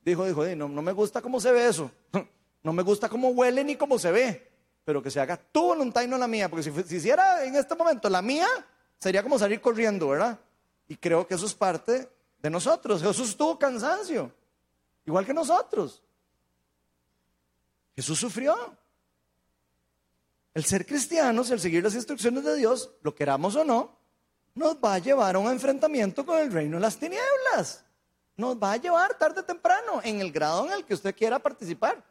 Dijo, 0.02 0.26
dijo, 0.26 0.46
no, 0.56 0.68
no 0.70 0.82
me 0.82 0.92
gusta 0.92 1.22
cómo 1.22 1.40
se 1.40 1.52
ve 1.52 1.68
eso, 1.68 1.92
no 2.64 2.74
me 2.74 2.84
gusta 2.84 3.10
cómo 3.10 3.30
huele 3.30 3.64
ni 3.64 3.76
cómo 3.76 3.98
se 3.98 4.12
ve, 4.12 4.52
pero 4.86 5.02
que 5.02 5.12
se 5.12 5.20
haga 5.20 5.38
tu 5.38 5.62
voluntad 5.62 6.04
y 6.04 6.08
no 6.08 6.18
la 6.18 6.28
mía, 6.28 6.50
porque 6.50 6.64
si, 6.64 6.84
si 6.84 6.98
hiciera 6.98 7.44
en 7.46 7.56
este 7.56 7.76
momento 7.76 8.10
la 8.10 8.22
mía, 8.22 8.48
sería 8.98 9.24
como 9.24 9.40
salir 9.40 9.62
corriendo, 9.62 10.10
¿verdad? 10.10 10.40
Y 10.88 10.96
creo 10.96 11.26
que 11.26 11.36
eso 11.36 11.46
es 11.46 11.54
parte 11.54 12.10
de 12.42 12.50
nosotros. 12.50 13.02
Jesús 13.02 13.36
tuvo 13.36 13.60
cansancio, 13.60 14.32
igual 15.10 15.26
que 15.26 15.34
nosotros. 15.34 16.04
Jesús 17.96 18.20
sufrió. 18.20 18.56
El 20.54 20.64
ser 20.64 20.86
cristianos, 20.86 21.52
el 21.52 21.60
seguir 21.60 21.84
las 21.84 21.96
instrucciones 21.96 22.44
de 22.44 22.56
Dios, 22.56 22.92
lo 23.02 23.14
queramos 23.14 23.56
o 23.56 23.64
no, 23.64 23.98
nos 24.56 24.76
va 24.76 24.96
a 24.96 25.00
llevar 25.00 25.36
a 25.36 25.40
un 25.40 25.50
enfrentamiento 25.50 26.26
con 26.26 26.38
el 26.40 26.52
reino 26.52 26.78
de 26.78 26.82
las 26.82 26.98
tinieblas. 26.98 27.84
Nos 28.36 28.58
va 28.58 28.74
a 28.74 28.78
llevar 28.78 29.18
tarde 29.18 29.42
o 29.42 29.46
temprano, 29.46 30.02
en 30.04 30.22
el 30.22 30.32
grado 30.32 30.66
en 30.66 30.74
el 30.74 30.86
que 30.86 30.94
usted 30.94 31.16
quiera 31.16 31.40
participar. 31.40 32.04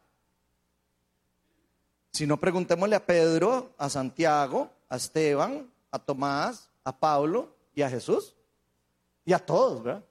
Si 2.12 2.26
no, 2.26 2.38
preguntémosle 2.38 2.96
a 2.96 3.04
Pedro, 3.04 3.74
a 3.78 3.88
Santiago, 3.88 4.70
a 4.88 4.96
Esteban, 4.96 5.70
a 5.90 5.98
Tomás, 5.98 6.68
a 6.84 6.96
Pablo 6.98 7.54
y 7.74 7.82
a 7.82 7.90
Jesús. 7.90 8.34
Y 9.24 9.32
a 9.32 9.38
todos, 9.38 9.82
¿verdad? 9.82 10.04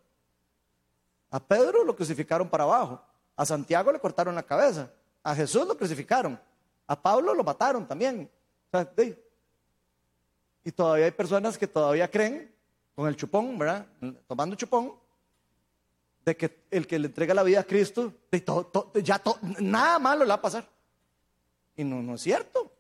A 1.29 1.39
Pedro 1.39 1.83
lo 1.83 1.95
crucificaron 1.95 2.49
para 2.49 2.63
abajo. 2.63 3.01
A 3.35 3.45
Santiago 3.45 3.91
le 3.91 3.99
cortaron 3.99 4.35
la 4.35 4.43
cabeza. 4.43 4.91
A 5.23 5.35
Jesús 5.35 5.67
lo 5.67 5.77
crucificaron. 5.77 6.39
A 6.87 7.01
Pablo 7.01 7.33
lo 7.33 7.43
mataron 7.43 7.87
también. 7.87 8.29
y 10.63 10.71
todavía 10.71 11.05
hay 11.05 11.11
personas 11.11 11.57
que 11.57 11.67
todavía 11.67 12.09
creen 12.09 12.53
con 12.95 13.07
el 13.07 13.15
chupón, 13.15 13.57
¿verdad? 13.57 13.85
Tomando 14.27 14.55
chupón, 14.55 14.93
de 16.25 16.35
que 16.35 16.65
el 16.71 16.87
que 16.87 16.99
le 16.99 17.07
entrega 17.07 17.33
la 17.33 17.43
vida 17.43 17.61
a 17.61 17.63
Cristo, 17.63 18.13
ya 19.03 19.21
nada 19.59 19.99
malo 19.99 20.23
le 20.23 20.29
va 20.29 20.35
a 20.35 20.41
pasar. 20.41 20.67
Y 21.75 21.83
no, 21.83 22.01
no 22.01 22.15
es 22.15 22.21
cierto. 22.21 22.71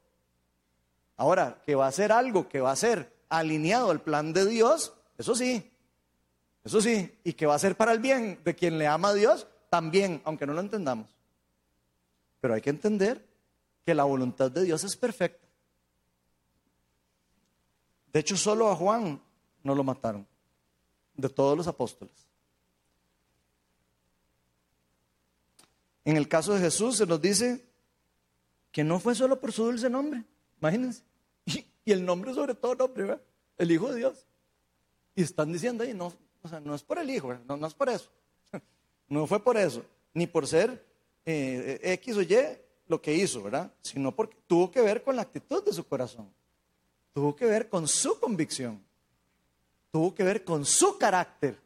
Ahora, 1.15 1.61
que 1.65 1.75
va 1.75 1.87
a 1.87 1.91
ser 1.91 2.11
algo 2.11 2.49
que 2.49 2.61
va 2.61 2.71
a 2.71 2.75
ser 2.75 3.13
alineado 3.29 3.91
al 3.91 4.01
plan 4.01 4.33
de 4.33 4.45
Dios, 4.45 4.93
eso 5.17 5.35
sí, 5.35 5.71
eso 6.67 6.81
sí, 6.81 7.17
y 7.23 7.33
que 7.33 7.45
va 7.45 7.55
a 7.55 7.59
ser 7.59 7.75
para 7.75 7.93
el 7.93 7.99
bien 7.99 8.39
de 8.43 8.55
quien 8.55 8.77
le 8.77 8.87
ama 8.87 9.09
a 9.09 9.13
Dios, 9.13 9.47
también, 9.69 10.21
aunque 10.25 10.45
no 10.45 10.53
lo 10.53 10.61
entendamos. 10.61 11.07
Pero 12.41 12.53
hay 12.53 12.61
que 12.61 12.69
entender 12.69 13.25
que 13.85 13.95
la 13.95 14.03
voluntad 14.03 14.51
de 14.51 14.63
Dios 14.63 14.83
es 14.83 14.95
perfecta. 14.97 15.47
De 18.11 18.19
hecho, 18.19 18.35
solo 18.35 18.69
a 18.69 18.75
Juan 18.75 19.21
no 19.63 19.75
lo 19.75 19.83
mataron, 19.83 20.27
de 21.15 21.29
todos 21.29 21.57
los 21.57 21.67
apóstoles. 21.67 22.27
En 26.03 26.17
el 26.17 26.27
caso 26.27 26.53
de 26.53 26.59
Jesús 26.59 26.97
se 26.97 27.05
nos 27.05 27.21
dice 27.21 27.65
que 28.71 28.83
no 28.83 28.99
fue 28.99 29.15
solo 29.15 29.39
por 29.39 29.51
su 29.51 29.65
dulce 29.65 29.89
nombre, 29.89 30.23
imagínense. 30.59 31.03
Y, 31.85 31.93
el 31.93 32.03
nombre 32.03 32.33
sobre 32.33 32.53
todo 32.53 32.75
nombre, 32.75 33.17
el 33.57 33.71
Hijo 33.71 33.89
de 33.89 33.99
Dios. 33.99 34.25
Y 35.15 35.21
están 35.21 35.53
diciendo 35.53 35.85
ahí, 35.85 35.93
no, 35.93 36.11
o 36.47 36.49
sea, 36.49 36.59
no 36.61 36.73
es 36.73 36.81
por 36.81 36.97
el 36.97 37.09
Hijo, 37.09 37.33
no, 37.45 37.67
es 37.67 37.73
por 37.73 37.89
eso. 37.89 38.09
No 39.09 39.25
fue 39.25 39.41
por 39.41 39.55
eso, 39.55 39.85
ni 40.13 40.27
por 40.27 40.45
ser 40.45 40.83
eh, 41.25 41.79
X 41.81 42.17
o 42.17 42.21
Y 42.21 42.35
lo 42.87 43.01
que 43.01 43.13
hizo, 43.13 43.41
¿verdad? 43.43 43.71
Sino 43.81 44.13
porque 44.13 44.37
tuvo 44.47 44.69
que 44.69 44.81
ver 44.81 45.01
con 45.01 45.15
la 45.15 45.21
actitud 45.21 45.63
de 45.63 45.71
su 45.71 45.85
corazón. 45.85 46.29
Tuvo 47.13 47.35
que 47.35 47.45
ver 47.45 47.69
con 47.69 47.87
su 47.87 48.19
convicción. 48.19 48.83
Tuvo 49.91 50.13
que 50.13 50.23
ver 50.23 50.43
con 50.43 50.65
su 50.65 50.97
carácter. 50.97 51.57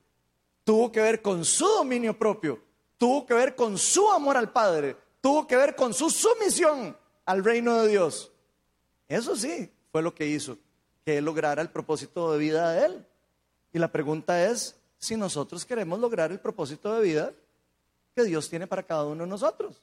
Tuvo 0.64 0.92
que 0.92 1.02
ver 1.02 1.22
con 1.22 1.44
su 1.44 1.66
dominio 1.66 2.18
propio. 2.18 2.62
Tuvo 2.98 3.26
que 3.26 3.34
ver 3.34 3.56
con 3.56 3.78
su 3.78 4.10
amor 4.12 4.38
al 4.38 4.52
Padre. 4.52 4.96
Tuvo 5.20 5.48
que 5.48 5.58
ver 5.58 5.76
con 5.76 5.94
su 5.94 6.10
sumisión 6.10 6.96
al 7.26 7.44
reino 7.44 7.82
de 7.82 7.88
Dios. 7.88 8.32
Eso 9.08 9.36
sí 9.36 9.70
fue 9.92 10.02
lo 10.02 10.14
que 10.14 10.28
hizo 10.28 10.58
que 11.06 11.18
él 11.18 11.26
lograra 11.26 11.62
el 11.62 11.70
propósito 11.70 12.32
de 12.32 12.40
vida 12.40 12.72
de 12.72 12.86
él. 12.86 13.06
Y 13.74 13.80
la 13.80 13.92
pregunta 13.92 14.44
es 14.46 14.76
si 14.98 15.16
nosotros 15.16 15.66
queremos 15.66 16.00
lograr 16.00 16.32
el 16.32 16.40
propósito 16.40 16.94
de 16.94 17.02
vida 17.02 17.32
que 18.16 18.24
Dios 18.24 18.50
tiene 18.50 18.68
para 18.68 18.84
cada 18.84 19.06
uno 19.06 19.24
de 19.24 19.30
nosotros. 19.30 19.82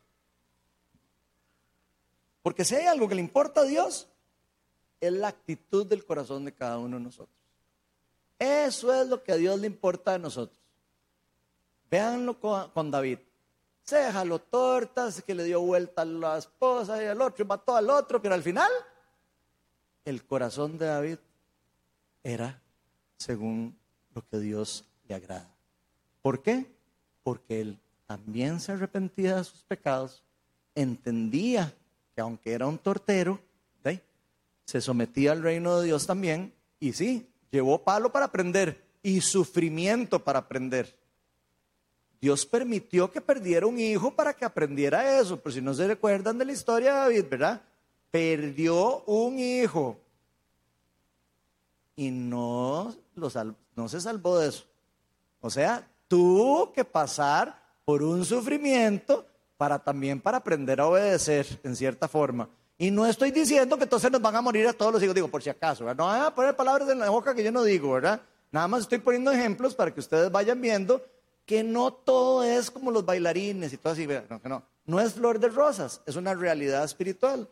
Porque 2.42 2.64
si 2.64 2.76
hay 2.76 2.86
algo 2.86 3.08
que 3.08 3.14
le 3.14 3.20
importa 3.20 3.62
a 3.62 3.64
Dios, 3.64 4.08
es 5.00 5.12
la 5.12 5.28
actitud 5.28 5.86
del 5.86 6.04
corazón 6.04 6.44
de 6.44 6.52
cada 6.52 6.78
uno 6.78 6.98
de 6.98 7.04
nosotros. 7.04 7.36
Eso 8.38 8.92
es 8.94 9.08
lo 9.08 9.22
que 9.22 9.32
a 9.32 9.36
Dios 9.36 9.58
le 9.58 9.66
importa 9.66 10.14
a 10.14 10.18
nosotros. 10.18 10.58
Véanlo 11.90 12.38
con, 12.38 12.90
David. 12.90 13.18
Se 13.82 14.12
jaló 14.12 14.38
tortas, 14.38 15.22
que 15.22 15.34
le 15.34 15.44
dio 15.44 15.60
vuelta 15.62 16.02
a 16.02 16.04
la 16.04 16.38
esposa 16.38 17.02
y 17.02 17.06
al 17.06 17.20
otro, 17.20 17.42
y 17.42 17.48
mató 17.48 17.74
al 17.74 17.88
otro, 17.88 18.20
pero 18.20 18.34
al 18.34 18.42
final, 18.42 18.70
el 20.04 20.24
corazón 20.26 20.76
de 20.76 20.86
David 20.86 21.18
era 22.22 22.60
según 23.16 23.77
lo 24.18 24.28
que 24.28 24.38
Dios 24.38 24.84
le 25.08 25.14
agrada. 25.14 25.48
¿Por 26.22 26.42
qué? 26.42 26.66
Porque 27.22 27.60
él 27.60 27.78
también 28.06 28.58
se 28.58 28.72
arrepentía 28.72 29.36
de 29.36 29.44
sus 29.44 29.62
pecados, 29.62 30.22
entendía 30.74 31.72
que 32.14 32.20
aunque 32.20 32.52
era 32.52 32.66
un 32.66 32.78
tortero, 32.78 33.40
se 34.64 34.82
sometía 34.82 35.32
al 35.32 35.42
reino 35.42 35.80
de 35.80 35.86
Dios 35.86 36.06
también, 36.06 36.52
y 36.78 36.92
sí, 36.92 37.26
llevó 37.50 37.82
palo 37.82 38.12
para 38.12 38.26
aprender 38.26 38.84
y 39.02 39.22
sufrimiento 39.22 40.22
para 40.22 40.40
aprender. 40.40 40.94
Dios 42.20 42.44
permitió 42.44 43.10
que 43.10 43.22
perdiera 43.22 43.66
un 43.66 43.80
hijo 43.80 44.10
para 44.10 44.34
que 44.34 44.44
aprendiera 44.44 45.18
eso, 45.18 45.40
por 45.40 45.54
si 45.54 45.62
no 45.62 45.72
se 45.72 45.86
recuerdan 45.86 46.36
de 46.36 46.44
la 46.44 46.52
historia 46.52 46.92
de 46.92 46.98
David, 46.98 47.24
¿verdad? 47.30 47.62
Perdió 48.10 49.04
un 49.04 49.38
hijo 49.38 49.96
y 51.98 52.10
no, 52.10 52.94
no 53.18 53.88
se 53.88 54.00
salvó 54.00 54.38
de 54.38 54.48
eso. 54.48 54.64
O 55.40 55.50
sea, 55.50 55.88
tuvo 56.08 56.72
que 56.72 56.84
pasar 56.84 57.62
por 57.84 58.02
un 58.02 58.24
sufrimiento 58.24 59.26
para 59.56 59.78
también 59.78 60.20
para 60.20 60.38
aprender 60.38 60.80
a 60.80 60.86
obedecer 60.86 61.46
en 61.62 61.76
cierta 61.76 62.08
forma. 62.08 62.48
Y 62.78 62.90
no 62.90 63.06
estoy 63.06 63.32
diciendo 63.32 63.76
que 63.76 63.84
entonces 63.84 64.10
nos 64.10 64.22
van 64.22 64.36
a 64.36 64.40
morir 64.40 64.66
a 64.68 64.72
todos 64.72 64.92
los 64.92 65.02
hijos, 65.02 65.14
digo, 65.14 65.28
por 65.28 65.42
si 65.42 65.50
acaso, 65.50 65.84
no 65.94 66.06
van 66.06 66.22
a 66.22 66.34
poner 66.34 66.54
palabras 66.54 66.88
en 66.88 67.00
la 67.00 67.10
boca 67.10 67.34
que 67.34 67.42
yo 67.42 67.50
no 67.50 67.64
digo, 67.64 67.92
¿verdad? 67.92 68.20
Nada 68.52 68.68
más 68.68 68.82
estoy 68.82 68.98
poniendo 68.98 69.32
ejemplos 69.32 69.74
para 69.74 69.92
que 69.92 70.00
ustedes 70.00 70.30
vayan 70.30 70.60
viendo 70.60 71.04
que 71.44 71.64
no 71.64 71.92
todo 71.92 72.44
es 72.44 72.70
como 72.70 72.90
los 72.90 73.04
bailarines 73.04 73.72
y 73.72 73.78
todo 73.78 73.94
así, 73.94 74.06
no, 74.06 74.40
no, 74.44 74.62
no 74.86 75.00
es 75.00 75.14
flor 75.14 75.40
de 75.40 75.48
rosas, 75.48 76.00
es 76.06 76.14
una 76.14 76.34
realidad 76.34 76.84
espiritual. 76.84 77.48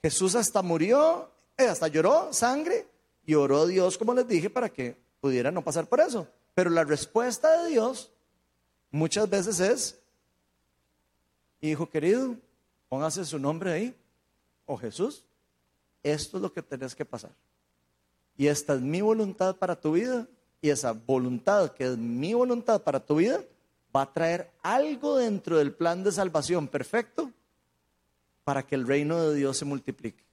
Jesús 0.00 0.34
hasta 0.34 0.62
murió, 0.62 1.30
eh, 1.56 1.66
hasta 1.66 1.88
lloró 1.88 2.32
sangre 2.32 2.86
y 3.24 3.34
oró 3.34 3.66
Dios, 3.66 3.98
como 3.98 4.14
les 4.14 4.26
dije, 4.26 4.50
para 4.50 4.68
que 4.68 4.96
pudiera 5.20 5.50
no 5.50 5.62
pasar 5.62 5.88
por 5.88 6.00
eso. 6.00 6.26
Pero 6.54 6.70
la 6.70 6.84
respuesta 6.84 7.62
de 7.62 7.70
Dios 7.70 8.10
muchas 8.90 9.28
veces 9.28 9.60
es, 9.60 9.98
hijo 11.60 11.88
querido, 11.88 12.36
póngase 12.88 13.24
su 13.24 13.38
nombre 13.38 13.72
ahí, 13.72 13.96
o 14.66 14.76
Jesús, 14.76 15.24
esto 16.02 16.36
es 16.36 16.42
lo 16.42 16.52
que 16.52 16.62
tenés 16.62 16.94
que 16.94 17.04
pasar. 17.04 17.32
Y 18.36 18.46
esta 18.46 18.74
es 18.74 18.80
mi 18.80 19.00
voluntad 19.00 19.56
para 19.56 19.80
tu 19.80 19.92
vida, 19.92 20.26
y 20.60 20.70
esa 20.70 20.92
voluntad 20.92 21.72
que 21.72 21.84
es 21.84 21.96
mi 21.96 22.34
voluntad 22.34 22.82
para 22.82 23.00
tu 23.00 23.16
vida, 23.16 23.42
va 23.94 24.02
a 24.02 24.12
traer 24.12 24.50
algo 24.62 25.18
dentro 25.18 25.58
del 25.58 25.72
plan 25.72 26.02
de 26.02 26.12
salvación 26.12 26.66
perfecto 26.66 27.30
para 28.44 28.66
que 28.66 28.74
el 28.74 28.86
reino 28.86 29.20
de 29.20 29.36
Dios 29.36 29.58
se 29.58 29.64
multiplique. 29.64 30.24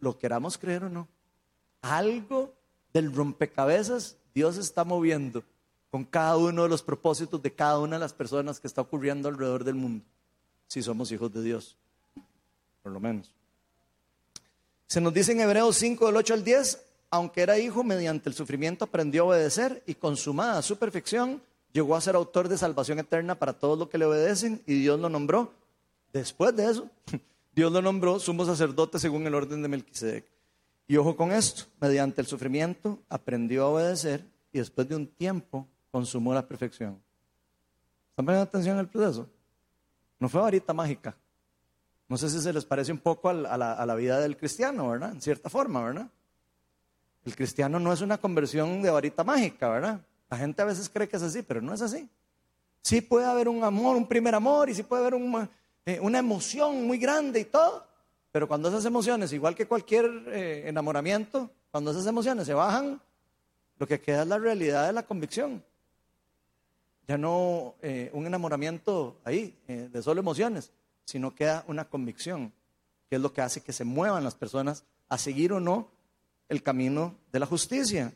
Lo 0.00 0.18
queramos 0.18 0.58
creer 0.58 0.84
o 0.84 0.88
no. 0.88 1.08
Algo 1.80 2.54
del 2.92 3.12
rompecabezas 3.14 4.16
Dios 4.34 4.56
está 4.56 4.84
moviendo 4.84 5.42
con 5.90 6.04
cada 6.04 6.36
uno 6.36 6.62
de 6.62 6.68
los 6.68 6.82
propósitos 6.82 7.42
de 7.42 7.52
cada 7.52 7.78
una 7.78 7.96
de 7.96 8.00
las 8.00 8.12
personas 8.12 8.60
que 8.60 8.66
está 8.66 8.82
ocurriendo 8.82 9.28
alrededor 9.28 9.64
del 9.64 9.74
mundo, 9.74 10.04
si 10.66 10.82
somos 10.82 11.10
hijos 11.12 11.32
de 11.32 11.42
Dios, 11.42 11.76
por 12.82 12.92
lo 12.92 13.00
menos. 13.00 13.32
Se 14.86 15.00
nos 15.00 15.12
dice 15.12 15.32
en 15.32 15.40
Hebreos 15.40 15.76
5, 15.76 16.06
del 16.06 16.16
8 16.16 16.34
al 16.34 16.44
10, 16.44 16.84
aunque 17.10 17.42
era 17.42 17.58
hijo, 17.58 17.82
mediante 17.84 18.28
el 18.28 18.34
sufrimiento 18.34 18.84
aprendió 18.84 19.24
a 19.24 19.26
obedecer 19.26 19.82
y 19.86 19.94
consumada 19.94 20.62
su 20.62 20.76
perfección, 20.76 21.42
llegó 21.72 21.96
a 21.96 22.00
ser 22.00 22.14
autor 22.14 22.48
de 22.48 22.58
salvación 22.58 22.98
eterna 22.98 23.34
para 23.34 23.54
todos 23.54 23.78
los 23.78 23.88
que 23.88 23.98
le 23.98 24.04
obedecen 24.04 24.62
y 24.66 24.74
Dios 24.80 25.00
lo 25.00 25.08
nombró. 25.08 25.52
Después 26.12 26.54
de 26.54 26.70
eso, 26.70 26.88
Dios 27.54 27.72
lo 27.72 27.82
nombró 27.82 28.18
sumo 28.18 28.44
sacerdote 28.44 28.98
según 28.98 29.26
el 29.26 29.34
orden 29.34 29.62
de 29.62 29.68
Melquisedec. 29.68 30.24
Y 30.90 30.96
ojo 30.96 31.14
con 31.14 31.32
esto, 31.32 31.64
mediante 31.80 32.22
el 32.22 32.26
sufrimiento 32.26 32.98
aprendió 33.10 33.64
a 33.64 33.68
obedecer 33.68 34.24
y 34.50 34.58
después 34.58 34.88
de 34.88 34.96
un 34.96 35.06
tiempo 35.06 35.68
consumó 35.90 36.32
la 36.32 36.48
perfección. 36.48 36.98
¿Están 38.08 38.24
poniendo 38.24 38.48
atención 38.48 38.78
al 38.78 38.88
proceso? 38.88 39.28
No 40.18 40.30
fue 40.30 40.40
varita 40.40 40.72
mágica. 40.72 41.14
No 42.08 42.16
sé 42.16 42.30
si 42.30 42.40
se 42.40 42.54
les 42.54 42.64
parece 42.64 42.90
un 42.90 42.98
poco 42.98 43.28
a 43.28 43.34
la, 43.34 43.94
vida 43.96 44.18
del 44.18 44.38
cristiano, 44.38 44.88
¿verdad? 44.88 45.12
En 45.12 45.20
cierta 45.20 45.50
forma, 45.50 45.84
¿verdad? 45.84 46.08
El 47.26 47.36
cristiano 47.36 47.78
no 47.78 47.92
es 47.92 48.00
una 48.00 48.16
conversión 48.16 48.80
de 48.80 48.88
varita 48.88 49.22
mágica, 49.22 49.68
¿verdad? 49.68 50.00
La 50.30 50.38
gente 50.38 50.62
a 50.62 50.64
veces 50.64 50.88
cree 50.88 51.06
que 51.06 51.18
es 51.18 51.22
así, 51.22 51.42
pero 51.42 51.60
no 51.60 51.74
es 51.74 51.82
así. 51.82 52.08
Sí 52.80 53.02
puede 53.02 53.26
haber 53.26 53.48
un 53.50 53.62
amor, 53.62 53.94
un 53.94 54.08
primer 54.08 54.34
amor, 54.34 54.70
y 54.70 54.74
sí 54.74 54.82
puede 54.82 55.06
haber 55.06 55.20
eh, 55.84 56.00
una 56.00 56.18
emoción 56.18 56.86
muy 56.86 56.96
grande 56.96 57.40
y 57.40 57.44
todo, 57.44 57.86
pero 58.30 58.46
cuando 58.46 58.68
esas 58.68 58.84
emociones, 58.84 59.32
igual 59.32 59.54
que 59.54 59.66
cualquier 59.66 60.04
eh, 60.28 60.68
enamoramiento, 60.68 61.50
cuando 61.70 61.90
esas 61.90 62.06
emociones 62.06 62.46
se 62.46 62.54
bajan, 62.54 63.00
lo 63.78 63.86
que 63.86 64.00
queda 64.00 64.22
es 64.22 64.28
la 64.28 64.38
realidad 64.38 64.86
de 64.86 64.92
la 64.92 65.04
convicción. 65.04 65.64
Ya 67.06 67.16
no 67.16 67.76
eh, 67.80 68.10
un 68.12 68.26
enamoramiento 68.26 69.16
ahí, 69.24 69.56
eh, 69.66 69.88
de 69.90 70.02
solo 70.02 70.20
emociones, 70.20 70.72
sino 71.04 71.34
queda 71.34 71.64
una 71.68 71.88
convicción, 71.88 72.52
que 73.08 73.16
es 73.16 73.22
lo 73.22 73.32
que 73.32 73.40
hace 73.40 73.62
que 73.62 73.72
se 73.72 73.84
muevan 73.84 74.24
las 74.24 74.34
personas 74.34 74.84
a 75.08 75.16
seguir 75.16 75.52
o 75.52 75.60
no 75.60 75.88
el 76.48 76.62
camino 76.62 77.14
de 77.32 77.38
la 77.38 77.46
justicia. 77.46 78.12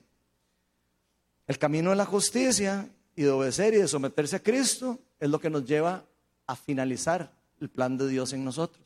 El 1.46 1.58
camino 1.58 1.90
de 1.90 1.96
la 1.96 2.04
justicia 2.04 2.88
y 3.16 3.22
de 3.22 3.30
obedecer 3.30 3.74
y 3.74 3.78
de 3.78 3.88
someterse 3.88 4.36
a 4.36 4.42
Cristo 4.42 4.98
es 5.18 5.30
lo 5.30 5.40
que 5.40 5.50
nos 5.50 5.64
lleva 5.64 6.04
a 6.46 6.56
finalizar 6.56 7.32
el 7.60 7.70
plan 7.70 7.96
de 7.96 8.08
Dios 8.08 8.32
en 8.32 8.44
nosotros. 8.44 8.82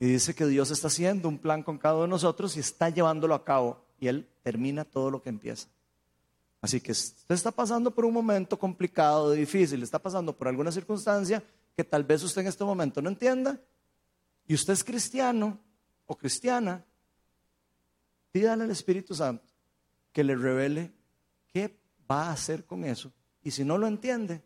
Y 0.00 0.06
dice 0.06 0.34
que 0.34 0.46
Dios 0.46 0.70
está 0.70 0.86
haciendo 0.86 1.28
un 1.28 1.38
plan 1.38 1.62
con 1.62 1.78
cada 1.78 1.94
uno 1.94 2.04
de 2.04 2.10
nosotros 2.10 2.56
y 2.56 2.60
está 2.60 2.88
llevándolo 2.88 3.34
a 3.34 3.44
cabo. 3.44 3.84
Y 3.98 4.06
Él 4.06 4.28
termina 4.42 4.84
todo 4.84 5.10
lo 5.10 5.22
que 5.22 5.28
empieza. 5.28 5.68
Así 6.60 6.80
que 6.80 6.92
usted 6.92 7.34
está 7.34 7.50
pasando 7.50 7.92
por 7.92 8.04
un 8.04 8.12
momento 8.12 8.58
complicado, 8.58 9.32
difícil, 9.32 9.82
está 9.82 9.98
pasando 9.98 10.36
por 10.36 10.48
alguna 10.48 10.72
circunstancia 10.72 11.42
que 11.76 11.84
tal 11.84 12.04
vez 12.04 12.22
usted 12.22 12.42
en 12.42 12.48
este 12.48 12.64
momento 12.64 13.00
no 13.00 13.08
entienda, 13.08 13.60
y 14.46 14.54
usted 14.54 14.72
es 14.72 14.82
cristiano 14.82 15.60
o 16.06 16.16
cristiana, 16.16 16.84
pídale 18.32 18.64
al 18.64 18.70
Espíritu 18.72 19.14
Santo 19.14 19.46
que 20.12 20.24
le 20.24 20.34
revele 20.34 20.92
qué 21.52 21.78
va 22.10 22.24
a 22.24 22.32
hacer 22.32 22.64
con 22.64 22.84
eso. 22.84 23.12
Y 23.44 23.52
si 23.52 23.62
no 23.62 23.78
lo 23.78 23.86
entiende, 23.86 24.42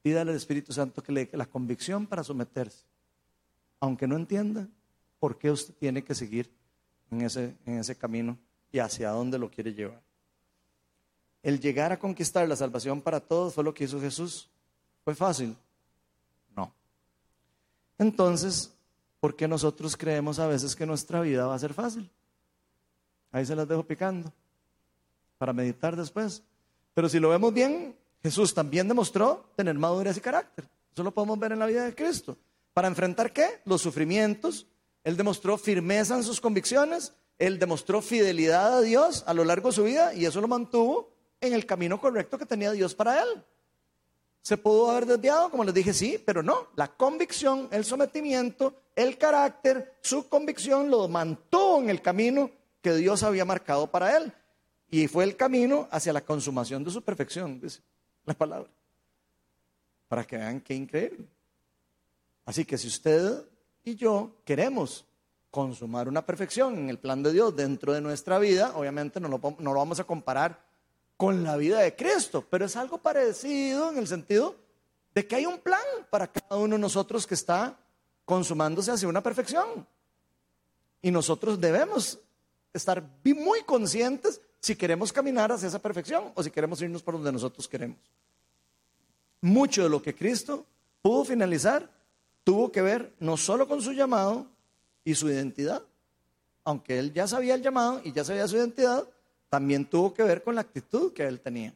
pídale 0.00 0.30
al 0.30 0.36
Espíritu 0.38 0.72
Santo 0.72 1.02
que 1.02 1.12
le 1.12 1.26
dé 1.26 1.36
la 1.36 1.46
convicción 1.46 2.06
para 2.06 2.24
someterse 2.24 2.86
aunque 3.82 4.06
no 4.06 4.14
entienda 4.14 4.68
por 5.18 5.36
qué 5.36 5.50
usted 5.50 5.74
tiene 5.74 6.04
que 6.04 6.14
seguir 6.14 6.48
en 7.10 7.22
ese, 7.22 7.56
en 7.66 7.80
ese 7.80 7.96
camino 7.96 8.38
y 8.70 8.78
hacia 8.78 9.10
dónde 9.10 9.40
lo 9.40 9.50
quiere 9.50 9.74
llevar. 9.74 10.00
El 11.42 11.58
llegar 11.58 11.90
a 11.90 11.98
conquistar 11.98 12.48
la 12.48 12.54
salvación 12.54 13.00
para 13.00 13.18
todos 13.18 13.54
fue 13.54 13.64
lo 13.64 13.74
que 13.74 13.82
hizo 13.82 14.00
Jesús. 14.00 14.48
¿Fue 15.04 15.16
fácil? 15.16 15.56
No. 16.54 16.72
Entonces, 17.98 18.72
¿por 19.18 19.34
qué 19.34 19.48
nosotros 19.48 19.96
creemos 19.96 20.38
a 20.38 20.46
veces 20.46 20.76
que 20.76 20.86
nuestra 20.86 21.20
vida 21.20 21.48
va 21.48 21.56
a 21.56 21.58
ser 21.58 21.74
fácil? 21.74 22.08
Ahí 23.32 23.44
se 23.44 23.56
las 23.56 23.66
dejo 23.66 23.82
picando 23.82 24.32
para 25.38 25.52
meditar 25.52 25.96
después. 25.96 26.40
Pero 26.94 27.08
si 27.08 27.18
lo 27.18 27.30
vemos 27.30 27.52
bien, 27.52 27.96
Jesús 28.22 28.54
también 28.54 28.86
demostró 28.86 29.44
tener 29.56 29.76
madurez 29.76 30.18
y 30.18 30.20
carácter. 30.20 30.68
Eso 30.92 31.02
lo 31.02 31.10
podemos 31.10 31.36
ver 31.36 31.50
en 31.50 31.58
la 31.58 31.66
vida 31.66 31.84
de 31.84 31.96
Cristo. 31.96 32.38
¿Para 32.72 32.88
enfrentar 32.88 33.32
qué? 33.32 33.60
Los 33.64 33.82
sufrimientos. 33.82 34.66
Él 35.04 35.16
demostró 35.16 35.58
firmeza 35.58 36.16
en 36.16 36.22
sus 36.22 36.40
convicciones, 36.40 37.12
él 37.38 37.58
demostró 37.58 38.00
fidelidad 38.02 38.78
a 38.78 38.80
Dios 38.82 39.24
a 39.26 39.34
lo 39.34 39.44
largo 39.44 39.70
de 39.70 39.74
su 39.74 39.82
vida 39.84 40.14
y 40.14 40.26
eso 40.26 40.40
lo 40.40 40.46
mantuvo 40.46 41.10
en 41.40 41.52
el 41.54 41.66
camino 41.66 42.00
correcto 42.00 42.38
que 42.38 42.46
tenía 42.46 42.70
Dios 42.70 42.94
para 42.94 43.20
él. 43.20 43.44
¿Se 44.42 44.56
pudo 44.56 44.90
haber 44.90 45.06
desviado? 45.06 45.50
Como 45.50 45.64
les 45.64 45.74
dije, 45.74 45.92
sí, 45.92 46.22
pero 46.24 46.42
no. 46.42 46.68
La 46.76 46.88
convicción, 46.88 47.68
el 47.72 47.84
sometimiento, 47.84 48.74
el 48.94 49.18
carácter, 49.18 49.96
su 50.00 50.28
convicción 50.28 50.90
lo 50.90 51.08
mantuvo 51.08 51.80
en 51.80 51.90
el 51.90 52.00
camino 52.00 52.50
que 52.80 52.94
Dios 52.94 53.22
había 53.22 53.44
marcado 53.44 53.88
para 53.88 54.16
él. 54.16 54.32
Y 54.90 55.08
fue 55.08 55.24
el 55.24 55.36
camino 55.36 55.88
hacia 55.90 56.12
la 56.12 56.20
consumación 56.20 56.84
de 56.84 56.90
su 56.90 57.02
perfección, 57.02 57.60
dice 57.60 57.80
la 58.24 58.34
palabra. 58.34 58.68
Para 60.08 60.24
que 60.24 60.36
vean 60.36 60.60
qué 60.60 60.74
increíble. 60.74 61.26
Así 62.44 62.64
que 62.64 62.78
si 62.78 62.88
usted 62.88 63.44
y 63.84 63.96
yo 63.96 64.36
queremos 64.44 65.04
consumar 65.50 66.08
una 66.08 66.24
perfección 66.24 66.78
en 66.78 66.88
el 66.88 66.98
plan 66.98 67.22
de 67.22 67.32
Dios 67.32 67.54
dentro 67.54 67.92
de 67.92 68.00
nuestra 68.00 68.38
vida, 68.38 68.72
obviamente 68.74 69.20
no 69.20 69.28
lo, 69.28 69.38
vamos 69.38 70.00
a 70.00 70.04
comparar 70.04 70.64
con 71.16 71.44
la 71.44 71.56
vida 71.56 71.80
de 71.80 71.94
Cristo, 71.94 72.44
pero 72.48 72.64
es 72.64 72.74
algo 72.74 72.98
parecido 72.98 73.90
en 73.90 73.98
el 73.98 74.06
sentido 74.06 74.56
de 75.14 75.26
que 75.26 75.36
hay 75.36 75.46
un 75.46 75.58
plan 75.58 75.82
para 76.10 76.26
cada 76.26 76.56
uno 76.56 76.76
de 76.76 76.80
nosotros 76.80 77.26
que 77.26 77.34
está 77.34 77.78
consumándose 78.24 78.90
hacia 78.90 79.08
una 79.08 79.22
perfección. 79.22 79.86
Y 81.02 81.10
nosotros 81.10 81.60
debemos 81.60 82.18
estar 82.72 83.04
muy 83.22 83.62
conscientes 83.64 84.40
si 84.58 84.74
queremos 84.74 85.12
caminar 85.12 85.52
hacia 85.52 85.68
esa 85.68 85.80
perfección 85.80 86.32
o 86.34 86.42
si 86.42 86.50
queremos 86.50 86.80
irnos 86.80 87.02
por 87.02 87.14
donde 87.14 87.30
nosotros 87.30 87.68
queremos. 87.68 87.98
Mucho 89.42 89.82
de 89.82 89.90
lo 89.90 90.00
que 90.00 90.14
Cristo 90.14 90.64
pudo 91.02 91.24
finalizar 91.24 91.90
tuvo 92.44 92.72
que 92.72 92.82
ver 92.82 93.12
no 93.20 93.36
solo 93.36 93.68
con 93.68 93.82
su 93.82 93.92
llamado, 93.92 94.46
y 95.04 95.14
su 95.14 95.28
identidad. 95.28 95.82
Aunque 96.64 96.98
él 96.98 97.12
ya 97.12 97.26
sabía 97.26 97.54
el 97.54 97.62
llamado 97.62 98.00
y 98.04 98.12
ya 98.12 98.24
sabía 98.24 98.46
su 98.46 98.56
identidad, 98.56 99.08
también 99.48 99.84
tuvo 99.84 100.14
que 100.14 100.22
ver 100.22 100.42
con 100.42 100.54
la 100.54 100.60
actitud 100.60 101.12
que 101.12 101.26
él 101.26 101.40
tenía 101.40 101.74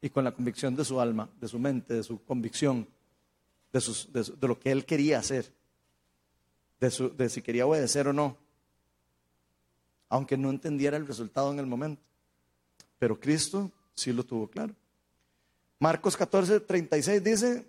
y 0.00 0.10
con 0.10 0.24
la 0.24 0.32
convicción 0.32 0.76
de 0.76 0.84
su 0.84 1.00
alma, 1.00 1.28
de 1.40 1.48
su 1.48 1.58
mente, 1.58 1.94
de 1.94 2.02
su 2.02 2.22
convicción, 2.24 2.86
de, 3.72 4.46
lo 4.46 4.58
que 4.58 4.70
él 4.70 4.84
quería 4.84 5.18
hacer, 5.18 5.50
de, 6.78 7.12
de 7.16 7.28
si 7.28 7.42
quería 7.42 7.66
obedecer 7.66 8.06
o 8.06 8.12
no, 8.12 8.36
aunque 10.08 10.36
no 10.36 10.50
entendiera 10.50 10.96
el 10.96 11.06
resultado 11.06 11.52
en 11.52 11.58
el 11.58 11.66
momento. 11.66 12.02
Pero 12.98 13.18
Cristo 13.18 13.72
sí 13.94 14.12
lo 14.12 14.24
tuvo 14.24 14.46
claro. 14.48 14.74
Marcos 15.80 16.16
14, 16.16 16.60
36 16.60 17.24
dice, 17.24 17.66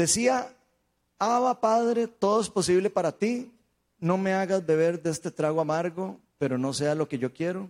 decía, 0.00 0.54
Abba 1.18 1.60
Padre, 1.60 2.06
todo 2.06 2.40
es 2.40 2.48
posible 2.48 2.90
para 2.90 3.12
ti, 3.12 3.52
no 3.98 4.16
me 4.16 4.32
hagas 4.32 4.64
beber 4.64 5.02
de 5.02 5.10
este 5.10 5.30
trago 5.30 5.60
amargo, 5.60 6.18
pero 6.38 6.56
no 6.56 6.72
sea 6.72 6.94
lo 6.94 7.08
que 7.08 7.18
yo 7.18 7.32
quiero, 7.32 7.68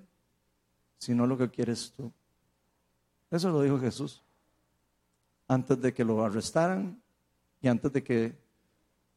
sino 0.98 1.26
lo 1.26 1.36
que 1.36 1.50
quieres 1.50 1.92
tú. 1.96 2.12
Eso 3.30 3.50
lo 3.50 3.62
dijo 3.62 3.78
Jesús 3.78 4.22
antes 5.48 5.80
de 5.80 5.92
que 5.92 6.04
lo 6.04 6.24
arrestaran 6.24 7.02
y 7.60 7.66
antes 7.66 7.92
de 7.92 8.04
que 8.04 8.32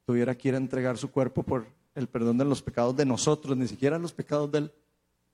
tuviera 0.05 0.35
que 0.35 0.47
ir 0.49 0.55
a 0.55 0.57
entregar 0.57 0.97
su 0.97 1.11
cuerpo 1.11 1.43
por 1.43 1.67
el 1.93 2.07
perdón 2.07 2.39
de 2.39 2.45
los 2.45 2.61
pecados 2.63 2.95
de 2.95 3.05
nosotros, 3.05 3.55
ni 3.55 3.67
siquiera 3.67 3.99
los 3.99 4.13
pecados 4.13 4.51
de 4.51 4.57
él. 4.57 4.71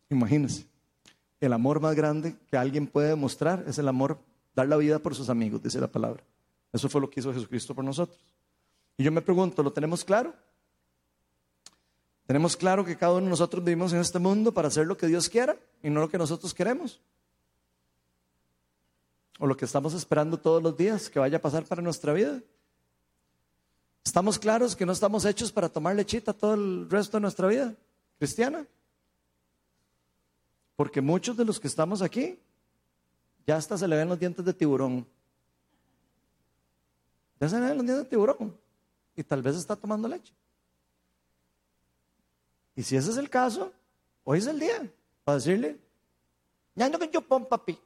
Imagínense, 0.09 0.65
el 1.39 1.53
amor 1.53 1.79
más 1.79 1.95
grande 1.95 2.35
que 2.49 2.57
alguien 2.57 2.85
puede 2.85 3.07
demostrar 3.07 3.63
es 3.65 3.77
el 3.77 3.87
amor, 3.87 4.19
dar 4.53 4.67
la 4.67 4.75
vida 4.75 4.99
por 4.99 5.15
sus 5.15 5.29
amigos, 5.29 5.63
dice 5.63 5.79
la 5.79 5.87
palabra. 5.87 6.21
Eso 6.71 6.89
fue 6.89 7.01
lo 7.01 7.09
que 7.09 7.19
hizo 7.19 7.33
Jesucristo 7.33 7.73
por 7.73 7.83
nosotros. 7.83 8.19
Y 8.97 9.03
yo 9.03 9.11
me 9.11 9.21
pregunto, 9.21 9.63
¿lo 9.63 9.71
tenemos 9.71 10.03
claro? 10.03 10.33
¿Tenemos 12.25 12.55
claro 12.55 12.85
que 12.85 12.95
cada 12.95 13.13
uno 13.13 13.23
de 13.23 13.29
nosotros 13.31 13.63
vivimos 13.63 13.91
en 13.91 13.99
este 13.99 14.19
mundo 14.19 14.53
para 14.53 14.67
hacer 14.67 14.85
lo 14.85 14.95
que 14.95 15.07
Dios 15.07 15.29
quiera 15.29 15.57
y 15.81 15.89
no 15.89 15.99
lo 15.99 16.09
que 16.09 16.17
nosotros 16.17 16.53
queremos? 16.53 17.01
¿O 19.39 19.47
lo 19.47 19.57
que 19.57 19.65
estamos 19.65 19.93
esperando 19.93 20.37
todos 20.37 20.61
los 20.61 20.77
días 20.77 21.09
que 21.09 21.17
vaya 21.17 21.37
a 21.37 21.41
pasar 21.41 21.65
para 21.65 21.81
nuestra 21.81 22.13
vida? 22.13 22.39
¿Estamos 24.05 24.37
claros 24.37 24.75
que 24.75 24.85
no 24.85 24.91
estamos 24.91 25.25
hechos 25.25 25.51
para 25.51 25.69
tomar 25.69 25.95
lechita 25.95 26.33
todo 26.33 26.53
el 26.53 26.89
resto 26.89 27.17
de 27.17 27.21
nuestra 27.21 27.47
vida 27.47 27.73
cristiana? 28.17 28.67
Porque 30.75 31.01
muchos 31.01 31.35
de 31.35 31.45
los 31.45 31.59
que 31.59 31.67
estamos 31.67 32.01
aquí 32.01 32.37
ya 33.47 33.55
hasta 33.55 33.77
se 33.77 33.87
le 33.87 33.95
ven 33.95 34.09
los 34.09 34.19
dientes 34.19 34.45
de 34.45 34.53
tiburón. 34.53 35.07
Ya 37.39 37.49
se 37.49 37.59
le 37.59 37.73
ven 37.73 38.05
tiburón. 38.05 38.57
Y 39.15 39.23
tal 39.23 39.41
vez 39.41 39.55
está 39.55 39.75
tomando 39.75 40.07
leche. 40.07 40.33
Y 42.75 42.83
si 42.83 42.95
ese 42.95 43.11
es 43.11 43.17
el 43.17 43.29
caso, 43.29 43.73
hoy 44.23 44.39
es 44.39 44.47
el 44.47 44.59
día 44.59 44.89
para 45.23 45.37
decirle, 45.37 45.77
ya 46.75 46.89
no 46.89 46.97
que 46.97 47.09
yo 47.09 47.21
pon 47.21 47.45
papi. 47.45 47.77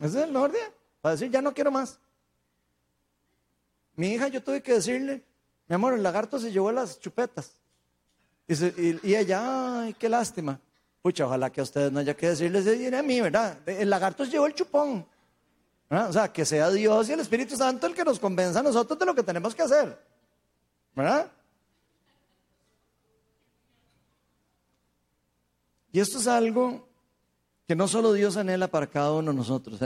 Ese 0.00 0.18
es 0.18 0.24
el 0.24 0.32
mejor 0.32 0.52
día 0.52 0.72
para 1.00 1.14
decir, 1.14 1.30
ya 1.30 1.40
no 1.40 1.54
quiero 1.54 1.70
más. 1.70 1.98
Mi 3.94 4.08
hija, 4.08 4.28
yo 4.28 4.42
tuve 4.42 4.62
que 4.62 4.74
decirle, 4.74 5.24
mi 5.66 5.74
amor, 5.74 5.94
el 5.94 6.02
lagarto 6.02 6.38
se 6.38 6.50
llevó 6.50 6.72
las 6.72 6.98
chupetas. 6.98 7.58
Y, 8.46 9.14
ella, 9.14 9.82
ay, 9.82 9.94
qué 9.94 10.08
lástima. 10.08 10.58
Pucha, 11.02 11.26
ojalá 11.26 11.50
que 11.50 11.60
a 11.60 11.64
ustedes 11.64 11.92
no 11.92 12.00
haya 12.00 12.16
que 12.16 12.28
decirles 12.28 12.66
a 12.94 13.02
mí, 13.02 13.20
¿verdad? 13.20 13.58
El 13.68 13.90
lagarto 13.90 14.24
se 14.24 14.30
llevó 14.30 14.46
el 14.46 14.54
chupón. 14.54 15.06
O 15.90 16.12
sea, 16.12 16.32
que 16.32 16.44
sea 16.44 16.70
Dios 16.70 17.08
y 17.08 17.12
el 17.12 17.20
Espíritu 17.20 17.56
Santo 17.56 17.86
el 17.86 17.94
que 17.94 18.04
nos 18.04 18.18
convenza 18.18 18.60
a 18.60 18.62
nosotros 18.62 18.98
de 18.98 19.06
lo 19.06 19.14
que 19.14 19.22
tenemos 19.22 19.54
que 19.54 19.62
hacer. 19.62 19.98
¿Verdad? 20.94 21.30
Y 25.92 26.00
esto 26.00 26.18
es 26.18 26.26
algo 26.26 26.86
que 27.66 27.74
no 27.74 27.88
solo 27.88 28.12
Dios 28.12 28.36
anhela 28.36 28.68
para 28.68 28.86
cada 28.86 29.12
uno 29.12 29.30
de 29.30 29.36
nosotros. 29.36 29.80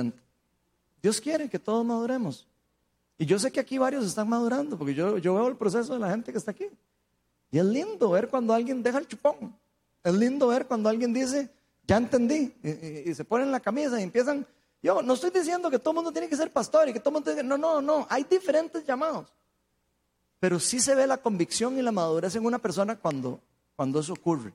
Dios 1.00 1.20
quiere 1.20 1.48
que 1.48 1.58
todos 1.58 1.84
maduremos. 1.84 2.46
Y 3.18 3.26
yo 3.26 3.38
sé 3.38 3.52
que 3.52 3.60
aquí 3.60 3.78
varios 3.78 4.04
están 4.04 4.28
madurando, 4.28 4.76
porque 4.76 4.94
yo, 4.94 5.18
yo 5.18 5.34
veo 5.34 5.48
el 5.48 5.56
proceso 5.56 5.92
de 5.92 6.00
la 6.00 6.10
gente 6.10 6.32
que 6.32 6.38
está 6.38 6.50
aquí. 6.50 6.66
Y 7.50 7.58
es 7.58 7.64
lindo 7.64 8.10
ver 8.10 8.28
cuando 8.28 8.52
alguien 8.52 8.82
deja 8.82 8.98
el 8.98 9.06
chupón. 9.06 9.54
Es 10.02 10.14
lindo 10.14 10.48
ver 10.48 10.66
cuando 10.66 10.88
alguien 10.88 11.12
dice, 11.12 11.48
ya 11.86 11.98
entendí, 11.98 12.52
y, 12.62 13.14
se 13.14 13.24
ponen 13.24 13.52
la 13.52 13.60
camisa 13.60 14.00
y 14.00 14.02
empiezan. 14.02 14.46
Yo 14.82 15.00
no 15.02 15.14
estoy 15.14 15.30
diciendo 15.30 15.70
que 15.70 15.78
todo 15.78 15.90
el 15.90 15.96
mundo 15.96 16.12
tiene 16.12 16.28
que 16.28 16.36
ser 16.36 16.50
pastor 16.52 16.88
y 16.88 16.92
que 16.92 17.00
todo 17.00 17.10
el 17.10 17.14
mundo 17.14 17.30
tiene 17.30 17.42
que... 17.42 17.46
No, 17.46 17.56
no, 17.56 17.80
no. 17.80 18.06
Hay 18.10 18.24
diferentes 18.24 18.84
llamados. 18.84 19.32
Pero 20.40 20.58
sí 20.58 20.80
se 20.80 20.94
ve 20.94 21.06
la 21.06 21.18
convicción 21.18 21.78
y 21.78 21.82
la 21.82 21.92
madurez 21.92 22.34
en 22.34 22.44
una 22.44 22.58
persona 22.58 22.96
cuando, 22.96 23.40
cuando 23.76 24.00
eso 24.00 24.12
ocurre 24.12 24.52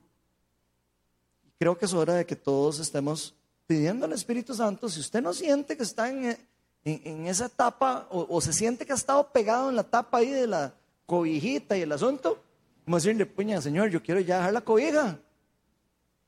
creo 1.58 1.76
que 1.76 1.86
es 1.86 1.92
hora 1.92 2.14
de 2.14 2.24
que 2.24 2.36
todos 2.36 2.78
estemos 2.78 3.34
pidiendo 3.66 4.06
al 4.06 4.12
Espíritu 4.12 4.54
Santo, 4.54 4.88
si 4.88 5.00
usted 5.00 5.20
no 5.20 5.34
siente 5.34 5.76
que 5.76 5.82
está 5.82 6.08
en, 6.08 6.38
esa 6.84 7.46
etapa 7.46 8.06
o, 8.10 8.40
se 8.40 8.52
siente 8.52 8.86
que 8.86 8.92
ha 8.92 8.96
estado 8.96 9.30
pegado 9.30 9.68
en 9.68 9.76
la 9.76 9.82
tapa 9.82 10.18
ahí 10.18 10.30
de 10.30 10.46
la 10.46 10.72
cobijita 11.04 11.76
y 11.76 11.82
el 11.82 11.92
asunto, 11.92 12.42
como 12.84 12.96
decirle, 12.96 13.26
puña, 13.26 13.60
Señor, 13.60 13.90
yo 13.90 14.02
quiero 14.02 14.20
ya 14.20 14.38
dejar 14.38 14.52
la 14.54 14.60
cobija. 14.62 15.18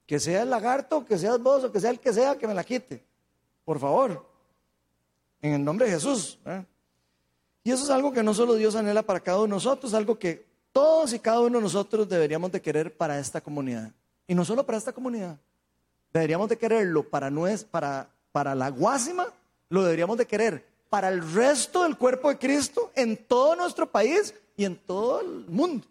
Que 0.06 0.18
sea 0.18 0.42
el 0.42 0.50
lagarto, 0.50 1.06
que 1.06 1.16
seas 1.16 1.40
vos 1.40 1.64
o 1.64 1.72
que 1.72 1.80
sea 1.80 1.90
el 1.90 2.00
que 2.00 2.12
sea, 2.12 2.36
que 2.36 2.46
me 2.46 2.52
la 2.52 2.64
quite. 2.64 3.02
Por 3.70 3.78
favor. 3.78 4.26
En 5.40 5.52
el 5.52 5.64
nombre 5.64 5.86
de 5.86 5.92
Jesús. 5.92 6.40
Y 7.62 7.70
eso 7.70 7.84
es 7.84 7.90
algo 7.90 8.12
que 8.12 8.20
no 8.20 8.34
solo 8.34 8.56
Dios 8.56 8.74
anhela 8.74 9.04
para 9.04 9.20
cada 9.20 9.36
uno 9.36 9.46
de 9.46 9.50
nosotros, 9.50 9.94
algo 9.94 10.18
que 10.18 10.44
todos 10.72 11.12
y 11.12 11.20
cada 11.20 11.38
uno 11.38 11.58
de 11.58 11.62
nosotros 11.62 12.08
deberíamos 12.08 12.50
de 12.50 12.60
querer 12.60 12.96
para 12.96 13.20
esta 13.20 13.40
comunidad. 13.40 13.92
Y 14.26 14.34
no 14.34 14.44
solo 14.44 14.66
para 14.66 14.76
esta 14.76 14.92
comunidad. 14.92 15.38
Deberíamos 16.12 16.48
de 16.48 16.58
quererlo 16.58 17.04
para, 17.04 17.30
para, 17.70 18.10
para 18.32 18.56
la 18.56 18.70
guásima, 18.70 19.28
lo 19.68 19.84
deberíamos 19.84 20.18
de 20.18 20.26
querer 20.26 20.66
para 20.88 21.08
el 21.08 21.32
resto 21.32 21.84
del 21.84 21.96
cuerpo 21.96 22.28
de 22.28 22.38
Cristo 22.38 22.90
en 22.96 23.24
todo 23.24 23.54
nuestro 23.54 23.88
país 23.88 24.34
y 24.56 24.64
en 24.64 24.74
todo 24.74 25.20
el 25.20 25.46
mundo. 25.46 25.86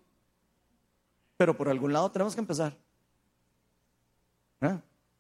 Pero 1.38 1.55
por 1.55 1.69
algún 1.69 1.93
lado 1.93 2.11
tenemos 2.11 2.36
que 2.36 2.41
empezar. 2.41 2.75
¿Eh? 4.59 4.80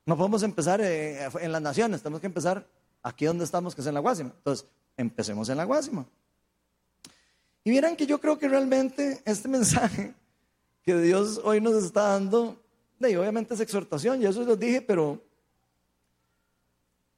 No 0.09 0.17
podemos 0.17 0.41
empezar 0.41 0.81
eh, 0.81 1.29
en 1.39 1.51
las 1.51 1.61
naciones, 1.61 2.01
tenemos 2.01 2.19
que 2.19 2.25
empezar 2.25 2.65
aquí 3.03 3.25
donde 3.25 3.43
estamos, 3.43 3.75
que 3.75 3.81
es 3.81 3.85
en 3.85 3.93
la 3.93 3.99
Guásima. 3.99 4.31
Entonces, 4.37 4.65
empecemos 4.97 5.49
en 5.49 5.57
la 5.57 5.65
Guásima. 5.65 6.03
Y 7.63 7.69
miren 7.69 7.95
que 7.95 8.07
yo 8.07 8.19
creo 8.19 8.39
que 8.39 8.47
realmente 8.47 9.21
este 9.23 9.47
mensaje 9.59 10.15
que 10.81 10.97
Dios 10.97 11.39
hoy 11.43 11.61
nos 11.61 11.83
está 11.83 12.07
dando 12.07 12.59
y 12.99 13.15
obviamente 13.17 13.53
es 13.53 13.59
exhortación, 13.59 14.19
y 14.19 14.25
eso 14.25 14.43
lo 14.43 14.55
dije, 14.55 14.81
pero 14.81 15.21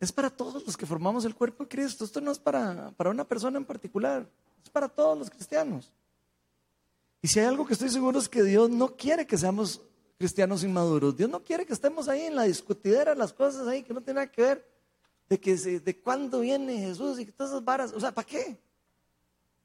es 0.02 0.12
para 0.12 0.30
todos 0.30 0.66
los 0.66 0.76
que 0.76 0.86
formamos 0.86 1.24
el 1.24 1.34
cuerpo 1.34 1.64
de 1.64 1.70
Cristo. 1.70 2.04
Esto 2.04 2.20
no 2.20 2.30
es 2.32 2.40
para, 2.40 2.92
para 2.98 3.10
una 3.10 3.24
persona 3.24 3.58
en 3.58 3.64
particular, 3.64 4.28
es 4.62 4.70
para 4.70 4.90
todos 4.90 5.18
los 5.18 5.30
cristianos. 5.30 5.94
Y 7.22 7.30
si 7.30 7.40
hay 7.40 7.46
algo 7.46 7.66
que 7.66 7.72
estoy 7.72 7.88
seguro 7.88 8.20
es 8.20 8.28
que 8.28 8.44
Dios 8.44 8.70
no 8.70 8.98
quiere 8.98 9.26
que 9.26 9.38
seamos 9.38 9.80
cristianos 10.22 10.64
inmaduros. 10.64 11.18
Dios 11.18 11.32
no 11.32 11.44
quiere 11.44 11.66
que 11.66 11.74
estemos 11.74 12.08
ahí 12.08 12.22
en 12.22 12.36
la 12.36 12.44
discutidera, 12.44 13.16
las 13.16 13.34
cosas 13.34 13.68
ahí 13.68 13.82
que 13.82 13.92
no 13.92 14.02
tienen 14.02 14.24
nada 14.24 14.32
que 14.32 14.42
ver 14.44 14.68
de, 15.28 15.40
que, 15.40 15.56
de 15.56 16.00
cuándo 16.00 16.42
viene 16.42 16.78
Jesús 16.78 17.20
y 17.20 17.26
todas 17.26 17.54
esas 17.54 17.66
varas. 17.66 17.92
O 17.92 18.00
sea, 18.00 18.12
¿para 18.12 18.28
qué? 18.28 18.56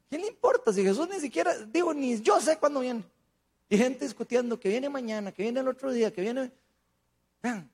¿Quién 0.09 0.21
le 0.21 0.29
importa 0.29 0.73
si 0.73 0.81
Jesús 0.81 1.07
ni 1.07 1.19
siquiera, 1.19 1.53
digo, 1.67 1.93
ni 1.93 2.19
yo 2.21 2.41
sé 2.41 2.57
cuándo 2.57 2.79
viene? 2.79 3.03
Y 3.69 3.77
gente 3.77 4.03
discutiendo 4.03 4.59
que 4.59 4.69
viene 4.69 4.89
mañana, 4.89 5.31
que 5.31 5.43
viene 5.43 5.59
el 5.59 5.67
otro 5.67 5.91
día, 5.91 6.11
que 6.11 6.21
viene... 6.21 6.51
Vean, 7.43 7.69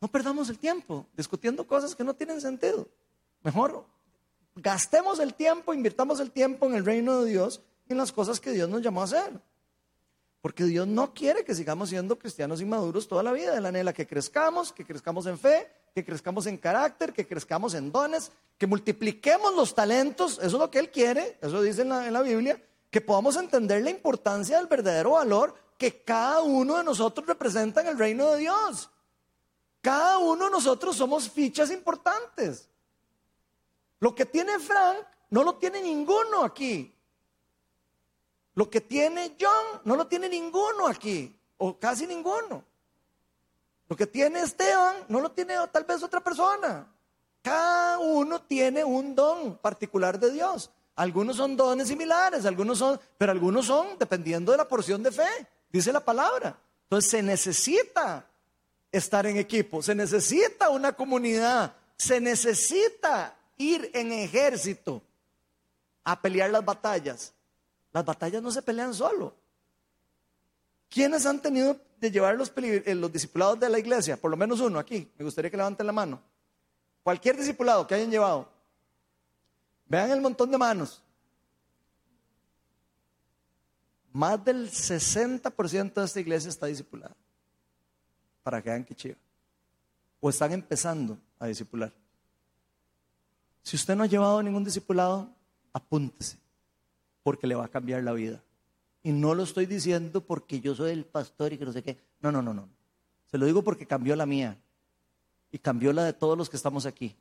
no 0.00 0.08
perdamos 0.08 0.48
el 0.48 0.58
tiempo 0.58 1.06
discutiendo 1.14 1.66
cosas 1.66 1.94
que 1.94 2.04
no 2.04 2.14
tienen 2.14 2.40
sentido. 2.40 2.88
Mejor 3.42 3.84
gastemos 4.54 5.18
el 5.18 5.34
tiempo, 5.34 5.74
invirtamos 5.74 6.20
el 6.20 6.30
tiempo 6.30 6.64
en 6.66 6.76
el 6.76 6.86
reino 6.86 7.20
de 7.20 7.30
Dios 7.30 7.60
y 7.86 7.92
en 7.92 7.98
las 7.98 8.12
cosas 8.12 8.40
que 8.40 8.52
Dios 8.52 8.70
nos 8.70 8.80
llamó 8.80 9.02
a 9.02 9.04
hacer. 9.04 9.38
Porque 10.46 10.62
Dios 10.62 10.86
no 10.86 11.12
quiere 11.12 11.44
que 11.44 11.56
sigamos 11.56 11.88
siendo 11.88 12.16
cristianos 12.16 12.60
inmaduros 12.60 13.08
toda 13.08 13.24
la 13.24 13.32
vida. 13.32 13.58
Él 13.58 13.66
anhela 13.66 13.92
que 13.92 14.06
crezcamos, 14.06 14.72
que 14.72 14.84
crezcamos 14.84 15.26
en 15.26 15.36
fe, 15.36 15.68
que 15.92 16.04
crezcamos 16.04 16.46
en 16.46 16.56
carácter, 16.56 17.12
que 17.12 17.26
crezcamos 17.26 17.74
en 17.74 17.90
dones, 17.90 18.30
que 18.56 18.68
multipliquemos 18.68 19.56
los 19.56 19.74
talentos. 19.74 20.34
Eso 20.34 20.46
es 20.46 20.52
lo 20.52 20.70
que 20.70 20.78
Él 20.78 20.92
quiere, 20.92 21.36
eso 21.42 21.60
dice 21.60 21.82
en 21.82 21.88
la, 21.88 22.06
en 22.06 22.12
la 22.12 22.22
Biblia 22.22 22.62
que 22.92 23.00
podamos 23.00 23.36
entender 23.36 23.82
la 23.82 23.90
importancia 23.90 24.58
del 24.58 24.68
verdadero 24.68 25.14
valor 25.14 25.52
que 25.76 26.04
cada 26.04 26.40
uno 26.42 26.78
de 26.78 26.84
nosotros 26.84 27.26
representa 27.26 27.80
en 27.80 27.88
el 27.88 27.98
reino 27.98 28.30
de 28.30 28.38
Dios. 28.38 28.88
Cada 29.80 30.18
uno 30.18 30.44
de 30.44 30.50
nosotros 30.52 30.94
somos 30.94 31.28
fichas 31.28 31.72
importantes. 31.72 32.68
Lo 33.98 34.14
que 34.14 34.26
tiene 34.26 34.60
Frank 34.60 34.98
no 35.30 35.42
lo 35.42 35.56
tiene 35.56 35.82
ninguno 35.82 36.44
aquí. 36.44 36.95
Lo 38.56 38.70
que 38.70 38.80
tiene 38.80 39.36
John 39.38 39.82
no 39.84 39.96
lo 39.96 40.06
tiene 40.06 40.30
ninguno 40.30 40.86
aquí, 40.88 41.38
o 41.58 41.78
casi 41.78 42.06
ninguno. 42.06 42.64
Lo 43.86 43.94
que 43.94 44.06
tiene 44.06 44.40
Esteban 44.40 45.04
no 45.08 45.20
lo 45.20 45.30
tiene 45.30 45.54
tal 45.70 45.84
vez 45.84 46.02
otra 46.02 46.20
persona. 46.24 46.90
Cada 47.42 47.98
uno 47.98 48.40
tiene 48.42 48.82
un 48.82 49.14
don 49.14 49.58
particular 49.58 50.18
de 50.18 50.32
Dios. 50.32 50.70
Algunos 50.96 51.36
son 51.36 51.54
dones 51.54 51.88
similares, 51.88 52.46
algunos 52.46 52.78
son, 52.78 52.98
pero 53.18 53.30
algunos 53.30 53.66
son 53.66 53.98
dependiendo 53.98 54.52
de 54.52 54.58
la 54.58 54.66
porción 54.66 55.02
de 55.02 55.12
fe, 55.12 55.46
dice 55.70 55.92
la 55.92 56.04
palabra. 56.04 56.58
Entonces 56.84 57.10
se 57.10 57.22
necesita 57.22 58.26
estar 58.90 59.26
en 59.26 59.36
equipo, 59.36 59.82
se 59.82 59.94
necesita 59.94 60.70
una 60.70 60.94
comunidad, 60.94 61.74
se 61.98 62.22
necesita 62.22 63.36
ir 63.58 63.90
en 63.92 64.12
ejército 64.12 65.02
a 66.04 66.18
pelear 66.22 66.48
las 66.48 66.64
batallas. 66.64 67.34
Las 67.96 68.04
batallas 68.04 68.42
no 68.42 68.50
se 68.50 68.60
pelean 68.60 68.92
solo. 68.92 69.34
¿Quiénes 70.90 71.24
han 71.24 71.40
tenido 71.40 71.80
de 71.98 72.10
llevar 72.10 72.36
los, 72.36 72.52
eh, 72.54 72.94
los 72.94 73.10
discipulados 73.10 73.58
de 73.58 73.70
la 73.70 73.78
iglesia? 73.78 74.18
Por 74.18 74.30
lo 74.30 74.36
menos 74.36 74.60
uno 74.60 74.78
aquí. 74.78 75.10
Me 75.16 75.24
gustaría 75.24 75.50
que 75.50 75.56
levanten 75.56 75.86
la 75.86 75.94
mano. 75.94 76.20
Cualquier 77.02 77.38
discipulado 77.38 77.86
que 77.86 77.94
hayan 77.94 78.10
llevado. 78.10 78.50
Vean 79.86 80.10
el 80.10 80.20
montón 80.20 80.50
de 80.50 80.58
manos. 80.58 81.02
Más 84.12 84.44
del 84.44 84.70
60% 84.70 85.94
de 85.94 86.04
esta 86.04 86.20
iglesia 86.20 86.50
está 86.50 86.66
discipulada. 86.66 87.16
Para 88.42 88.60
que 88.60 88.68
vean 88.68 88.84
que 88.84 88.94
chiva. 88.94 89.16
O 90.20 90.28
están 90.28 90.52
empezando 90.52 91.16
a 91.38 91.46
discipular. 91.46 91.90
Si 93.62 93.74
usted 93.74 93.96
no 93.96 94.02
ha 94.02 94.06
llevado 94.06 94.42
ningún 94.42 94.64
discipulado, 94.64 95.30
apúntese, 95.72 96.36
porque 97.26 97.48
le 97.48 97.56
va 97.56 97.64
a 97.64 97.68
cambiar 97.68 98.04
la 98.04 98.12
vida. 98.12 98.40
Y 99.02 99.10
no 99.10 99.34
lo 99.34 99.42
estoy 99.42 99.66
diciendo 99.66 100.20
porque 100.20 100.60
yo 100.60 100.76
soy 100.76 100.92
el 100.92 101.04
pastor 101.04 101.52
y 101.52 101.58
que 101.58 101.64
no 101.64 101.72
sé 101.72 101.82
qué. 101.82 101.98
No, 102.20 102.30
no, 102.30 102.40
no, 102.40 102.54
no. 102.54 102.68
Se 103.24 103.36
lo 103.36 103.46
digo 103.46 103.64
porque 103.64 103.84
cambió 103.84 104.14
la 104.14 104.26
mía 104.26 104.56
y 105.50 105.58
cambió 105.58 105.92
la 105.92 106.04
de 106.04 106.12
todos 106.12 106.38
los 106.38 106.48
que 106.48 106.56
estamos 106.56 106.86
aquí. 106.86 107.16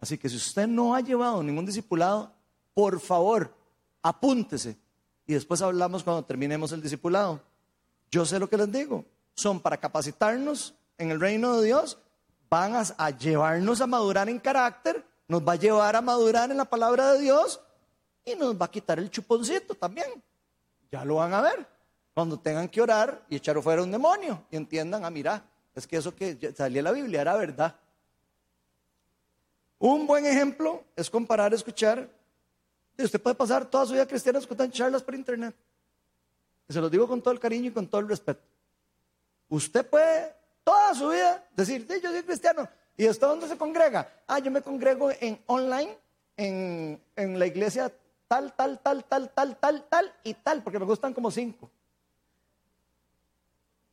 Así 0.00 0.16
que 0.16 0.30
si 0.30 0.36
usted 0.36 0.66
no 0.66 0.94
ha 0.94 1.02
llevado 1.02 1.42
ningún 1.42 1.66
discipulado, 1.66 2.32
por 2.72 3.00
favor, 3.00 3.54
apúntese. 4.00 4.78
Y 5.26 5.34
después 5.34 5.60
hablamos 5.60 6.02
cuando 6.02 6.24
terminemos 6.24 6.72
el 6.72 6.80
discipulado. 6.80 7.38
Yo 8.10 8.24
sé 8.24 8.38
lo 8.38 8.48
que 8.48 8.56
les 8.56 8.72
digo. 8.72 9.04
Son 9.34 9.60
para 9.60 9.76
capacitarnos 9.76 10.74
en 10.96 11.10
el 11.10 11.20
reino 11.20 11.60
de 11.60 11.66
Dios, 11.66 11.98
van 12.48 12.76
a, 12.76 12.82
a 12.96 13.10
llevarnos 13.10 13.82
a 13.82 13.86
madurar 13.86 14.30
en 14.30 14.38
carácter, 14.38 15.04
nos 15.28 15.46
va 15.46 15.52
a 15.52 15.56
llevar 15.56 15.96
a 15.96 16.00
madurar 16.00 16.50
en 16.50 16.56
la 16.56 16.64
palabra 16.64 17.12
de 17.12 17.20
Dios 17.20 17.60
y 18.24 18.34
nos 18.34 18.60
va 18.60 18.66
a 18.66 18.70
quitar 18.70 18.98
el 18.98 19.10
chuponcito 19.10 19.74
también. 19.74 20.22
Ya 20.90 21.04
lo 21.04 21.16
van 21.16 21.32
a 21.32 21.40
ver. 21.40 21.66
Cuando 22.14 22.38
tengan 22.38 22.68
que 22.68 22.80
orar 22.80 23.22
y 23.28 23.36
echar 23.36 23.60
fuera 23.62 23.82
un 23.82 23.90
demonio 23.90 24.44
y 24.50 24.56
entiendan, 24.56 25.04
ah, 25.04 25.10
mira, 25.10 25.44
es 25.74 25.86
que 25.86 25.96
eso 25.96 26.14
que 26.14 26.52
salía 26.56 26.80
en 26.80 26.84
la 26.84 26.92
Biblia 26.92 27.20
era 27.20 27.36
verdad. 27.36 27.76
Un 29.78 30.06
buen 30.06 30.26
ejemplo 30.26 30.82
es 30.96 31.08
comparar, 31.08 31.54
escuchar. 31.54 32.08
Usted 32.98 33.20
puede 33.20 33.36
pasar 33.36 33.64
toda 33.64 33.86
su 33.86 33.92
vida 33.92 34.06
cristiana 34.06 34.40
escuchando 34.40 34.72
charlas 34.74 35.02
por 35.02 35.14
internet. 35.14 35.54
se 36.68 36.80
los 36.80 36.90
digo 36.90 37.06
con 37.06 37.22
todo 37.22 37.32
el 37.32 37.38
cariño 37.38 37.68
y 37.68 37.72
con 37.72 37.86
todo 37.86 38.00
el 38.00 38.08
respeto. 38.08 38.42
Usted 39.48 39.86
puede 39.86 40.34
toda 40.64 40.94
su 40.94 41.08
vida 41.08 41.48
decir, 41.54 41.86
sí, 41.88 42.00
yo 42.02 42.10
soy 42.10 42.22
cristiano. 42.24 42.68
¿Y 42.96 43.06
hasta 43.06 43.28
dónde 43.28 43.46
se 43.46 43.56
congrega? 43.56 44.12
Ah, 44.26 44.40
yo 44.40 44.50
me 44.50 44.60
congrego 44.60 45.12
en 45.20 45.40
online, 45.46 45.96
en, 46.36 47.00
en 47.14 47.38
la 47.38 47.46
iglesia 47.46 47.92
tal, 48.28 48.52
tal, 48.52 48.78
tal, 48.80 49.04
tal, 49.04 49.30
tal, 49.30 49.56
tal, 49.56 49.88
tal 49.88 50.12
y 50.22 50.34
tal, 50.34 50.62
porque 50.62 50.78
me 50.78 50.84
gustan 50.84 51.14
como 51.14 51.30
cinco. 51.30 51.70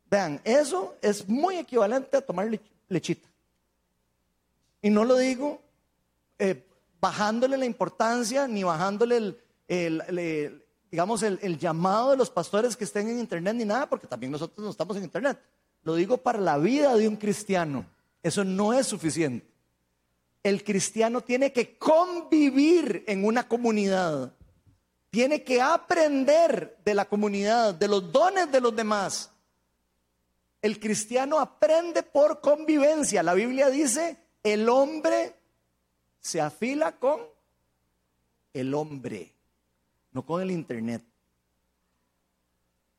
Vean, 0.09 0.39
eso 0.43 0.95
es 1.01 1.27
muy 1.27 1.57
equivalente 1.57 2.17
a 2.17 2.21
tomar 2.21 2.47
lechita. 2.87 3.27
Y 4.81 4.89
no 4.89 5.03
lo 5.03 5.15
digo 5.15 5.61
eh, 6.37 6.63
bajándole 6.99 7.57
la 7.57 7.65
importancia 7.65 8.47
ni 8.47 8.63
bajándole 8.63 9.35
el, 9.67 10.63
digamos, 10.91 11.23
el, 11.23 11.57
llamado 11.57 12.11
de 12.11 12.17
los 12.17 12.29
pastores 12.29 12.77
que 12.77 12.83
estén 12.83 13.09
en 13.09 13.19
internet 13.19 13.55
ni 13.55 13.65
nada, 13.65 13.89
porque 13.89 14.07
también 14.07 14.31
nosotros 14.31 14.63
no 14.63 14.69
estamos 14.69 14.97
en 14.97 15.03
internet. 15.05 15.39
Lo 15.83 15.95
digo 15.95 16.17
para 16.17 16.39
la 16.39 16.57
vida 16.57 16.95
de 16.95 17.07
un 17.07 17.15
cristiano. 17.15 17.85
Eso 18.21 18.43
no 18.43 18.73
es 18.73 18.87
suficiente. 18.87 19.54
El 20.45 20.63
cristiano 20.63 21.21
tiene 21.21 21.51
que 21.51 21.75
convivir 21.75 23.03
en 23.07 23.25
una 23.25 23.47
comunidad. 23.47 24.31
Tiene 25.09 25.43
que 25.43 25.59
aprender 25.59 26.77
de 26.85 26.93
la 26.93 27.05
comunidad, 27.05 27.73
de 27.73 27.87
los 27.87 28.11
dones 28.11 28.51
de 28.51 28.61
los 28.61 28.75
demás. 28.75 29.31
El 30.61 30.79
cristiano 30.79 31.39
aprende 31.39 32.03
por 32.03 32.41
convivencia. 32.41 33.23
La 33.23 33.33
Biblia 33.33 33.71
dice, 33.71 34.17
el 34.43 34.69
hombre 34.69 35.33
se 36.19 36.39
afila 36.39 36.91
con 36.91 37.21
el 38.53 38.71
hombre, 38.75 39.33
no 40.11 40.23
con 40.27 40.43
el 40.43 40.51
internet. 40.51 41.01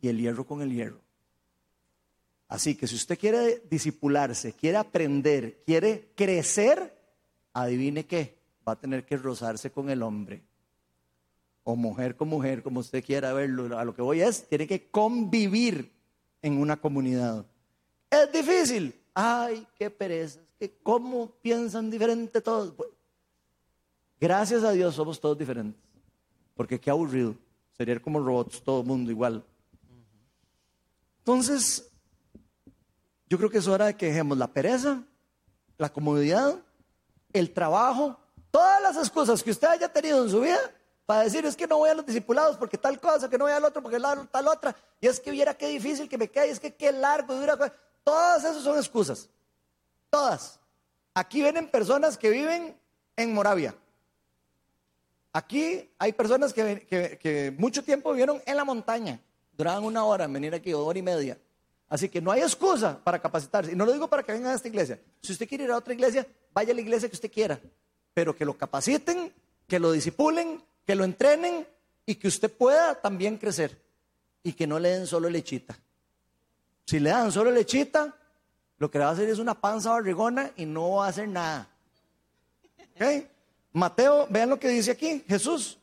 Y 0.01 0.09
el 0.09 0.18
hierro 0.18 0.44
con 0.44 0.62
el 0.62 0.72
hierro. 0.72 1.01
Así 2.49 2.74
que 2.74 2.88
si 2.88 2.97
usted 2.97 3.16
quiere 3.16 3.62
disipularse, 3.70 4.53
quiere 4.55 4.78
aprender, 4.78 5.62
quiere 5.64 6.11
crecer, 6.16 6.95
adivine 7.62 8.07
qué, 8.07 8.38
va 8.66 8.72
a 8.72 8.80
tener 8.80 9.04
que 9.04 9.16
rozarse 9.16 9.70
con 9.70 9.88
el 9.90 10.02
hombre. 10.02 10.42
O 11.64 11.74
mujer 11.74 12.16
con 12.16 12.28
mujer, 12.28 12.62
como 12.62 12.80
usted 12.80 13.02
quiera 13.02 13.32
verlo. 13.32 13.78
A 13.78 13.84
lo 13.84 13.94
que 13.94 14.02
voy 14.02 14.20
es, 14.20 14.48
tiene 14.48 14.66
que 14.66 14.88
convivir 14.90 15.92
en 16.42 16.59
una 16.59 16.76
comunidad. 16.76 17.44
Es 18.11 18.30
difícil. 18.32 18.94
Ay, 19.14 19.66
qué 19.76 19.90
pereza. 19.90 20.40
¿Cómo 20.82 21.30
piensan 21.42 21.90
diferente 21.90 22.40
todos? 22.40 22.74
Gracias 24.20 24.62
a 24.62 24.72
Dios 24.72 24.94
somos 24.94 25.20
todos 25.20 25.36
diferentes. 25.36 25.80
Porque 26.54 26.78
qué 26.78 26.90
aburrido. 26.90 27.34
Sería 27.72 28.00
como 28.00 28.20
robots, 28.20 28.62
todo 28.62 28.82
mundo 28.84 29.11
igual. 29.11 29.44
Entonces, 31.18 31.90
yo 33.28 33.38
creo 33.38 33.50
que 33.50 33.59
es 33.59 33.66
hora 33.66 33.86
de 33.86 33.96
que 33.96 34.07
dejemos 34.07 34.38
la 34.38 34.46
pereza, 34.46 35.02
la 35.78 35.92
comodidad, 35.92 36.62
el 37.32 37.52
trabajo, 37.52 38.18
todas 38.50 38.82
las 38.82 38.96
excusas 38.96 39.42
que 39.42 39.50
usted 39.50 39.68
haya 39.68 39.92
tenido 39.92 40.22
en 40.22 40.30
su 40.30 40.40
vida 40.40 40.60
para 41.06 41.22
decir 41.22 41.46
es 41.46 41.56
que 41.56 41.66
no 41.66 41.78
voy 41.78 41.90
a 41.90 41.94
los 41.94 42.04
discipulados 42.04 42.56
porque 42.56 42.76
tal 42.76 43.00
cosa, 43.00 43.30
que 43.30 43.38
no 43.38 43.44
voy 43.44 43.52
al 43.52 43.64
otro 43.64 43.80
porque 43.80 43.98
tal 43.98 44.48
otra, 44.48 44.74
y 45.00 45.06
es 45.06 45.20
que 45.20 45.30
viera 45.30 45.54
qué 45.54 45.68
difícil 45.68 46.08
que 46.08 46.18
me 46.18 46.28
quede, 46.28 46.50
es 46.50 46.60
que 46.60 46.74
qué 46.74 46.90
largo, 46.90 47.34
dura. 47.34 47.56
Todas 48.02 48.44
esas 48.44 48.62
son 48.62 48.76
excusas. 48.76 49.28
Todas. 50.10 50.58
Aquí 51.14 51.42
vienen 51.42 51.70
personas 51.70 52.18
que 52.18 52.28
viven 52.30 52.76
en 53.16 53.34
Moravia. 53.34 53.74
Aquí 55.32 55.90
hay 55.98 56.12
personas 56.12 56.53
que, 56.53 57.54
mucho 57.58 57.84
tiempo 57.84 58.11
vivieron 58.11 58.42
en 58.46 58.57
la 58.57 58.64
montaña. 58.64 59.20
Duraban 59.53 59.84
una 59.84 60.04
hora 60.04 60.24
en 60.24 60.32
venir 60.32 60.54
aquí, 60.54 60.72
hora 60.72 60.98
y 60.98 61.03
media. 61.03 61.38
Así 61.88 62.08
que 62.08 62.20
no 62.20 62.32
hay 62.32 62.40
excusa 62.40 62.98
para 63.03 63.18
capacitarse. 63.18 63.72
Y 63.72 63.76
no 63.76 63.84
lo 63.84 63.92
digo 63.92 64.08
para 64.08 64.22
que 64.22 64.32
vengan 64.32 64.53
a 64.53 64.54
esta 64.54 64.68
iglesia. 64.68 65.00
Si 65.20 65.32
usted 65.32 65.48
quiere 65.48 65.64
ir 65.64 65.70
a 65.70 65.76
otra 65.76 65.94
iglesia, 65.94 66.26
vaya 66.57 66.72
a 66.72 66.74
la 66.74 66.80
iglesia 66.80 67.07
que 67.11 67.14
usted 67.14 67.30
quiera. 67.30 67.61
Pero 68.14 68.34
que 68.34 68.46
lo 68.46 68.57
capaciten, 68.57 69.30
que 69.68 69.78
lo 69.78 69.92
disipulen, 69.92 70.64
que 70.87 70.95
lo 70.95 71.04
entrenen 71.04 71.68
y 72.07 72.14
que 72.14 72.28
usted 72.28 72.50
pueda 72.50 72.95
también 72.95 73.37
crecer. 73.37 73.78
Y 74.42 74.54
que 74.54 74.66
no 74.66 74.78
le 74.78 74.88
den 74.88 75.07
solo 75.07 75.28
lechita. 75.28 75.78
Si 76.87 76.99
le 76.99 77.11
dan 77.11 77.30
solo 77.30 77.50
lechita, 77.50 78.16
lo 78.78 78.91
que 78.91 78.96
le 78.96 79.04
va 79.04 79.11
a 79.11 79.12
hacer 79.12 79.28
es 79.28 79.38
una 79.38 79.61
panza 79.61 79.91
barrigona 79.91 80.50
y 80.57 80.64
no 80.64 80.92
va 80.92 81.07
a 81.07 81.08
hacer 81.11 81.28
nada. 81.28 81.68
¿Ok? 82.95 83.26
Mateo, 83.72 84.26
vean 84.30 84.49
lo 84.49 84.58
que 84.58 84.68
dice 84.68 84.92
aquí, 84.92 85.22
Jesús. 85.28 85.78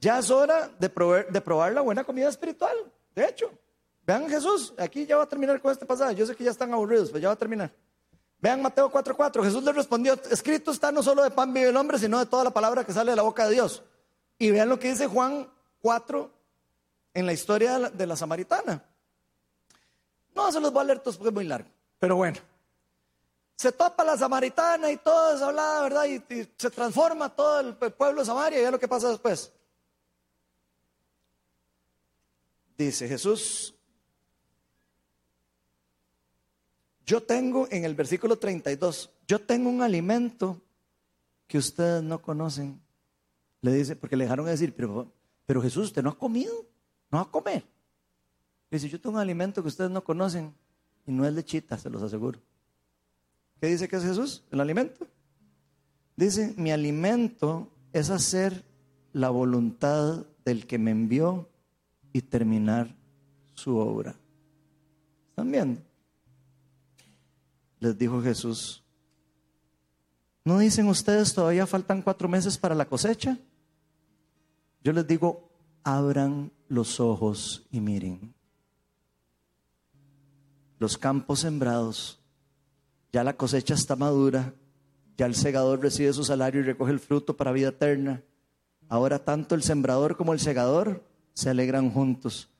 Ya 0.00 0.18
es 0.18 0.30
hora 0.30 0.68
de 0.78 0.88
de 0.88 1.40
probar 1.42 1.72
la 1.74 1.82
buena 1.82 2.04
comida 2.04 2.30
espiritual. 2.30 2.74
De 3.14 3.26
hecho, 3.26 3.52
vean 4.06 4.28
Jesús, 4.28 4.72
aquí 4.78 5.04
ya 5.04 5.16
va 5.16 5.24
a 5.24 5.28
terminar 5.28 5.60
con 5.60 5.72
este 5.72 5.84
pasaje. 5.84 6.14
Yo 6.14 6.26
sé 6.26 6.34
que 6.36 6.44
ya 6.44 6.50
están 6.50 6.72
aburridos, 6.72 7.08
pero 7.08 7.18
ya 7.18 7.28
va 7.28 7.34
a 7.34 7.38
terminar. 7.38 7.72
Vean 8.40 8.62
Mateo 8.62 8.90
4:4. 8.90 9.42
Jesús 9.42 9.62
le 9.64 9.72
respondió: 9.72 10.14
Escrito 10.30 10.70
está 10.70 10.92
no 10.92 11.02
solo 11.02 11.22
de 11.22 11.30
pan 11.30 11.52
vive 11.52 11.68
el 11.68 11.76
hombre, 11.76 11.98
sino 11.98 12.18
de 12.18 12.26
toda 12.26 12.44
la 12.44 12.50
palabra 12.50 12.84
que 12.84 12.92
sale 12.92 13.10
de 13.10 13.16
la 13.16 13.22
boca 13.22 13.46
de 13.46 13.54
Dios. 13.54 13.82
Y 14.38 14.50
vean 14.50 14.68
lo 14.68 14.78
que 14.78 14.90
dice 14.90 15.06
Juan 15.06 15.48
4 15.80 16.30
en 17.14 17.26
la 17.26 17.32
historia 17.32 17.78
de 17.78 18.06
la, 18.06 18.16
samaritana. 18.16 18.84
No 20.34 20.52
se 20.52 20.60
los 20.60 20.72
voy 20.72 20.82
a 20.82 20.84
leer 20.84 21.02
porque 21.02 21.28
es 21.28 21.34
muy 21.34 21.44
largo, 21.44 21.68
pero 21.98 22.16
bueno 22.16 22.38
se 23.56 23.72
topa 23.72 24.04
la 24.04 24.18
samaritana 24.18 24.90
y 24.90 24.98
todo 24.98 25.34
es 25.34 25.40
hablada, 25.40 25.82
¿verdad? 25.82 26.04
Y, 26.04 26.46
se 26.58 26.70
transforma 26.70 27.34
todo 27.34 27.60
el 27.60 27.74
pueblo 27.74 28.20
de 28.20 28.26
Samaria 28.26 28.58
y 28.58 28.62
ya 28.62 28.70
lo 28.70 28.78
que 28.78 28.86
pasa 28.86 29.08
después. 29.08 29.50
Dice 32.76 33.08
Jesús, 33.08 33.74
yo 37.06 37.22
tengo 37.22 37.68
en 37.70 37.84
el 37.84 37.94
versículo 37.94 38.36
32, 38.36 39.10
yo 39.28 39.40
tengo 39.40 39.70
un 39.70 39.80
alimento 39.80 40.60
que 41.46 41.56
ustedes 41.56 42.02
no 42.02 42.20
conocen. 42.20 42.80
Le 43.62 43.72
dice, 43.72 43.94
porque 43.94 44.16
le 44.16 44.24
dejaron 44.24 44.44
de 44.46 44.52
decir, 44.52 44.74
pero, 44.74 45.12
pero 45.46 45.62
Jesús, 45.62 45.86
usted 45.86 46.02
no 46.02 46.10
ha 46.10 46.18
comido, 46.18 46.66
no 47.10 47.18
va 47.18 47.22
a 47.22 47.30
comer. 47.30 47.64
Dice, 48.70 48.88
yo 48.88 49.00
tengo 49.00 49.16
un 49.16 49.22
alimento 49.22 49.62
que 49.62 49.68
ustedes 49.68 49.90
no 49.90 50.02
conocen 50.02 50.52
y 51.06 51.12
no 51.12 51.24
es 51.24 51.32
lechita, 51.32 51.78
se 51.78 51.88
los 51.88 52.02
aseguro. 52.02 52.40
¿Qué 53.60 53.68
dice 53.68 53.88
que 53.88 53.96
es 53.96 54.02
Jesús? 54.02 54.44
El 54.50 54.60
alimento. 54.60 55.06
Dice, 56.16 56.54
mi 56.56 56.72
alimento 56.72 57.70
es 57.92 58.10
hacer 58.10 58.64
la 59.12 59.30
voluntad 59.30 60.26
del 60.44 60.66
que 60.66 60.78
me 60.78 60.90
envió 60.90 61.48
y 62.12 62.22
terminar 62.22 62.94
su 63.54 63.76
obra. 63.76 64.16
¿Están 65.30 65.50
viendo? 65.50 65.80
Les 67.80 67.96
dijo 67.96 68.22
Jesús, 68.22 68.82
¿no 70.44 70.58
dicen 70.58 70.88
ustedes 70.88 71.34
todavía 71.34 71.66
faltan 71.66 72.02
cuatro 72.02 72.28
meses 72.28 72.56
para 72.56 72.74
la 72.74 72.86
cosecha? 72.86 73.38
Yo 74.82 74.92
les 74.92 75.06
digo, 75.06 75.50
abran 75.82 76.52
los 76.68 77.00
ojos 77.00 77.66
y 77.70 77.80
miren. 77.80 78.34
Los 80.78 80.96
campos 80.98 81.40
sembrados, 81.40 82.20
ya 83.12 83.24
la 83.24 83.36
cosecha 83.36 83.74
está 83.74 83.96
madura, 83.96 84.54
ya 85.16 85.26
el 85.26 85.34
segador 85.34 85.80
recibe 85.80 86.12
su 86.12 86.24
salario 86.24 86.60
y 86.60 86.64
recoge 86.64 86.92
el 86.92 87.00
fruto 87.00 87.36
para 87.36 87.52
vida 87.52 87.68
eterna. 87.68 88.22
Ahora 88.88 89.24
tanto 89.24 89.54
el 89.54 89.62
sembrador 89.62 90.16
como 90.16 90.32
el 90.32 90.40
segador 90.40 91.04
se 91.34 91.50
alegran 91.50 91.90
juntos, 91.90 92.50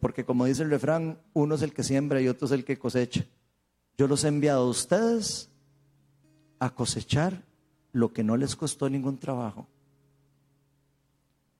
porque 0.00 0.24
como 0.24 0.44
dice 0.44 0.62
el 0.62 0.70
refrán, 0.70 1.20
uno 1.32 1.54
es 1.54 1.62
el 1.62 1.72
que 1.72 1.82
siembra 1.82 2.20
y 2.20 2.28
otro 2.28 2.46
es 2.46 2.52
el 2.52 2.64
que 2.64 2.78
cosecha. 2.78 3.24
Yo 3.96 4.08
los 4.08 4.24
he 4.24 4.28
enviado 4.28 4.62
a 4.62 4.70
ustedes 4.70 5.50
a 6.58 6.70
cosechar 6.70 7.42
lo 7.92 8.12
que 8.12 8.22
no 8.22 8.36
les 8.36 8.56
costó 8.56 8.88
ningún 8.88 9.18
trabajo. 9.18 9.66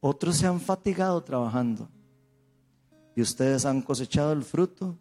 Otros 0.01 0.37
se 0.37 0.47
han 0.47 0.61
fatigado 0.61 1.23
trabajando 1.23 1.89
y 3.15 3.21
ustedes 3.21 3.67
han 3.67 3.83
cosechado 3.83 4.33
el 4.33 4.43
fruto 4.43 4.97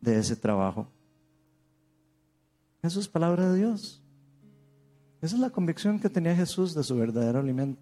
de 0.00 0.18
ese 0.18 0.36
trabajo. 0.36 0.86
Eso 2.82 3.00
es 3.00 3.08
palabra 3.08 3.50
de 3.50 3.58
Dios. 3.58 4.02
Esa 5.22 5.36
es 5.36 5.40
la 5.40 5.50
convicción 5.50 5.98
que 5.98 6.10
tenía 6.10 6.36
Jesús 6.36 6.74
de 6.74 6.84
su 6.84 6.96
verdadero 6.96 7.40
alimento. 7.40 7.80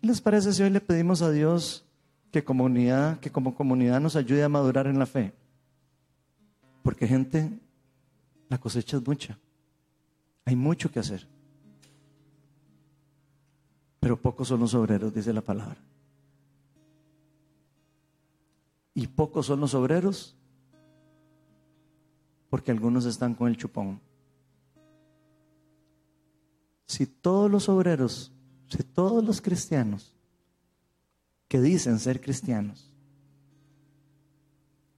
¿Qué 0.00 0.06
les 0.06 0.20
parece 0.20 0.52
si 0.52 0.62
hoy 0.62 0.70
le 0.70 0.80
pedimos 0.80 1.22
a 1.22 1.30
Dios 1.30 1.84
que 2.32 2.42
comunidad, 2.42 3.20
que 3.20 3.30
como 3.30 3.54
comunidad 3.54 4.00
nos 4.00 4.16
ayude 4.16 4.42
a 4.42 4.48
madurar 4.48 4.86
en 4.86 4.98
la 4.98 5.06
fe? 5.06 5.32
Porque 6.86 7.08
gente, 7.08 7.50
la 8.48 8.58
cosecha 8.58 8.96
es 8.96 9.04
mucha. 9.04 9.36
Hay 10.44 10.54
mucho 10.54 10.88
que 10.88 11.00
hacer. 11.00 11.26
Pero 13.98 14.16
pocos 14.16 14.46
son 14.46 14.60
los 14.60 14.72
obreros, 14.72 15.12
dice 15.12 15.32
la 15.32 15.40
palabra. 15.40 15.78
Y 18.94 19.08
pocos 19.08 19.46
son 19.46 19.58
los 19.58 19.74
obreros 19.74 20.36
porque 22.50 22.70
algunos 22.70 23.04
están 23.04 23.34
con 23.34 23.48
el 23.48 23.56
chupón. 23.56 24.00
Si 26.86 27.04
todos 27.04 27.50
los 27.50 27.68
obreros, 27.68 28.30
si 28.68 28.84
todos 28.84 29.24
los 29.24 29.40
cristianos 29.40 30.14
que 31.48 31.60
dicen 31.60 31.98
ser 31.98 32.20
cristianos 32.20 32.92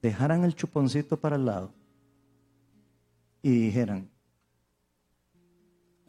dejaran 0.03 0.45
el 0.45 0.55
chuponcito 0.55 1.19
para 1.19 1.37
el 1.37 1.47
lado 1.47 1.78
y 3.43 3.51
dijeran, 3.51 4.09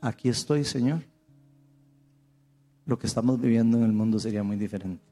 aquí 0.02 0.30
estoy 0.30 0.64
Señor, 0.64 1.04
lo 2.86 2.98
que 2.98 3.08
estamos 3.08 3.40
viviendo 3.40 3.78
en 3.78 3.84
el 3.84 3.94
mundo 3.94 4.20
sería 4.20 4.44
muy 4.44 4.58
diferente. 4.58 5.04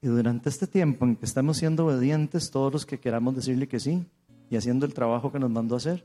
Y 0.00 0.08
durante 0.08 0.48
este 0.48 0.66
tiempo 0.66 1.04
en 1.04 1.16
que 1.16 1.26
estamos 1.26 1.58
siendo 1.58 1.86
obedientes, 1.86 2.50
todos 2.50 2.72
los 2.72 2.86
que 2.86 2.98
queramos 2.98 3.36
decirle 3.36 3.68
que 3.68 3.78
sí 3.78 4.04
y 4.50 4.56
haciendo 4.56 4.84
el 4.84 4.94
trabajo 4.94 5.30
que 5.30 5.38
nos 5.38 5.50
mandó 5.50 5.74
a 5.74 5.78
hacer, 5.78 6.04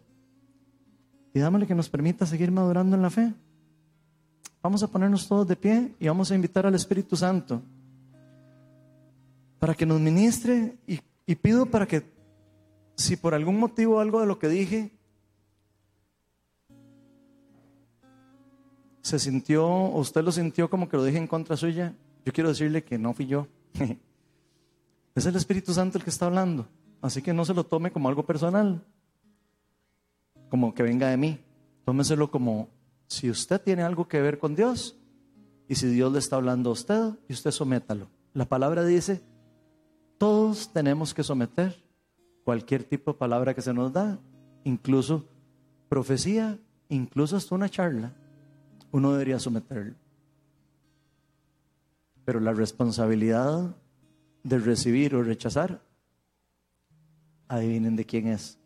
pidámosle 1.33 1.65
que 1.65 1.73
nos 1.73 1.89
permita 1.89 2.25
seguir 2.25 2.51
madurando 2.51 2.95
en 2.95 3.01
la 3.01 3.09
fe. 3.09 3.33
Vamos 4.61 4.83
a 4.83 4.87
ponernos 4.87 5.27
todos 5.27 5.47
de 5.47 5.55
pie 5.55 5.95
y 5.99 6.07
vamos 6.07 6.29
a 6.31 6.35
invitar 6.35 6.65
al 6.65 6.75
Espíritu 6.75 7.15
Santo 7.15 7.61
para 9.57 9.73
que 9.73 9.85
nos 9.85 9.99
ministre 9.99 10.77
y, 10.85 10.99
y 11.25 11.35
pido 11.35 11.65
para 11.65 11.87
que 11.87 12.16
si 12.97 13.15
por 13.15 13.35
algún 13.35 13.59
motivo 13.59 13.99
algo 13.99 14.19
de 14.19 14.25
lo 14.25 14.39
que 14.39 14.49
dije 14.49 14.91
se 19.01 19.19
sintió, 19.19 19.65
usted 19.65 20.21
lo 20.21 20.33
sintió 20.33 20.69
como 20.69 20.89
que 20.89 20.97
lo 20.97 21.05
dije 21.05 21.17
en 21.17 21.27
contra 21.27 21.55
suya, 21.55 21.95
yo 22.25 22.33
quiero 22.33 22.49
decirle 22.49 22.83
que 22.83 22.97
no 22.97 23.13
fui 23.13 23.27
yo. 23.27 23.47
Es 25.15 25.25
el 25.25 25.35
Espíritu 25.35 25.73
Santo 25.73 25.97
el 25.97 26.03
que 26.03 26.11
está 26.11 26.27
hablando. 26.27 26.67
Así 27.01 27.23
que 27.23 27.33
no 27.33 27.43
se 27.43 27.55
lo 27.55 27.63
tome 27.63 27.89
como 27.89 28.07
algo 28.07 28.23
personal, 28.23 28.85
como 30.49 30.75
que 30.75 30.83
venga 30.83 31.07
de 31.07 31.17
mí. 31.17 31.39
Tómeselo 31.85 32.29
como 32.29 32.69
si 33.07 33.29
usted 33.29 33.59
tiene 33.59 33.81
algo 33.81 34.07
que 34.07 34.21
ver 34.21 34.37
con 34.37 34.55
Dios 34.55 34.95
y 35.67 35.73
si 35.73 35.87
Dios 35.87 36.13
le 36.13 36.19
está 36.19 36.35
hablando 36.35 36.69
a 36.69 36.73
usted 36.73 37.13
y 37.27 37.33
usted 37.33 37.49
sométalo. 37.49 38.09
La 38.33 38.45
palabra 38.45 38.85
dice, 38.85 39.23
todos 40.19 40.71
tenemos 40.71 41.15
que 41.15 41.23
someter 41.23 41.86
cualquier 42.47 42.85
tipo 42.85 43.11
de 43.11 43.17
palabra 43.17 43.53
que 43.53 43.61
se 43.61 43.73
nos 43.73 43.91
da, 43.91 44.17
incluso 44.63 45.25
profecía, 45.89 46.57
incluso 46.87 47.35
hasta 47.35 47.53
una 47.53 47.67
charla, 47.67 48.13
uno 48.89 49.11
debería 49.11 49.37
someterlo. 49.37 49.95
Pero 52.23 52.39
la 52.39 52.53
responsabilidad 52.53 53.75
de 54.43 54.59
recibir 54.59 55.13
o 55.15 55.23
rechazar, 55.23 55.81
adivinen 57.49 57.97
de 57.97 58.05
quién 58.05 58.27
es. 58.27 58.57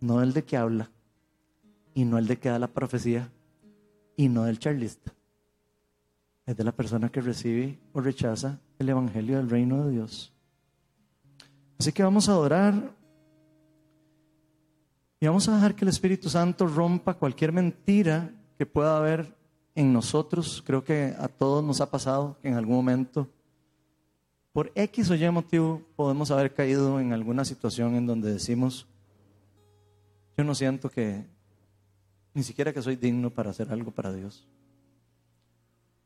No 0.00 0.20
el 0.20 0.34
de 0.34 0.44
que 0.44 0.58
habla, 0.58 0.90
y 1.94 2.04
no 2.04 2.18
el 2.18 2.26
de 2.26 2.38
que 2.38 2.50
da 2.50 2.58
la 2.58 2.68
profecía, 2.68 3.32
y 4.18 4.28
no 4.28 4.44
del 4.44 4.58
charlista. 4.58 5.14
Es 6.44 6.58
de 6.58 6.64
la 6.64 6.72
persona 6.72 7.08
que 7.08 7.22
recibe 7.22 7.78
o 7.94 8.02
rechaza 8.02 8.60
el 8.78 8.90
Evangelio 8.90 9.38
del 9.38 9.48
Reino 9.48 9.86
de 9.86 9.92
Dios. 9.92 10.30
Así 11.78 11.90
que 11.90 12.02
vamos 12.02 12.28
a 12.28 12.32
adorar 12.32 12.99
y 15.20 15.26
vamos 15.26 15.46
a 15.48 15.54
dejar 15.54 15.74
que 15.74 15.84
el 15.84 15.90
Espíritu 15.90 16.30
Santo 16.30 16.66
rompa 16.66 17.14
cualquier 17.14 17.52
mentira 17.52 18.34
que 18.56 18.64
pueda 18.64 18.96
haber 18.96 19.36
en 19.74 19.92
nosotros, 19.92 20.62
creo 20.66 20.82
que 20.82 21.14
a 21.18 21.28
todos 21.28 21.62
nos 21.62 21.80
ha 21.82 21.90
pasado 21.90 22.38
que 22.40 22.48
en 22.48 22.54
algún 22.54 22.76
momento, 22.76 23.28
por 24.52 24.72
X 24.74 25.10
o 25.10 25.14
Y 25.14 25.30
motivo, 25.30 25.82
podemos 25.94 26.30
haber 26.30 26.54
caído 26.54 26.98
en 27.00 27.12
alguna 27.12 27.44
situación 27.44 27.94
en 27.96 28.06
donde 28.06 28.32
decimos, 28.32 28.88
yo 30.36 30.44
no 30.44 30.54
siento 30.54 30.88
que 30.88 31.26
ni 32.32 32.42
siquiera 32.42 32.72
que 32.72 32.82
soy 32.82 32.96
digno 32.96 33.30
para 33.30 33.50
hacer 33.50 33.70
algo 33.70 33.90
para 33.90 34.12
Dios. 34.12 34.48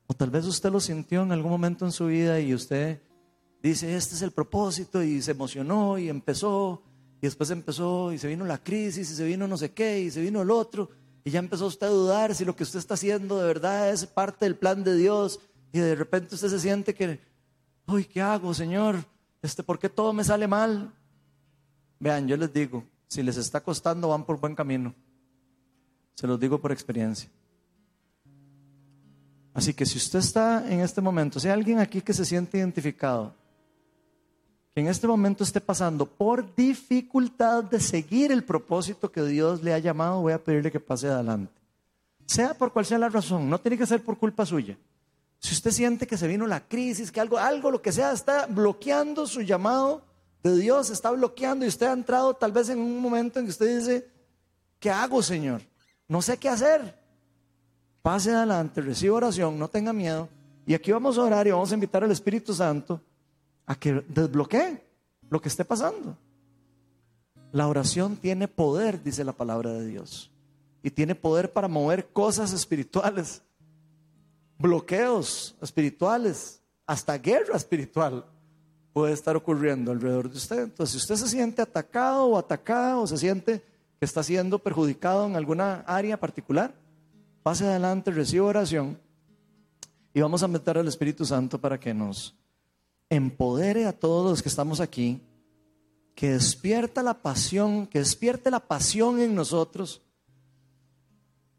O 0.09 0.15
tal 0.15 0.31
vez 0.31 0.45
usted 0.45 0.71
lo 0.71 0.81
sintió 0.81 1.23
en 1.23 1.33
algún 1.33 1.53
momento 1.53 1.85
en 1.85 1.93
su 1.93 2.07
vida 2.07 2.41
y 2.41 2.53
usted 2.53 3.01
dice, 3.63 3.97
este 3.97 4.17
es 4.17 4.23
el 4.23 4.33
propósito 4.33 5.03
y 5.03 5.23
se 5.23 5.31
emocionó 5.31 5.99
y 5.99 6.09
empezó 6.09 6.83
y 7.25 7.27
después 7.27 7.49
empezó 7.49 8.13
y 8.13 8.19
se 8.19 8.29
vino 8.29 8.45
la 8.45 8.59
crisis 8.59 9.11
y 9.11 9.15
se 9.15 9.25
vino 9.25 9.49
no 9.49 9.57
sé 9.57 9.73
qué 9.73 9.99
y 9.99 10.11
se 10.11 10.21
vino 10.21 10.43
el 10.43 10.51
otro 10.51 10.91
y 11.25 11.31
ya 11.31 11.39
empezó 11.39 11.65
usted 11.65 11.87
a 11.87 11.91
dudar 11.91 12.35
si 12.35 12.45
lo 12.45 12.55
que 12.55 12.65
usted 12.65 12.79
está 12.79 12.93
haciendo 12.93 13.39
de 13.39 13.47
verdad 13.47 13.91
es 13.91 14.05
parte 14.05 14.45
del 14.45 14.57
plan 14.57 14.85
de 14.85 14.95
Dios. 14.95 15.41
Y 15.73 15.79
de 15.79 15.95
repente 15.95 16.35
usted 16.35 16.49
se 16.49 16.61
siente 16.61 16.95
que, 16.95 17.19
uy, 17.87 18.05
¿qué 18.05 18.21
hago, 18.21 18.53
Señor? 18.53 18.97
Este, 19.41 19.63
¿Por 19.63 19.79
qué 19.79 19.89
todo 19.89 20.13
me 20.13 20.23
sale 20.23 20.47
mal? 20.47 20.93
Vean, 21.99 22.29
yo 22.29 22.37
les 22.37 22.53
digo, 22.53 22.85
si 23.09 23.23
les 23.23 23.39
está 23.39 23.63
costando, 23.63 24.11
van 24.11 24.27
por 24.27 24.39
buen 24.39 24.55
camino. 24.55 24.95
Se 26.17 26.27
los 26.27 26.39
digo 26.39 26.61
por 26.61 26.73
experiencia. 26.73 27.31
Así 29.55 29.73
que 29.73 29.87
si 29.87 29.97
usted 29.97 30.19
está 30.19 30.71
en 30.71 30.81
este 30.81 31.01
momento, 31.01 31.41
si 31.41 31.49
hay 31.49 31.55
alguien 31.55 31.79
aquí 31.79 32.03
que 32.03 32.13
se 32.13 32.27
siente 32.27 32.59
identificado, 32.59 33.35
que 34.75 34.81
en 34.81 34.89
este 34.89 35.07
momento 35.07 35.45
esté 35.45 35.61
pasando 35.61 36.05
por 36.05 36.53
dificultad 36.57 37.63
de 37.63 37.79
seguir 37.79 38.33
el 38.33 38.43
propósito 38.43 39.13
que 39.13 39.23
Dios 39.23 39.63
le 39.63 39.73
ha 39.73 39.79
llamado, 39.79 40.23
voy 40.23 40.33
a 40.33 40.43
pedirle 40.43 40.73
que 40.73 40.81
pase 40.81 41.07
adelante. 41.07 41.53
Sea 42.27 42.55
por 42.55 42.73
cual 42.73 42.85
sea 42.85 42.99
la 42.99 43.09
razón, 43.09 43.49
no 43.49 43.61
tiene 43.61 43.79
que 43.79 43.87
ser 43.87 44.03
por 44.03 44.19
culpa 44.19 44.45
suya. 44.45 44.77
Si 45.39 45.55
usted 45.55 45.71
siente 45.71 46.09
que 46.09 46.17
se 46.17 46.27
vino 46.27 46.45
la 46.47 46.67
crisis, 46.67 47.13
que 47.13 47.21
algo, 47.21 47.39
algo, 47.39 47.71
lo 47.71 47.81
que 47.81 47.93
sea, 47.93 48.11
está 48.11 48.47
bloqueando 48.47 49.29
su 49.29 49.43
llamado 49.43 50.03
de 50.43 50.57
Dios, 50.57 50.91
está 50.91 51.13
bloqueando 51.13 51.65
y 51.65 51.69
usted 51.69 51.87
ha 51.87 51.93
entrado 51.93 52.35
tal 52.35 52.51
vez 52.51 52.69
en 52.69 52.81
un 52.81 52.99
momento 52.99 53.39
en 53.39 53.45
que 53.45 53.53
usted 53.53 53.79
dice, 53.79 54.09
¿qué 54.81 54.91
hago, 54.91 55.23
Señor? 55.23 55.63
No 56.09 56.21
sé 56.21 56.37
qué 56.37 56.49
hacer. 56.49 56.99
Pase 58.03 58.33
adelante, 58.33 58.81
reciba 58.81 59.17
oración, 59.19 59.57
no 59.57 59.69
tenga 59.69 59.93
miedo. 59.93 60.29
Y 60.67 60.75
aquí 60.75 60.91
vamos 60.91 61.17
a 61.17 61.23
orar 61.23 61.47
y 61.47 61.53
vamos 61.53 61.71
a 61.71 61.75
invitar 61.75 62.03
al 62.03 62.11
Espíritu 62.11 62.53
Santo 62.53 63.01
a 63.67 63.75
que 63.75 64.05
desbloquee 64.09 64.83
lo 65.31 65.41
que 65.41 65.49
esté 65.49 65.65
pasando. 65.65 66.17
La 67.53 67.69
oración 67.69 68.17
tiene 68.17 68.49
poder, 68.49 69.03
dice 69.03 69.25
la 69.25 69.33
palabra 69.33 69.73
de 69.73 69.87
Dios. 69.87 70.31
Y 70.83 70.91
tiene 70.91 71.15
poder 71.15 71.53
para 71.53 71.69
mover 71.69 72.09
cosas 72.09 72.53
espirituales, 72.53 73.43
bloqueos 74.59 75.57
espirituales, 75.63 76.61
hasta 76.87 77.17
guerra 77.17 77.57
espiritual 77.57 78.27
puede 78.93 79.13
estar 79.13 79.37
ocurriendo 79.37 79.91
alrededor 79.93 80.31
de 80.31 80.37
usted. 80.37 80.63
Entonces, 80.65 80.93
si 80.93 80.99
usted 80.99 81.17
se 81.17 81.29
siente 81.29 81.61
atacado 81.61 82.27
o 82.27 82.39
atacada 82.39 82.99
o 82.99 83.07
se 83.07 83.19
siente 83.19 83.63
que 83.99 84.05
está 84.05 84.23
siendo 84.23 84.59
perjudicado 84.59 85.27
en 85.27 85.37
alguna 85.37 85.81
área 85.87 86.19
particular, 86.19 86.75
pase 87.43 87.67
adelante, 87.67 88.11
reciba 88.11 88.47
oración 88.47 88.99
y 90.13 90.21
vamos 90.21 90.43
a 90.43 90.49
meter 90.49 90.79
al 90.79 90.87
Espíritu 90.87 91.25
Santo 91.25 91.61
para 91.61 91.79
que 91.79 91.93
nos 91.93 92.37
empodere 93.15 93.87
a 93.87 93.93
todos 93.93 94.31
los 94.31 94.43
que 94.43 94.49
estamos 94.49 94.81
aquí, 94.81 95.21
que 96.15 96.33
despierta 96.33 97.03
la 97.03 97.15
pasión, 97.23 97.87
que 97.87 97.99
despierte 97.99 98.51
la 98.51 98.61
pasión 98.61 99.21
en 99.21 99.35
nosotros. 99.35 100.03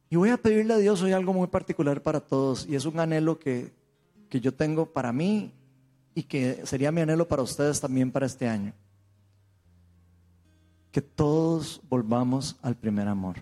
Y 0.09 0.15
voy 0.15 0.29
a 0.29 0.37
pedirle 0.37 0.73
a 0.73 0.77
Dios 0.77 1.01
hoy 1.01 1.11
algo 1.11 1.33
muy 1.33 1.47
particular 1.47 2.01
para 2.01 2.19
todos 2.19 2.65
y 2.67 2.75
es 2.75 2.85
un 2.85 2.99
anhelo 2.99 3.39
que, 3.39 3.73
que 4.29 4.39
yo 4.39 4.53
tengo 4.53 4.85
para 4.85 5.11
mí 5.11 5.51
y 6.13 6.23
que 6.23 6.65
sería 6.65 6.91
mi 6.91 7.01
anhelo 7.01 7.27
para 7.27 7.41
ustedes 7.41 7.81
también 7.81 8.11
para 8.11 8.25
este 8.25 8.47
año. 8.47 8.73
Que 10.91 11.01
todos 11.01 11.81
volvamos 11.89 12.55
al 12.61 12.75
primer 12.75 13.07
amor. 13.07 13.35